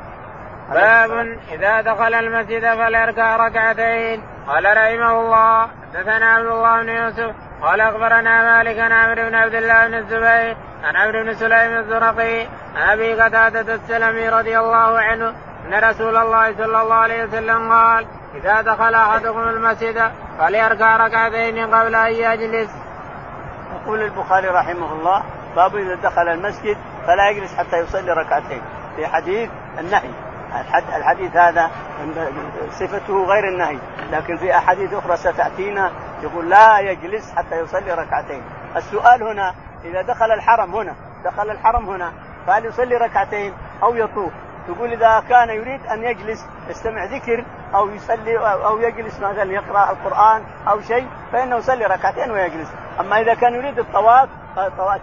باب 0.73 1.39
إذا 1.53 1.81
دخل 1.81 2.15
المسجد 2.15 2.75
فليركع 2.75 3.37
ركعتين. 3.37 4.23
قال 4.49 4.65
رحمه 4.65 5.21
الله 5.21 5.69
حدثنا 5.93 6.27
عبد 6.27 6.47
الله 6.47 6.83
بن 6.83 6.89
يوسف 6.89 7.46
قال 7.63 7.81
أخبرنا 7.81 8.57
مالك 8.57 8.79
عن 8.79 8.93
عمرو 8.93 9.29
بن 9.29 9.35
عبد 9.35 9.55
الله 9.55 9.87
بن 9.87 9.95
الزبير 9.95 10.57
عن 10.85 10.97
عمرو 10.97 11.25
بن 11.25 11.35
سليم 11.35 11.79
الزرقي 11.79 12.47
عن 12.77 12.89
أبي 12.89 13.23
قتادة 13.23 13.75
السلمي 13.75 14.29
رضي 14.29 14.59
الله 14.59 15.01
عنه 15.01 15.35
أن 15.67 15.75
رسول 15.91 16.17
الله 16.17 16.57
صلى 16.57 16.83
الله 16.83 16.95
عليه 16.95 17.25
وسلم 17.25 17.73
قال 17.73 18.07
إذا 18.35 18.61
دخل 18.61 18.95
أحدكم 18.95 19.49
المسجد 19.49 20.11
فليركع 20.39 20.97
ركعتين 20.97 21.75
قبل 21.75 21.95
أن 21.95 22.13
يجلس. 22.13 22.71
يقول 23.75 24.03
البخاري 24.03 24.49
رحمه 24.49 24.93
الله 24.93 25.23
باب 25.57 25.77
إذا 25.77 25.95
دخل 25.95 26.29
المسجد 26.29 26.77
فلا 27.07 27.31
يجلس 27.31 27.57
حتى 27.57 27.77
يصلي 27.77 28.13
ركعتين 28.13 28.63
في 28.97 29.07
حديث 29.07 29.51
النهي 29.79 30.11
الحديث 30.97 31.37
هذا 31.37 31.71
صفته 32.71 33.25
غير 33.25 33.49
النهي 33.49 33.79
لكن 34.13 34.37
في 34.37 34.57
أحاديث 34.57 34.95
أخرى 34.95 35.17
ستأتينا 35.17 35.91
يقول 36.23 36.51
لا 36.51 36.79
يجلس 36.79 37.35
حتى 37.35 37.61
يصلي 37.61 37.95
ركعتين. 37.95 38.43
السؤال 38.77 39.23
هنا 39.23 39.55
إذا 39.85 40.03
دخل 40.03 40.33
الحرم 40.33 40.77
هنا 40.77 40.95
دخل 41.25 41.51
الحرم 41.51 41.89
هنا 41.89 42.13
فهل 42.47 42.65
يصلي 42.65 42.97
ركعتين 42.97 43.53
أو 43.83 43.95
يطوف؟ 43.95 44.33
تقول 44.69 44.93
إذا 44.93 45.23
كان 45.29 45.51
يريد 45.51 45.87
أن 45.87 46.05
يجلس 46.05 46.47
يستمع 46.69 47.05
ذكر 47.05 47.45
أو 47.75 47.89
يصلي 47.89 48.39
أو 48.39 48.79
يجلس 48.79 49.21
مثلا 49.21 49.53
يقرأ 49.53 49.91
القرآن 49.91 50.43
أو 50.69 50.81
شيء 50.81 51.09
فإنه 51.33 51.57
يصلي 51.57 51.87
ركعتين 51.87 52.31
ويجلس، 52.31 52.69
أما 53.01 53.21
إذا 53.21 53.35
كان 53.35 53.55
يريد 53.55 53.79
الطواف 53.79 54.29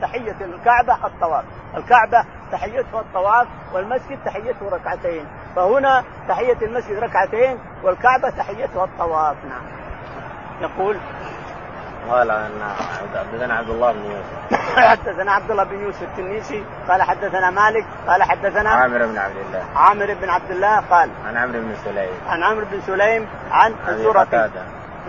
تحية 0.02 0.36
الكعبة 0.42 1.06
الطواف، 1.06 1.44
الكعبة 1.78 2.26
تحيته 2.52 3.00
الطواف 3.00 3.48
والمسجد 3.74 4.20
تحيته 4.26 4.70
ركعتين، 4.72 5.26
فهنا 5.56 6.04
تحية 6.30 6.58
المسجد 6.62 6.98
ركعتين 7.00 7.60
والكعبة 7.84 8.30
تحيتها 8.30 8.84
الطواف، 8.84 9.36
نعم. 9.50 9.83
يقول 10.62 10.98
قال 12.10 12.32
حدثنا 13.16 13.54
عبد 13.54 13.70
الله 13.70 13.92
بن 13.92 14.06
يوسف. 14.06 14.60
حدثنا 14.92 15.32
عبد 15.32 15.52
الله 15.52 15.64
بن 15.64 15.80
يوسف 15.80 16.04
التنيسي 16.04 16.64
قال 16.90 17.02
حدثنا 17.02 17.50
مالك 17.50 17.86
قال 18.08 18.24
حدثنا 18.24 18.70
عامر 18.70 19.06
بن 19.06 19.18
عبد 19.18 19.38
الله. 19.38 19.66
عامر 19.76 20.14
بن 20.14 20.30
عبد 20.30 20.52
الله 20.52 20.80
قال 20.80 21.10
عن 21.28 21.38
عمرو 21.38 21.60
بن 21.60 21.76
سليم. 21.86 22.14
عن 22.28 22.44
عمرو 22.44 22.66
بن 22.72 22.82
سليم 22.82 23.28
عن 23.52 23.76
الزرقي. 23.88 24.50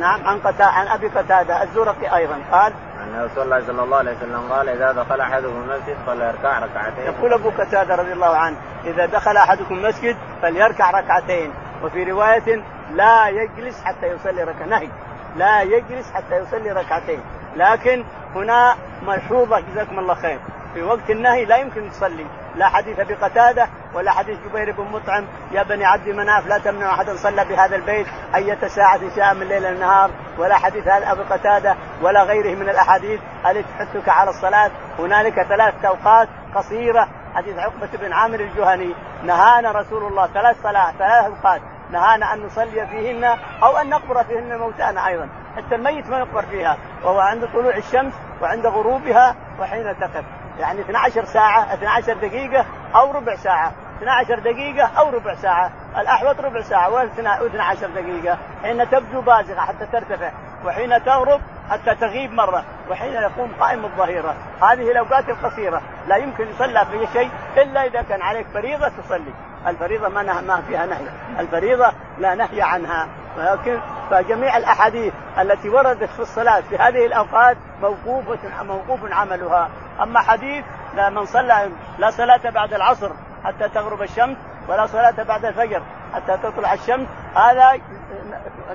نعم 0.01 0.27
عن 0.27 0.39
قتا 0.39 0.63
عن 0.63 0.87
أبي 0.87 1.09
قتادة 1.09 1.63
الزرقي 1.63 2.17
أيضا 2.17 2.39
قال 2.53 2.73
أن 3.03 3.25
رسول 3.25 3.45
الله 3.45 3.67
صلى 3.67 3.83
الله 3.83 3.97
عليه 3.97 4.17
وسلم 4.17 4.53
قال 4.53 4.69
إذا 4.69 4.93
دخل 4.93 5.21
أحدكم 5.21 5.63
المسجد 5.63 5.97
فليركع 6.07 6.59
ركعتين. 6.59 7.05
يقول 7.05 7.33
أبو 7.33 7.51
قتادة 7.51 7.95
رضي 7.95 8.13
الله 8.13 8.37
عنه 8.37 8.57
إذا 8.85 9.07
دخل 9.07 9.37
أحدكم 9.37 9.75
المسجد 9.75 10.17
فليركع 10.43 10.91
ركعتين. 10.91 11.53
وفي 11.83 12.05
رواية 12.05 12.63
لا 12.93 13.29
يجلس 13.29 13.85
حتى 13.85 14.07
يصلي 14.07 14.43
ركعة. 14.43 14.67
نهي. 14.67 14.89
لا 15.37 15.63
يجلس 15.63 16.13
حتى 16.13 16.37
يصلي 16.37 16.73
ركعتين. 16.73 17.21
لكن 17.57 18.05
هنا 18.35 18.77
ملحوظة 19.07 19.61
جزاكم 19.61 19.99
الله 19.99 20.15
خير. 20.15 20.41
في 20.75 20.83
وقت 20.83 21.11
النهي 21.11 21.45
لا 21.45 21.57
يمكن 21.57 21.91
تصلي. 21.91 22.27
لا 22.57 22.69
حديث 22.69 23.01
بقتادة 23.01 23.69
ولا 23.95 24.11
حديث 24.11 24.39
جبير 24.49 24.73
بن 24.73 24.85
مطعم. 24.85 25.27
يا 25.53 25.63
بني 25.63 25.85
عبد 25.85 26.09
مناف 26.09 26.47
لا 26.47 26.59
تمنع 26.59 26.95
أحدا 26.95 27.17
صلى 27.17 27.45
بهذا 27.45 27.77
البيت 27.77 28.07
أية 28.35 28.69
ساعة 28.69 29.17
شاء 29.17 29.35
من 29.35 29.49
ليل 29.49 29.67
النهار. 29.67 30.11
ولا 30.39 30.57
حديث 30.57 30.89
هذا 30.89 31.13
أبي 31.13 31.23
قتادة 31.23 31.77
ولا 32.03 32.23
غيره 32.23 32.55
من 32.55 32.69
الأحاديث 32.69 33.21
التي 33.47 33.65
تحثك 33.79 34.09
على 34.09 34.31
الصلاة. 34.31 34.71
هنالك 34.99 35.43
ثلاث 35.43 35.85
أوقات 35.85 36.29
قصيرة. 36.55 37.09
حديث 37.35 37.59
عقبة 37.59 37.89
بن 37.95 38.13
عامر 38.13 38.41
الجهني. 38.41 38.95
نهانا 39.23 39.73
رسول 39.73 40.03
الله. 40.03 40.27
ثلاث 40.27 40.57
صلاة 40.63 40.93
ثلاث 40.93 41.25
أوقات. 41.25 41.61
نهانا 41.91 42.35
أن 42.35 42.47
نصلي 42.47 42.87
فيهن 42.87 43.39
أو 43.63 43.77
أن 43.77 43.89
نقبر 43.89 44.25
فيهن 44.25 44.59
موتانا 44.59 45.07
أيضا. 45.07 45.29
حتى 45.57 45.75
الميت 45.75 46.11
ما 46.11 46.19
يقبر 46.19 46.43
فيها 46.43 46.77
وهو 47.05 47.21
عند 47.21 47.49
طلوع 47.53 47.77
الشمس 47.77 48.13
وعند 48.43 48.67
غروبها 48.67 49.35
وحين 49.61 49.99
تقف. 49.99 50.25
يعني 50.61 50.81
12 50.81 51.25
ساعة 51.25 51.75
12 51.75 52.15
دقيقة 52.15 52.67
أو 52.95 53.13
ربع 53.13 53.37
ساعة. 53.37 53.73
12 53.99 54.39
دقيقة 54.39 54.91
أو 54.99 55.11
ربع 55.11 55.35
ساعة. 55.35 55.71
الأحوط 55.97 56.41
ربع 56.41 56.61
ساعة 56.61 56.91
و12 56.91 57.85
دقيقة. 57.85 58.39
حين 58.63 58.91
تبدو 58.91 59.21
بازغة 59.21 59.61
حتى 59.61 59.87
ترتفع. 59.87 60.31
وحين 60.65 61.05
تغرب 61.05 61.41
حتى 61.71 61.95
تغيب 61.95 62.33
مرة. 62.33 62.65
وحين 62.91 63.13
يقوم 63.13 63.53
قائم 63.61 63.85
الظهيرة. 63.85 64.35
هذه 64.63 64.91
الأوقات 64.91 65.29
القصيرة. 65.29 65.83
لا 66.09 66.17
يمكن 66.17 66.49
يصلى 66.49 66.87
في 66.87 67.07
شيء 67.13 67.31
إلا 67.57 67.87
إذا 67.87 68.03
كان 68.03 68.23
عليك 68.23 68.47
فريضة 68.55 68.89
تصلي. 68.89 69.33
الفريضة 69.67 70.09
ما, 70.09 70.41
ما 70.41 70.63
فيها 70.69 70.87
نهي. 70.87 71.07
الفريضة 71.39 71.93
لا 72.19 72.35
نهي 72.35 72.63
عنها. 72.63 73.09
ولكن 73.39 73.81
فجميع 74.11 74.57
الأحاديث 74.57 75.13
التي 75.39 75.69
وردت 75.69 76.11
في 76.11 76.21
الصلاة 76.21 76.61
في 76.61 76.77
هذه 76.77 77.07
الأوقات 77.07 77.57
موقوفة 77.83 78.63
موقوف 78.63 79.13
عملها. 79.13 79.69
أما 80.03 80.21
حديث 80.21 80.65
لا 80.97 81.11
من 81.11 81.25
صلى 81.25 81.71
لا 81.99 82.11
صلاة 82.11 82.51
بعد 82.51 82.75
العصر 82.75 83.11
حتى 83.45 83.69
تغرب 83.69 84.03
الشمس 84.03 84.37
ولا 84.69 84.87
صلاة 84.87 85.23
بعد 85.23 85.45
الفجر 85.45 85.83
حتى 86.15 86.37
تطلع 86.43 86.73
الشمس 86.75 87.09
هذا 87.35 87.81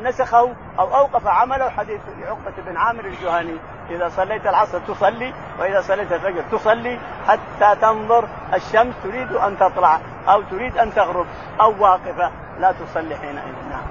نسخه 0.02 0.54
أو 0.80 0.96
أوقف 0.96 1.28
عمله 1.28 1.70
حديث 1.70 2.02
عقبة 2.28 2.54
بن 2.66 2.78
عامر 2.78 3.06
الجهني. 3.06 3.58
إذا 3.90 4.10
صليت 4.10 4.48
العصر 4.48 4.80
تصلي 4.80 5.34
وإذا 5.60 5.82
صليت 5.82 6.12
الفجر 6.12 6.42
تصلي 6.52 7.00
حتى 7.28 7.76
تنظر 7.82 8.28
الشمس 8.54 8.96
تريد 9.04 9.32
أن 9.32 9.58
تطلع 9.58 10.00
أو 10.28 10.42
تريد 10.42 10.78
أن 10.78 10.94
تغرب 10.94 11.26
أو 11.62 11.74
واقفة. 11.80 12.32
لا 12.60 12.72
تصلي 12.72 13.16
حينئذ. 13.16 13.54
نعم. 13.70 13.82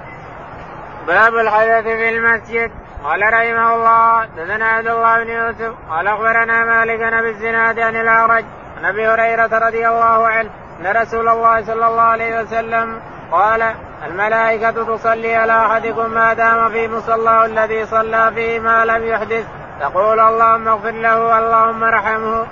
باب 1.07 1.35
الحدث 1.35 1.83
في 1.83 2.09
المسجد. 2.09 2.71
قال 3.03 3.21
رحمه 3.21 3.75
الله 3.75 4.25
دثنا 4.25 4.65
عبد 4.65 4.87
الله 4.87 5.23
بن 5.23 5.29
يوسف 5.29 5.73
قال 5.89 6.07
أخبرنا 6.07 6.65
مالك 6.65 6.99
بن 6.99 7.27
الزناد 7.27 7.79
عن 7.79 7.95
الأعرج 7.95 8.45
عن 8.77 8.85
أبي 8.85 9.07
هريرة 9.07 9.67
رضي 9.67 9.87
الله 9.87 10.27
عنه 10.27 10.49
أن 10.79 11.01
رسول 11.01 11.27
الله 11.27 11.65
صلى 11.65 11.87
الله 11.87 12.01
عليه 12.01 12.41
وسلم 12.41 13.01
قال 13.31 13.73
الملائكة 14.05 14.95
تصلي 14.95 15.35
على 15.35 15.65
أحدكم 15.65 16.09
ما 16.09 16.33
دام 16.33 16.69
في 16.69 16.87
مصلاه 16.87 17.45
الذي 17.45 17.85
صلى 17.85 18.31
فيه 18.35 18.59
ما 18.59 18.85
لم 18.85 19.05
يحدث. 19.05 19.45
تقول 19.79 20.19
اللهم 20.19 20.67
اغفر 20.67 20.91
له 20.91 21.39
اللهم 21.39 21.83
ارحمه. 21.83 22.47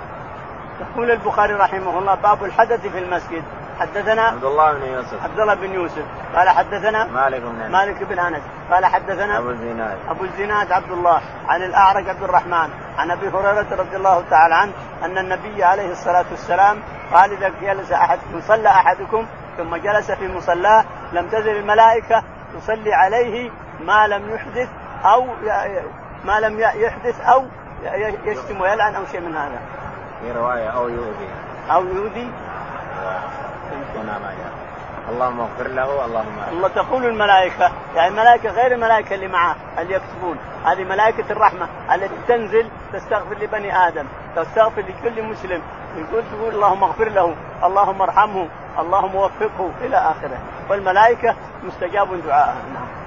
يقول 0.80 1.10
البخاري 1.10 1.54
رحمه 1.54 1.98
الله 1.98 2.14
باب 2.14 2.44
الحدث 2.44 2.86
في 2.86 2.98
المسجد. 2.98 3.42
حدثنا 3.80 4.22
عبد 4.22 4.44
الله 4.44 4.72
بن 4.72 4.82
يوسف. 4.82 5.24
عبد 5.24 5.40
الله 5.40 5.54
بن 5.54 5.72
يوسف. 5.72 6.04
قال 6.34 6.48
حدثنا 6.48 7.04
مالك 7.04 7.42
بن 7.42 7.60
أنس. 7.60 7.72
مالك 7.72 8.02
بن 8.02 8.18
أنس. 8.18 8.42
قال 8.70 8.86
حدثنا 8.86 9.38
أبو 9.38 9.50
الزناد. 9.50 9.98
أبو 10.08 10.24
الزناد 10.24 10.72
عبد 10.72 10.90
الله 10.90 11.20
عن 11.48 11.62
الأعرج 11.62 12.08
عبد 12.08 12.22
الرحمن 12.22 12.68
عن 12.98 13.10
أبي 13.10 13.28
هريرة 13.28 13.66
رضي 13.78 13.96
الله 13.96 14.24
تعالى 14.30 14.54
عنه 14.54 14.72
أن 15.04 15.18
النبي 15.18 15.64
عليه 15.64 15.92
الصلاة 15.92 16.24
والسلام 16.30 16.78
قال 17.12 17.32
إذا 17.32 17.52
جلس 17.62 17.92
احدكم 17.92 18.40
صلى 18.40 18.68
أحدكم 18.68 19.26
ثم 19.56 19.76
جلس 19.76 20.10
في 20.10 20.28
مصلاه 20.28 20.84
لم 21.12 21.28
تزل 21.28 21.56
الملائكة 21.56 22.22
تصلي 22.54 22.94
عليه 22.94 23.50
ما 23.80 24.06
لم 24.06 24.34
يحدث 24.34 24.68
أو 25.04 25.26
ما 26.24 26.40
لم 26.40 26.60
يحدث 26.60 27.20
أو 27.20 27.44
يشتم 28.24 28.60
ويلعن 28.60 28.94
أو 28.94 29.06
شيء 29.12 29.20
من 29.20 29.36
هذا. 29.36 29.60
في 30.20 30.32
رواية 30.32 30.68
أو 30.68 30.88
يؤذي. 30.88 31.28
أو 31.70 31.84
يؤذي. 31.84 32.30
اللهم 35.08 35.40
اغفر 35.40 35.68
له 35.68 36.04
اللهم 36.04 36.38
الله 36.52 36.68
تقول 36.68 37.04
الملائكة 37.06 37.70
يعني 37.96 38.08
الملائكة 38.08 38.50
غير 38.50 38.72
الملائكة 38.72 39.14
اللي 39.14 39.28
معاه 39.28 39.56
اللي 39.78 39.94
يكتبون. 39.94 40.36
هذه 40.64 40.84
ملائكة 40.84 41.32
الرحمة 41.32 41.68
التي 41.94 42.14
تنزل 42.28 42.68
تستغفر 42.92 43.34
لبني 43.40 43.88
آدم 43.88 44.06
تستغفر 44.36 44.80
لكل 44.82 45.22
مسلم. 45.22 45.62
يقول 45.96 46.22
تقول 46.32 46.54
اللهم 46.54 46.84
اغفر 46.84 47.08
له 47.08 47.34
اللهم 47.64 48.02
ارحمه 48.02 48.48
اللهم 48.78 49.14
وفقه 49.14 49.70
إلى 49.80 49.96
آخره. 49.96 50.38
والملائكة 50.70 51.34
مستجاب 51.62 52.08
دعاءها 52.26 52.62
نعم. 52.74 52.97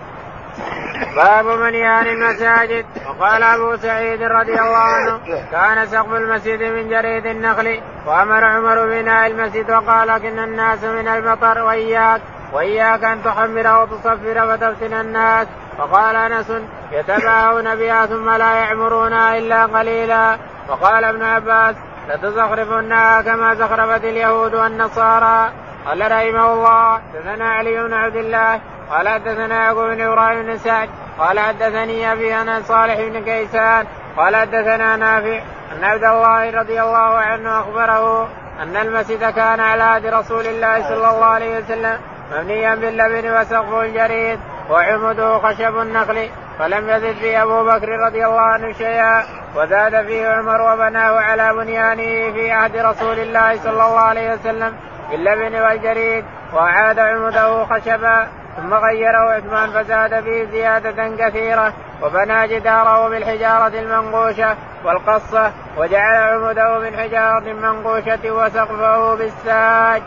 باب 1.16 1.46
منيان 1.46 2.08
المساجد. 2.08 2.86
وقال 3.08 3.44
أبو 3.44 3.76
سعيد 3.76 4.24
رضي 4.24 4.54
الله 4.54 4.78
عنه 4.78 5.20
كان 5.52 5.86
سقف 5.88 6.14
المسجد 6.14 6.64
من 6.64 6.90
جريد 6.90 7.26
النخل 7.26 7.82
وأمر 8.06 8.44
عمر 8.44 8.86
بناء 8.86 9.28
المسجد 9.28 9.72
وقال 9.72 10.08
لكن 10.08 10.40
الناس 10.40 10.84
من 10.84 11.08
المطر 11.08 11.64
وإياك 11.64 12.22
وإياك 12.54 13.04
أن 13.04 13.24
تحمر 13.24 13.82
وتصفر 13.82 14.58
فتفتن 14.58 14.94
الناس. 14.94 15.48
وقال 15.80 16.16
أنس 16.16 16.52
يتباهون 16.92 17.76
بها 17.76 18.06
ثم 18.06 18.30
لا 18.30 18.56
يعمرونها 18.56 19.38
إلا 19.38 19.66
قليلا. 19.66 20.38
وقال 20.70 21.04
ابن 21.04 21.24
عباس 21.24 21.76
لتزخرفنها 22.10 23.22
كما 23.22 23.54
زخرفت 23.54 24.04
اليهود 24.04 24.56
والنصارى. 24.56 25.52
قال 25.86 26.02
رحمه 26.02 26.54
الله 26.54 27.02
دثنا 27.14 27.54
علي 27.54 27.84
بن 27.84 27.94
عبد 27.94 28.16
الله 28.16 28.60
قال 28.90 29.10
حدثنا 29.10 29.64
يعقوب 29.64 29.86
بن 29.86 30.02
إبراهيم 30.02 30.44
بن 30.44 30.58
سعد 30.58 30.90
قال 31.20 31.40
حدثني 31.40 32.12
أبي 32.12 32.36
أنا 32.36 32.62
صالح 32.62 32.96
بن 32.96 33.24
كيسان 33.24 33.86
قال 34.18 34.36
حدثنا 34.36 34.96
نافع 34.96 35.40
أن 35.72 35.84
عبد 35.84 36.04
الله 36.04 36.60
رضي 36.60 36.82
الله 36.82 37.18
عنه 37.18 37.60
أخبره 37.60 38.30
أن 38.62 38.76
المسجد 38.78 39.30
كان 39.30 39.60
على 39.60 39.84
عهد 39.84 40.06
رسول 40.06 40.46
الله 40.46 40.84
صلى 40.84 40.96
الله 41.10 41.26
عليه 41.26 41.58
وسلم 41.58 42.00
مبنيا 42.32 42.76
باللبن 42.76 43.34
وسقف 43.34 43.74
الجريد 43.74 44.40
وعمده 44.70 45.40
خشب 45.40 45.78
النخل 45.78 46.30
فلم 46.60 46.90
يزد 46.90 47.16
فيه 47.16 47.44
أبو 47.44 47.64
بكر 47.64 47.90
رضي 47.90 48.26
الله 48.26 48.42
عنه 48.42 48.74
شيئا 48.74 49.24
وزاد 49.56 50.06
فيه 50.06 50.28
عمر 50.28 50.62
وبناه 50.62 51.20
على 51.20 51.54
بنيانه 51.54 52.34
في 52.34 52.52
عهد 52.52 52.78
رسول 52.78 53.20
الله 53.20 53.58
صلى 53.58 53.72
الله 53.72 54.00
عليه 54.00 54.34
وسلم 54.34 54.76
باللبن 55.12 55.62
والجريد 55.62 56.26
واعاد 56.54 57.00
عمده 57.00 57.66
خشبا. 57.66 58.28
ثم 58.58 58.74
غيره 58.74 59.32
عثمان 59.32 59.72
فزاد 59.72 60.24
فيه 60.24 60.44
زيادة 60.44 61.08
كثيرة 61.08 61.74
وبنى 62.02 62.48
جداره 62.48 63.10
بالحجارة 63.10 63.80
المنقوشة 63.80 64.56
والقصة 64.86 65.52
وجعل 65.78 66.16
عمده 66.16 66.80
من 66.80 66.98
حجارة 66.98 67.54
منقوشة 67.54 68.32
وسقفه 68.32 69.16
بالساج. 69.16 70.02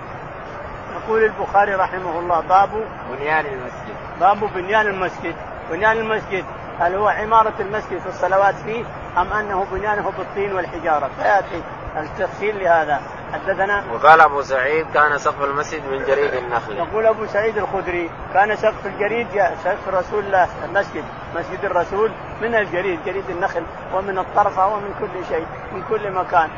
يقول 0.96 1.24
البخاري 1.24 1.74
رحمه 1.74 2.18
الله 2.18 2.40
باب 2.40 2.68
بنيان 3.10 3.46
المسجد. 3.46 3.94
باب 4.20 4.50
بنيان 4.54 4.86
المسجد، 4.86 5.34
بنيان 5.70 5.96
المسجد 5.96 6.44
هل 6.80 6.94
هو 6.94 7.08
عمارة 7.08 7.54
المسجد 7.60 7.98
في 7.98 8.06
الصلوات 8.06 8.54
فيه 8.54 8.84
أم 9.18 9.32
أنه 9.32 9.66
بنيانه 9.72 10.12
بالطين 10.18 10.52
والحجارة؟ 10.52 11.10
فيأتي 11.22 11.62
التفصيل 11.96 12.64
لهذا. 12.64 13.00
حدثنا 13.32 13.84
وقال 13.92 14.20
أبو 14.20 14.42
سعيد 14.42 14.86
كان 14.94 15.18
سقف 15.18 15.44
المسجد 15.44 15.86
من 15.86 16.04
جريد 16.04 16.34
النخل. 16.34 16.76
يقول 16.76 17.06
أبو 17.06 17.26
سعيد 17.26 17.58
الخدري 17.58 18.10
كان 18.34 18.56
سقف 18.56 18.86
الجريد 18.86 19.28
سقف 19.64 19.88
رسول 19.88 20.24
الله 20.24 20.48
المسجد 20.64 21.04
مسجد 21.36 21.64
الرسول 21.64 22.12
من 22.42 22.54
الجريد 22.54 23.04
جريد 23.04 23.30
النخل 23.30 23.62
ومن 23.94 24.18
الطرفة 24.18 24.66
ومن 24.66 24.94
كل 25.00 25.26
شيء 25.28 25.46
من 25.72 25.82
كل 25.82 26.10
مكان. 26.10 26.48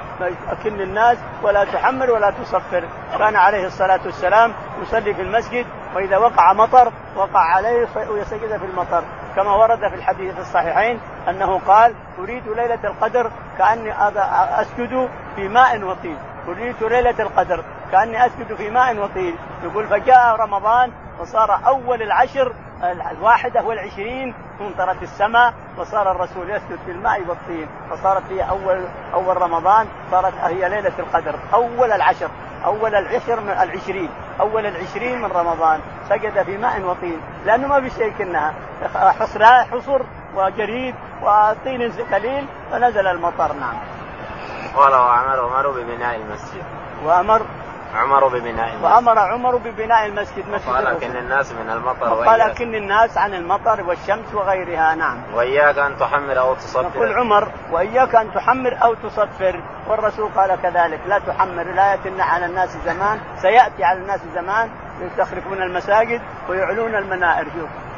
اكن 0.49 0.81
الناس 0.81 1.19
ولا 1.43 1.65
تحمر 1.65 2.11
ولا 2.11 2.31
تصفر. 2.31 2.85
كان 3.19 3.37
عليه 3.37 3.67
الصلاة 3.67 4.01
والسلام 4.05 4.53
يصلي 4.83 5.15
في 5.15 5.23
المسجد 5.23 5.67
وإذا 5.95 6.17
وقع 6.17 6.53
مطر 6.53 6.93
وقع 7.17 7.41
عليه 7.41 7.89
ويسجد 8.11 8.57
في 8.57 8.65
المطر. 8.65 9.05
كما 9.37 9.55
ورد 9.55 9.89
في 9.89 9.95
الحديث 9.95 10.35
في 10.35 10.41
الصحيحين 10.41 11.01
أنه 11.29 11.59
قال 11.59 11.95
اريد 12.19 12.49
ليلة 12.49 12.79
القدر 12.85 13.31
كأني 13.59 13.93
أسجد 14.61 15.09
في 15.37 15.49
ماء 15.49 15.83
وطين. 15.83 16.19
اريد 16.49 16.83
ليلة 16.83 17.23
القدر 17.23 17.65
كأني 17.93 18.27
أسجد 18.27 18.55
في 18.55 18.71
ماء 18.71 18.99
وطين. 18.99 19.37
يقول 19.65 19.87
فجاء 19.87 20.37
رمضان 20.37 20.93
وصار 21.21 21.67
أول 21.67 22.03
العشر 22.03 22.53
الواحدة 23.11 23.63
والعشرين 23.63 24.35
امطرت 24.61 25.03
السماء 25.03 25.55
وصار 25.79 26.11
الرسول 26.11 26.51
يسجد 26.51 26.79
في 26.87 26.91
الماء 26.91 27.21
والطين. 27.29 27.69
فصارت 27.91 28.23
هي 28.31 28.49
أول 28.51 28.85
أول 29.15 29.43
رمضان 29.43 29.87
صارت 30.11 30.35
هي 30.35 30.69
ليلة 30.69 30.93
القدر 30.99 31.35
أول 31.55 31.93
العشر. 31.93 32.29
أول 32.65 32.95
العشر 32.95 33.41
من 33.41 33.51
العشرين. 33.51 34.11
أول 34.41 34.67
العشرين 34.67 35.23
من 35.23 35.33
رمضان. 35.33 35.81
سجد 36.09 36.43
في 36.43 36.57
ماء 36.59 36.81
وطين. 36.81 37.21
لأنه 37.47 37.69
ما 37.69 37.81
في 37.81 37.91
شيء 37.91 38.13
كنها 38.19 38.55
حصر 38.95 39.45
حصر 39.45 40.01
وجريد 40.37 40.95
وطين 41.23 41.93
قليل 42.13 42.47
فنزل 42.71 43.07
المطر. 43.07 43.53
نعم. 43.53 43.75
قال 44.77 44.95
وعمر 44.95 45.41
عمر 45.41 45.71
ببناء 45.71 46.17
المسجد. 46.17 46.65
وأمر 47.05 47.43
عمر 47.97 48.29
ببناء 48.29 48.69
المسجد. 48.69 48.85
وأمر 48.85 49.19
عمر 49.19 49.57
ببناء 49.57 50.07
المسجد 50.07 50.49
مسجد 50.49 50.69
قال 50.69 50.85
لكن 50.85 51.17
الناس 51.17 51.53
من 51.53 51.71
المطر 51.71 52.25
قال 52.25 52.41
لكن 52.41 52.75
الناس 52.75 53.19
عن 53.19 53.35
المطر 53.35 53.83
والشمس 53.83 54.35
وغيرها 54.35 54.95
نعم. 54.95 55.23
وإياك 55.35 55.79
أن 55.79 55.99
تحمر 55.99 56.39
أو 56.39 56.55
تصفر 56.55 56.91
يقول 56.95 57.13
عمر 57.13 57.49
وإياك 57.73 58.15
أن 58.15 58.35
تحمر 58.35 58.79
أو 58.83 58.95
تصفر. 58.95 59.61
والرسول 59.89 60.31
قال 60.37 60.63
كذلك 60.63 61.01
لا 61.07 61.19
تحمر 61.19 61.63
لا 61.63 61.91
ياتي 61.91 62.23
على 62.23 62.47
الناس 62.47 62.77
زمان. 62.85 63.21
سيأتي 63.37 63.85
على 63.85 64.01
الناس 64.01 64.21
زمان 64.35 64.71
يستخرفون 65.01 65.63
المساجد 65.63 66.21
ويعلون 66.49 66.95
المنائر 66.95 67.47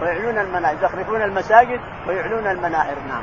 ويعلون 0.01 0.39
المنائر 0.39 0.79
يزخرفون 0.79 1.23
المساجد 1.23 1.81
ويعلون 2.09 2.47
المنائر 2.47 2.97
نعم. 3.09 3.23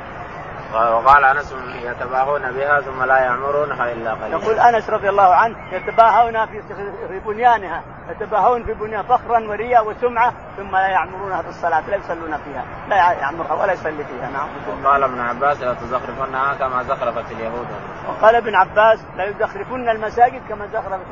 وقال 0.75 1.23
أنس 1.23 1.55
يتباهون 1.81 2.51
بها 2.51 2.81
ثم 2.81 3.03
لا 3.03 3.17
يعمرونها 3.17 3.91
إلا 3.91 4.13
قليلا. 4.13 4.37
يقول 4.37 4.59
أنس 4.59 4.89
رضي 4.89 5.09
الله 5.09 5.35
عنه 5.35 5.73
يتباهون 5.73 6.45
في 6.45 6.61
في 7.07 7.19
بنيانها، 7.19 7.83
يتباهون 8.09 8.63
في 8.63 8.73
بنيان 8.73 9.03
فخرا 9.03 9.39
ورياء 9.39 9.87
وسمعة 9.87 10.33
ثم 10.57 10.71
لا 10.75 10.87
يعمرونها 10.87 11.41
في 11.41 11.49
الصلاة، 11.49 11.89
لا 11.89 11.95
يصلون 11.95 12.37
فيها، 12.37 12.63
لا 12.89 12.95
يعمرها 12.95 13.53
ولا 13.53 13.73
يصلي 13.73 14.03
فيها، 14.03 14.29
نعم. 14.33 14.47
وقال 14.83 15.03
ابن 15.03 15.19
عباس 15.19 15.61
لا 15.61 15.73
تزخرفنها 15.73 16.53
كما 16.53 16.83
زخرفت 16.83 17.31
اليهود. 17.31 17.67
وقال 18.09 18.35
ابن 18.35 18.55
عباس 18.55 18.99
لا 19.17 19.23
يزخرفن 19.23 19.89
المساجد 19.89 20.41
كما 20.49 20.67
زخرفت 20.67 21.05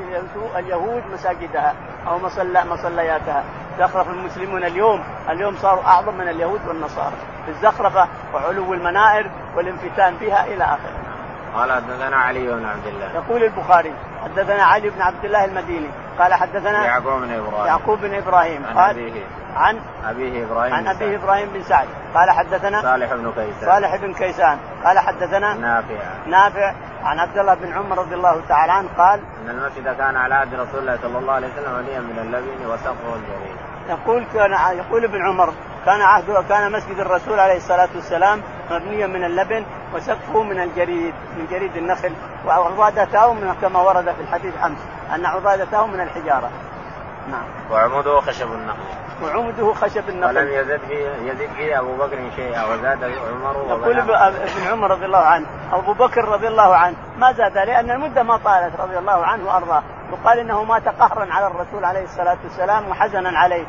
اليهود 0.56 1.04
مساجدها 1.14 1.74
أو 2.08 2.20
مصلى 2.20 2.66
مصلياتها، 2.66 3.44
زخرف 3.80 4.10
المسلمون 4.10 4.64
اليوم، 4.64 5.04
اليوم 5.30 5.56
صاروا 5.56 5.84
أعظم 5.84 6.14
من 6.14 6.28
اليهود 6.28 6.68
والنصارى. 6.68 7.16
في 7.46 7.52
الزخرفة 7.52 8.08
وعلو 8.34 8.74
المنائر 8.74 9.30
والانفتان 9.56 10.16
بها 10.16 10.46
إلى 10.46 10.64
آخره. 10.64 11.12
قال 11.56 11.72
حدثنا 11.72 12.16
علي 12.16 12.47
بن 12.47 12.66
عبد 12.66 12.88
الله. 12.88 13.14
يقول 13.14 13.43
البخاري 13.43 13.93
حدثنا 14.24 14.64
علي 14.64 14.89
بن 14.89 15.01
عبد 15.01 15.26
الله 15.26 15.45
المديني 15.45 15.89
قال 16.20 16.34
حدثنا 16.34 16.86
يعقوب 16.86 17.22
بن 17.22 17.34
إبراهيم. 17.34 17.66
يعقوب 17.68 17.99
بن 18.01 18.14
إبراهيم. 18.14 18.66
عن 18.66 18.78
قال 18.78 18.89
أبيه. 18.89 19.22
عن 19.56 19.80
أبيه 20.06 20.45
إبراهيم 20.45 20.74
عن 20.74 20.88
أبيه 20.88 21.16
إبراهيم 21.16 21.49
بن 21.54 21.64
سعد. 21.64 21.88
قال 22.16 22.32
حدثنا 22.32 22.82
صالح 22.82 23.14
بن 23.14 23.32
كيسان. 23.32 23.70
صالح 23.70 23.95
بن 23.95 24.14
كيسان. 24.14 24.58
قال 24.86 24.99
حدثنا 24.99 25.54
نافع. 25.54 25.95
نافع 26.28 26.74
عن 27.04 27.20
عبد 27.20 27.38
الله 27.38 27.54
بن 27.54 27.74
عمر 27.74 27.97
رضي 27.97 28.16
الله 28.16 28.41
تعالى 28.49 28.72
عنه 28.72 28.89
قال 28.97 29.20
إن 29.43 29.49
المسجد 29.49 29.97
كان 29.97 30.18
على 30.18 30.36
عهد 30.36 30.54
رسول 30.54 30.80
الله 30.80 30.97
صلى 31.01 31.18
الله 31.18 31.34
عليه 31.34 31.47
وسلم 31.47 31.74
وليا 31.78 31.99
من 31.99 32.20
اللبن 32.20 32.66
وسقفه 32.66 33.16
الجريد. 33.16 33.58
يقول 33.90 34.26
كان 34.34 34.78
يقول 34.78 35.04
ابن 35.04 35.26
عمر 35.28 35.54
كان 35.86 36.02
عهد 36.02 36.46
كان 36.50 36.72
مسجد 36.72 37.00
الرسول 37.00 37.40
عليه 37.40 37.58
الصلاة 37.58 37.90
والسلام 37.96 38.42
مبنيا 38.72 39.08
من 39.08 39.24
اللبن 39.24 39.66
وسقفه 39.96 40.44
من 40.44 40.60
الجريد 40.60 41.14
من 41.38 41.48
جريد 41.52 41.78
النخل 41.78 42.12
وعضادته 42.46 43.34
من 43.34 43.56
كما 43.62 43.80
ورد 43.80 44.06
في 44.06 44.22
الحديث 44.22 44.54
أمس 44.66 44.78
أن 45.16 45.26
عضادته 45.26 45.88
من 45.88 46.00
الحجارة. 46.02 46.50
نعم. 47.32 47.44
وعموده 47.72 48.20
خشب 48.20 48.54
النخل. 48.54 48.80
وعمده 49.24 49.74
خشب 49.74 50.10
النخل. 50.10 50.38
ولم 50.38 50.48
يزد 50.48 50.80
فيه 50.88 51.10
يزد 51.10 51.50
فيه 51.58 51.80
أبو 51.80 51.96
بكر 51.96 52.32
شيئا 52.36 52.66
وزاد 52.66 53.04
عمر 53.04 53.66
يقول 53.70 54.00
ابن 54.00 54.68
عمر 54.72 54.92
رضي 54.92 55.06
الله 55.06 55.26
عنه 55.26 55.46
أبو 55.72 55.94
بكر 55.94 56.26
رضي 56.26 56.48
الله 56.48 56.76
عنه 56.76 56.96
ما 57.18 57.32
زاد 57.32 57.58
لأن 57.58 57.92
المدة 57.92 58.24
ما 58.24 58.38
طالت 58.38 58.80
رضي 58.80 58.98
الله 58.98 59.26
عنه 59.26 59.48
وأرضاه 59.48 59.84
وقال 60.14 60.39
إنه 60.39 60.64
مات 60.64 60.88
قهرا 60.88 61.34
على 61.34 61.47
الرسول 61.47 61.86
عليه 61.86 62.03
الصلاة 62.03 62.38
والسلام 62.43 62.89
وحزنا 62.89 63.39
عليه. 63.39 63.66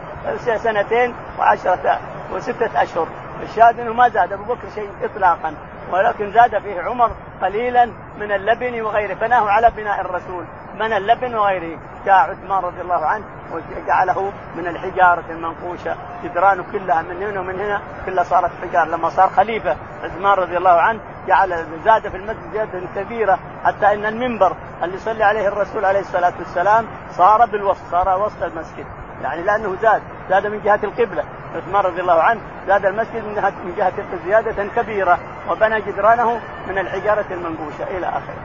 سنتين 0.56 1.14
وعشرة 1.38 1.98
وستة 2.32 2.82
أشهر. 2.82 3.08
الشاهد 3.42 3.80
إنه 3.80 3.92
ما 3.92 4.08
زاد 4.08 4.32
أبو 4.32 4.44
بكر 4.54 4.68
شيء 4.74 4.90
اطلاقا 5.02 5.54
ولكن 5.92 6.32
زاد 6.32 6.58
فيه 6.58 6.82
عمر 6.82 7.10
قليلا 7.42 7.84
من 8.18 8.32
اللبن 8.32 8.80
وغيره 8.82 9.14
بناه 9.14 9.50
على 9.50 9.70
بناء 9.76 10.00
الرسول. 10.00 10.44
من 10.74 10.92
اللبن 10.92 11.34
وغيره. 11.34 11.78
جاء 12.06 12.30
عثمان 12.30 12.64
رضي 12.64 12.80
الله 12.80 13.06
عنه 13.06 13.24
وجعله 13.52 14.32
من 14.56 14.66
الحجارة 14.66 15.24
المنقوشة. 15.30 15.96
جدرانه 16.24 16.64
كلها 16.72 17.02
من 17.02 17.22
هنا 17.22 17.40
ومن 17.40 17.60
هنا 17.60 17.80
كلها 18.06 18.24
صارت 18.24 18.50
حجارة. 18.62 18.88
لما 18.88 19.08
صار 19.08 19.28
خليفة 19.28 19.76
عثمان 20.04 20.32
رضي 20.32 20.56
الله 20.56 20.70
عنه 20.70 21.00
جعل 21.26 21.66
زاد 21.84 22.08
في 22.08 22.16
المسجد 22.16 22.52
زيادة 22.52 22.80
كبيرة 22.96 23.38
حتى 23.64 23.94
أن 23.94 24.06
المنبر 24.06 24.56
اللي 24.82 24.98
صلى 24.98 25.24
عليه 25.24 25.48
الرسول 25.48 25.84
عليه 25.84 26.00
الصلاة 26.00 26.32
والسلام 26.38 26.86
صار 27.10 27.46
بالوسط 27.46 27.80
صار 27.90 28.22
وسط 28.22 28.42
المسجد. 28.42 28.86
يعني 29.22 29.42
لأنه 29.42 29.76
زاد 29.82 30.02
زاد 30.30 30.46
من 30.46 30.60
جهة 30.60 30.80
القبلة. 30.84 31.24
عثمان 31.56 31.84
رضي 31.84 32.00
الله 32.00 32.22
عنه 32.22 32.40
زاد 32.66 32.86
المسجد 32.86 33.24
من 33.64 33.74
جهة 33.76 33.92
زيادة 34.24 34.64
كبيرة 34.76 35.18
وبنى 35.50 35.80
جدرانه 35.80 36.40
من 36.68 36.78
الحجارة 36.78 37.26
المنقوشة 37.30 37.84
إلى 37.84 38.06
آخره. 38.06 38.36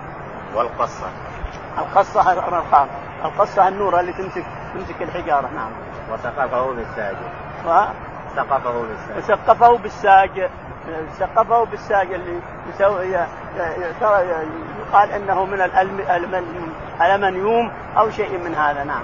والقصة. 0.56 1.08
القصة 1.78 2.34
الرخام 2.34 2.88
القصة 3.26 3.68
النوره 3.68 4.00
اللي 4.00 4.14
تمسك 4.14 4.46
تمسك 4.74 5.02
الحجارة 5.02 5.50
نعم. 5.56 5.72
وسقفه 6.12 6.74
بالساج. 6.74 7.16
و... 7.68 7.84
سقفه 8.36 8.82
بالساج. 8.82 9.18
وسقفه 9.18 9.78
بالساج 9.78 10.50
سقفه 11.20 11.64
بالساج 11.66 12.14
اللي 12.14 12.40
يسوي 12.70 13.08
يقال 14.88 15.12
إنه 15.12 15.46
من 15.46 15.62
الالمنيوم 17.02 17.72
أو 17.98 18.10
شيء 18.10 18.38
من 18.38 18.56
هذا 18.56 18.84
نعم. 18.84 19.04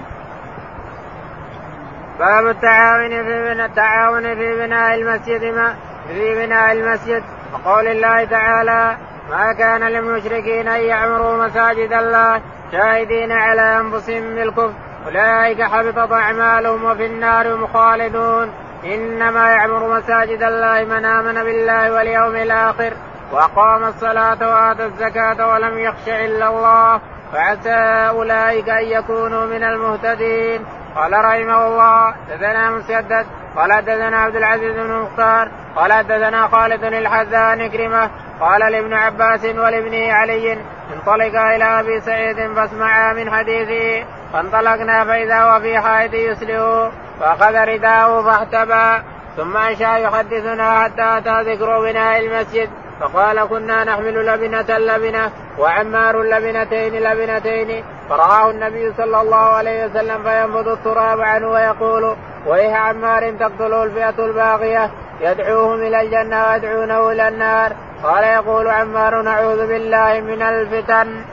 باب 2.18 2.46
التعاون 2.46 3.08
في 3.08 3.54
بناء 3.54 3.66
التعاون 3.66 4.34
في 4.34 4.66
بناء 4.66 4.94
المسجد 4.94 5.44
ما 5.44 5.74
في 6.08 6.46
بناء 6.46 6.72
المسجد 6.72 7.22
وقول 7.52 7.86
الله 7.86 8.24
تعالى 8.24 8.96
ما 9.30 9.52
كان 9.52 9.82
للمشركين 9.82 10.68
أن 10.68 10.80
يعمروا 10.80 11.46
مساجد 11.46 11.92
الله 11.92 12.40
شاهدين 12.72 13.32
على 13.32 13.80
أنفسهم 13.80 14.34
بالكفر 14.34 14.72
أولئك 15.06 15.62
حبطت 15.62 16.12
اعمالهم 16.12 16.84
وفي 16.84 17.06
النار 17.06 17.54
هم 17.54 17.66
خالدون. 17.66 18.52
إنما 18.84 19.50
يعمر 19.50 19.98
مساجد 19.98 20.42
الله 20.42 20.84
من 20.84 21.04
آمن 21.04 21.34
بالله 21.34 21.92
واليوم 21.92 22.36
الآخر 22.36 22.92
وأقام 23.32 23.84
الصلاة 23.84 24.38
وآتى 24.40 24.84
الزكاة 24.84 25.48
ولم 25.48 25.78
يخش 25.78 26.08
إلا 26.08 26.48
الله. 26.48 27.00
فعسى 27.32 28.08
أولئك 28.08 28.68
أن 28.68 28.84
يكونوا 28.84 29.46
من 29.46 29.64
المهتدين. 29.64 30.64
قال 30.96 31.12
رحمه 31.12 31.66
الله 31.66 32.14
دثنا 32.30 32.70
مسدد 32.70 33.26
قال 33.56 33.84
دثنا 33.84 34.16
عبد 34.16 34.36
العزيز 34.36 34.76
بن 34.76 34.92
مختار 34.92 35.48
قال 35.76 36.06
دثنا 36.06 36.48
خالد 36.48 36.84
الحذان 36.84 37.70
كرمه 37.70 38.10
قال 38.40 38.72
لابن 38.72 38.92
عباس 38.92 39.44
ولابنه 39.44 40.12
علي 40.12 40.58
انطلقا 40.96 41.56
إلى 41.56 41.64
أبي 41.64 42.00
سعيد 42.00 42.52
فاسمعا 42.56 43.12
من 43.12 43.30
حديثه 43.30 44.06
فانطلقنا 44.32 45.04
فإذا 45.04 45.40
هو 45.40 45.60
في 45.60 45.78
حائط 45.78 46.14
يسلئ 46.14 46.88
فأخذ 47.20 47.54
رداءه 47.54 48.22
فاحتبى 48.22 49.02
ثم 49.36 49.56
أنشأ 49.56 49.96
يحدثنا 49.96 50.82
حتى 50.82 51.18
أتى 51.18 51.52
ذكر 51.52 51.80
بناء 51.80 52.20
المسجد 52.20 52.70
فقال 53.00 53.44
كنا 53.44 53.84
نحمل 53.84 54.26
لبنة 54.26 54.78
لبنة 54.78 55.30
وعمار 55.58 56.22
لبنتين 56.22 56.94
لبنتين. 57.02 57.84
فرآه 58.08 58.50
النبي 58.50 58.92
صلى 58.96 59.20
الله 59.20 59.36
عليه 59.36 59.86
وسلم 59.86 60.22
فينفض 60.22 60.68
التراب 60.68 61.20
عنه 61.20 61.48
ويقول 61.48 62.16
ويح 62.46 62.76
عمار 62.76 63.30
تقتله 63.30 63.82
الفئة 63.82 64.24
الباغية 64.24 64.90
يدعوهم 65.20 65.74
إلى 65.74 66.00
الجنة 66.00 66.46
ويدعونه 66.46 67.12
إلى 67.12 67.28
النار. 67.28 67.72
قال 68.02 68.24
يقول 68.24 68.68
عمار 68.68 69.22
نعوذ 69.22 69.66
بالله 69.66 70.20
من 70.20 70.42
الفتن. 70.42 71.24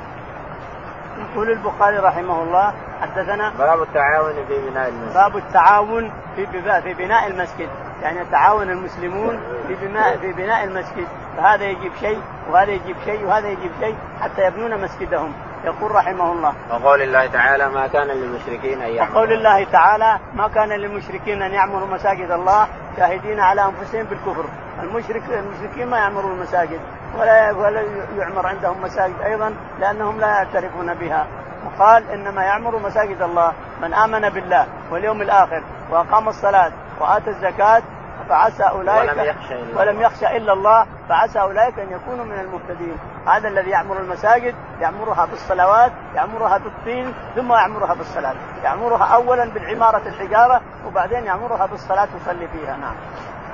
يقول 1.19 1.51
البخاري 1.51 1.97
رحمه 1.97 2.43
الله 2.43 2.73
حدثنا 3.01 3.53
باب 3.59 3.81
التعاون 3.81 4.33
في 4.47 4.69
بناء 4.69 4.89
المسجد. 4.89 5.13
باب 5.13 5.37
التعاون 5.37 6.11
في 6.35 6.47
في 6.83 6.93
بناء 6.93 7.27
المسجد. 7.27 7.69
يعني 8.01 8.19
يتعاون 8.19 8.69
المسلمون 8.69 9.39
في 9.67 9.75
بناء 9.75 10.17
في 10.17 10.33
بناء 10.33 10.63
المسجد. 10.63 11.07
فهذا 11.37 11.63
يجيب 11.63 11.91
شيء 11.99 12.21
وهذا 12.51 12.71
يجيب 12.71 12.95
شيء 13.05 13.25
وهذا 13.25 13.47
يجيب 13.47 13.71
شيء 13.79 13.95
حتى 14.21 14.47
يبنون 14.47 14.81
مسجدهم. 14.81 15.33
يقول 15.63 15.91
رحمه 15.91 16.31
الله. 16.31 16.53
وقول 16.71 17.01
الله 17.01 17.25
تعالى 17.27 17.69
ما 17.69 17.87
كان 17.87 18.07
للمشركين 18.07 18.81
أن 18.81 18.89
يعمروا 18.89 19.15
وقول 19.15 19.33
الله 19.33 19.63
تعالى 19.63 20.19
ما 20.35 20.47
كان 20.47 20.69
للمشركين 20.69 21.41
أن 21.41 21.51
يعمروا 21.51 21.87
مساجد 21.87 22.31
الله 22.31 22.67
شاهدين 22.97 23.39
على 23.39 23.65
أنفسهم 23.65 24.03
بالكفر. 24.03 24.45
المشرك 24.83 25.23
المشركين 25.29 25.87
ما 25.87 25.97
يعمرون 25.97 26.31
المساجد 26.31 26.79
ولا 27.19 27.51
ولا 27.51 27.81
يعمر 28.17 28.47
عندهم 28.47 28.81
مساجد 28.81 29.21
أيضا 29.21 29.55
لأنهم 29.79 30.19
لا 30.19 30.27
يعترفون 30.27 30.93
بها. 30.93 31.27
وقال 31.65 32.11
إنما 32.11 32.43
يعمر 32.43 32.79
مساجد 32.79 33.21
الله 33.21 33.53
من 33.81 33.93
آمن 33.93 34.29
بالله 34.29 34.67
واليوم 34.91 35.21
الآخر 35.21 35.63
وأقام 35.91 36.29
الصلاة 36.29 36.71
وآتى 36.99 37.29
الزكاة 37.29 37.81
فعسى 38.29 38.63
أولئك 38.63 39.09
ولم 39.09 39.25
يخشى 39.25 39.55
ولم 39.75 40.01
يخشى 40.01 40.37
إلا 40.37 40.53
الله. 40.53 40.85
فعسى 41.09 41.41
أولئك 41.41 41.79
أن 41.79 41.91
يكونوا 41.91 42.25
من 42.25 42.39
المهتدين. 42.39 42.97
هذا 43.27 43.47
الذي 43.47 43.69
يعمر 43.69 43.99
المساجد 43.99 44.55
يعمرها 44.81 45.25
بالصلوات 45.25 45.91
يعمرها 46.15 46.57
بالطين 46.57 47.13
ثم 47.35 47.53
يعمرها 47.53 47.93
بالصلاه 47.93 48.35
يعمرها 48.63 49.03
اولا 49.03 49.45
بالعمارة 49.45 50.01
الحجارة 50.07 50.61
وبعدين 50.87 51.25
يعمرها 51.25 51.65
بالصلاة 51.65 52.07
يصلي 52.21 52.47
فيها. 52.47 52.77
نعم. 52.77 52.95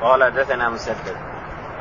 قال 0.01 0.24
حدثنا 0.24 0.70
مسدد. 0.70 1.18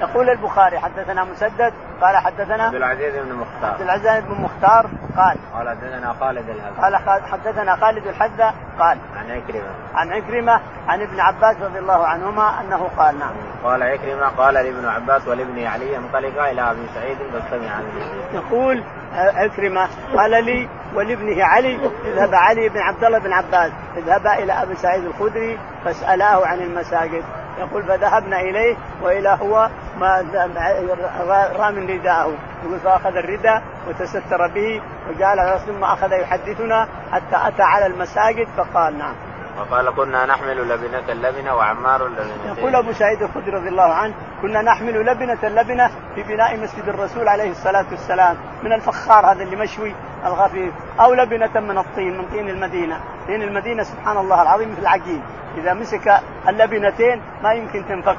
يقول 0.01 0.31
البخاري 0.31 0.79
حدثنا 0.79 1.25
مسدد 1.25 1.73
قال 2.01 2.17
حدثنا 2.17 2.65
عبد 2.65 2.75
العزيز 2.75 3.15
بن 3.15 3.35
مختار. 3.35 3.71
عبد 3.71 3.81
العزيز 3.81 4.25
بن 4.25 4.43
مختار 4.43 4.87
قال. 5.17 5.37
قال 5.55 5.69
حدثنا 5.69 6.13
خالد 6.21 6.49
الحذا 6.49 6.81
قال 6.83 7.27
حدثنا 7.27 7.77
خالد 7.77 8.07
الحذا 8.07 8.55
قال. 8.79 8.99
عن 9.17 9.31
عكرمة. 9.31 9.71
عن 9.95 10.13
عكرمة 10.13 10.61
عن 10.89 11.03
ابن 11.03 11.21
عباس 11.21 11.57
رضي 11.63 11.79
الله 11.79 12.07
عنهما 12.07 12.61
أنه 12.61 12.89
قال 12.99 13.19
نعم. 13.19 13.35
قال 13.65 13.83
عكرمة 13.83 14.29
قال 14.29 14.55
لابن 14.55 14.89
عباس 14.89 15.29
ولابن 15.29 15.67
علي 15.67 15.97
انطلقا 15.97 16.51
إلى 16.51 16.71
أبي 16.71 16.87
سعيد 16.95 17.19
فاستمع 17.33 17.71
عنه 17.71 17.89
يقول 18.33 18.85
عكرمة 19.15 19.89
قال 20.17 20.45
لي 20.45 20.69
ولابنه 20.95 21.45
علي 21.45 21.79
اذهب 22.05 22.35
علي 22.35 22.69
بن 22.69 22.79
عبد 22.79 23.05
الله 23.05 23.19
بن 23.19 23.33
عباس 23.33 23.73
اذهبا 23.97 24.35
إلى 24.39 24.53
أبي 24.53 24.75
سعيد 24.75 25.05
الخدري 25.05 25.59
فاسالاه 25.85 26.47
عن 26.47 26.59
المساجد. 26.59 27.25
يقول 27.59 27.83
فذهبنا 27.83 28.41
إليه 28.41 28.77
وإلى 29.03 29.39
هو 29.43 29.69
ما 29.99 31.53
رام 31.57 31.79
رداءه 31.79 32.35
يقول 32.65 32.81
فاخذ 32.81 33.17
الرداء 33.17 33.63
وتستر 33.89 34.47
به 34.55 34.83
وجعل 35.09 35.61
ثم 35.61 35.85
أخذ 35.85 36.13
يحدثنا 36.13 36.89
حتى 37.13 37.49
أتى 37.49 37.63
على 37.63 37.87
المساجد 37.87 38.49
فقال 38.57 38.99
نعم. 38.99 39.15
وقال 39.59 39.95
كنا 39.95 40.27
نحمل 40.27 40.69
لبنة 40.69 41.13
لبنة 41.13 41.55
وعمار 41.55 42.07
لبنة 42.07 42.59
يقول 42.59 42.75
أبو 42.75 42.93
سعيد 42.93 43.23
الخدري 43.23 43.51
رضي 43.51 43.69
الله 43.69 43.95
عنه 43.95 44.15
كنا 44.43 44.63
نحمل 44.63 45.07
لبنة 45.07 45.39
لبنة 45.43 45.91
في 46.15 46.23
بناء 46.23 46.57
مسجد 46.57 46.89
الرسول 46.89 47.29
عليه 47.29 47.51
الصلاة 47.51 47.87
والسلام. 47.91 48.37
من 48.63 48.73
الفخار 48.73 49.33
هذا 49.33 49.43
اللي 49.43 49.57
مشوي. 49.57 49.95
الخفيف 50.27 50.75
أو 51.01 51.15
لبنة 51.15 51.61
من 51.61 51.79
الطين 51.79 52.19
من 52.19 52.25
طين 52.31 52.49
المدينة. 52.49 53.01
طين 53.27 53.43
المدينة 53.43 53.83
سبحان 53.83 54.17
الله 54.17 54.43
العظيم 54.43 54.73
مثل 54.73 54.81
العجين 54.81 55.23
إذا 55.57 55.75
مسك 55.75 56.21
اللبنتين 56.49 57.23
ما 57.43 57.53
يمكن 57.53 57.85
تنفك. 57.89 58.17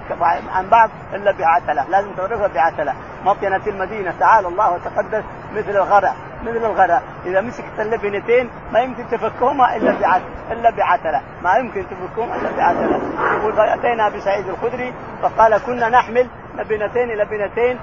عن 0.53 0.69
بعض 0.69 0.89
إلا 1.13 1.31
بعتلة، 1.31 1.89
لازم 1.89 2.11
تعرفها 2.13 2.47
بعتلة، 2.47 2.93
مطينة 3.25 3.61
المدينة 3.67 4.13
تعالى 4.19 4.47
الله 4.47 4.73
وتقدس 4.73 5.23
مثل 5.55 5.69
الغرع، 5.69 6.13
مثل 6.43 6.65
الغرع، 6.65 7.01
إذا 7.25 7.41
مسكت 7.41 7.79
اللبنتين 7.79 8.49
ما 8.73 8.79
يمكن 8.79 9.07
تفكهما 9.11 9.75
إلا 9.75 9.91
بعتله، 9.91 10.51
إلا 10.51 10.69
بعتلة، 10.69 11.21
ما 11.43 11.57
يمكن 11.57 11.85
تفكهما 11.89 12.35
إلا 12.35 12.51
بعتلة، 12.57 12.99
يقول 13.37 13.53
فاتينا 13.53 14.09
بسعيد 14.09 14.47
الخدري 14.47 14.93
فقال 15.21 15.57
كنا 15.57 15.89
نحمل 15.89 16.27
لبنتين 16.59 17.07
لبنتين 17.07 17.79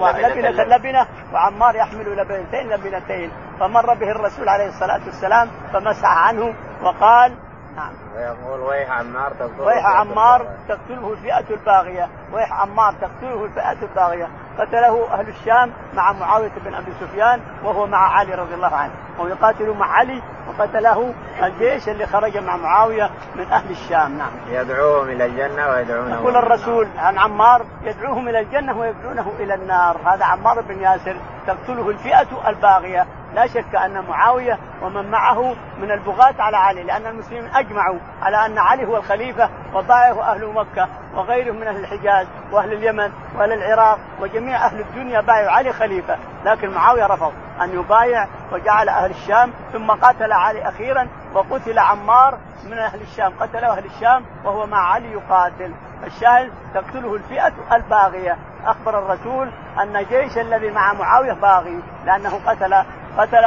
ولبنة 0.00 0.76
لبنة 0.76 1.06
وعمار 1.32 1.74
يحمل 1.74 2.16
لبنتين 2.16 2.68
لبنتين. 2.68 3.30
فمر 3.60 3.94
به 3.94 4.10
الرسول 4.10 4.48
عليه 4.48 4.66
الصلاة 4.66 5.04
والسلام 5.06 5.50
فمسح 5.72 6.28
عنه 6.28 6.54
وقال 6.82 7.36
نعم. 7.76 7.92
ويقول 8.16 8.60
ويح 8.60 8.90
عمار 8.90 9.32
تقتله 9.32 9.64
ويح 9.64 9.86
عمار 9.86 10.46
تقتله 10.68 11.12
الفئة 11.12 11.54
الباغية. 11.54 12.08
ويح 12.32 12.52
عمار 12.52 12.94
تقتله 13.00 13.44
الفئة 13.44 13.82
الباغية. 13.82 14.28
قتله 14.58 15.12
أهل 15.12 15.28
الشام 15.28 15.72
مع 15.94 16.12
معاوية 16.12 16.52
بن 16.64 16.74
أبي 16.74 16.92
سفيان 17.00 17.40
وهو 17.64 17.86
مع 17.86 18.18
علي 18.18 18.34
رضي 18.34 18.54
الله 18.54 18.76
عنه. 18.76 18.92
وهو 19.18 19.28
يقاتل 19.28 19.70
مع 19.70 19.86
علي 19.86 20.22
وقتله 20.48 21.14
الجيش 21.42 21.88
اللي 21.88 22.06
خرج 22.06 22.38
مع 22.38 22.56
معاوية 22.56 23.10
من 23.36 23.44
أهل 23.52 23.70
الشام 23.70 24.18
نعم. 24.18 24.30
يدعوهم 24.48 25.08
إلى 25.08 25.24
الجنة 25.26 25.68
ويدعونه 25.68 26.14
يقول 26.14 26.36
الرسول 26.36 26.88
عن 26.98 27.18
عمار 27.18 27.66
يدعوهم 27.82 28.28
إلى 28.28 28.40
الجنة 28.40 28.78
ويدعونه 28.78 29.32
إلى 29.40 29.54
النار. 29.54 29.96
هذا 30.04 30.24
عمار 30.24 30.60
بن 30.60 30.80
ياسر 30.80 31.16
تقتله 31.46 31.90
الفئة 31.90 32.48
الباغية. 32.48 33.06
لا 33.34 33.46
شك 33.46 33.74
أن 33.74 34.04
معاوية 34.08 34.58
ومن 34.82 35.10
معه 35.10 35.54
من 35.78 35.90
البغاة 35.90 36.34
على 36.38 36.56
علي 36.56 36.82
لأن 36.82 37.06
المسلمين 37.06 37.50
أجمعوا 37.54 37.98
على 38.22 38.46
أن 38.46 38.58
علي 38.58 38.86
هو 38.86 38.96
الخليفة 38.96 39.50
وبايعه 39.74 40.22
أهل 40.22 40.46
مكة 40.46 40.88
وغيرهم 41.14 41.56
من 41.56 41.66
أهل 41.66 41.76
الحجاز 41.76 42.26
وأهل 42.52 42.72
اليمن 42.72 43.12
وأهل 43.36 43.52
العراق 43.52 43.98
وجميع 44.20 44.66
أهل 44.66 44.80
الدنيا 44.80 45.20
بايعوا 45.20 45.50
علي 45.50 45.72
خليفة. 45.72 46.16
لكن 46.44 46.70
معاوية 46.70 47.06
رفض 47.06 47.32
أن 47.62 47.70
يبايع 47.74 48.26
وجعل 48.52 48.88
أهل 48.88 49.07
الشام 49.10 49.52
ثم 49.72 49.90
قاتل 49.90 50.32
علي 50.32 50.68
أخيرا 50.68 51.08
وقتل 51.34 51.78
عمار 51.78 52.38
من 52.64 52.78
أهل 52.78 53.00
الشام 53.00 53.32
قتله 53.40 53.72
أهل 53.72 53.84
الشام 53.84 54.24
وهو 54.44 54.66
مع 54.66 54.92
علي 54.92 55.12
يقاتل 55.12 55.72
الشاهد 56.06 56.52
تقتله 56.74 57.14
الفئة 57.14 57.52
الباغية 57.72 58.36
أخبر 58.66 58.98
الرسول 58.98 59.50
أن 59.78 59.96
الجيش 59.96 60.38
الذي 60.38 60.70
مع 60.70 60.92
معاوية 60.92 61.32
باغي 61.32 61.82
لأنه 62.04 62.40
قتل 62.46 62.74
قتل 63.18 63.44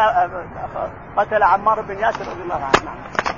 قتل 1.17 1.43
عمار 1.43 1.81
بن 1.81 1.99
ياسر 1.99 2.21
رضي 2.21 2.41
الله 2.43 2.55
عنه. 2.55 3.30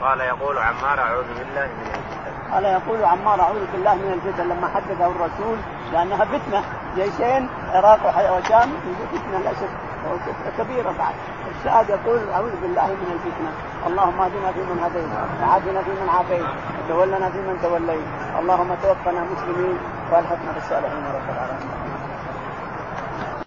قال 0.00 0.20
يقول 0.20 0.58
عمار 0.58 1.00
أعوذ 1.00 1.28
بالله 1.38 1.66
من 1.66 1.86
الفتن. 1.86 2.52
قال 2.52 2.64
يقول 2.64 3.04
عمار 3.04 3.40
أعوذ 3.40 3.66
بالله 3.72 3.94
من 3.94 4.12
الفتن 4.12 4.48
لما 4.48 4.68
حدثه 4.68 5.06
الرسول 5.06 5.58
لأنها 5.92 6.24
فتنة. 6.24 6.62
جيشين 6.96 7.48
عراق 7.72 8.00
وشام 8.06 8.72
فتنة 9.12 9.38
ليست 9.38 9.70
كبيرة 10.58 10.92
بعد. 10.98 11.14
الشاهد 11.58 11.88
يقول 11.88 12.20
أعوذ 12.32 12.60
بالله 12.62 12.86
من 12.86 13.10
الفتنة. 13.16 13.50
اللهم 13.86 14.20
اهدنا 14.20 14.52
فيمن 14.52 14.78
هديت. 14.84 15.12
وعافنا 15.42 15.82
فيمن 15.82 16.08
عافيت. 16.08 16.46
وتولنا 16.84 17.30
فيمن 17.30 17.58
توليت. 17.62 18.06
اللهم 18.38 18.74
توفنا 18.82 19.20
مسلمين 19.32 19.78
وألحقنا 20.12 20.52
بالصالحين 20.54 21.04
رب 21.14 21.28
العالمين. 21.34 21.93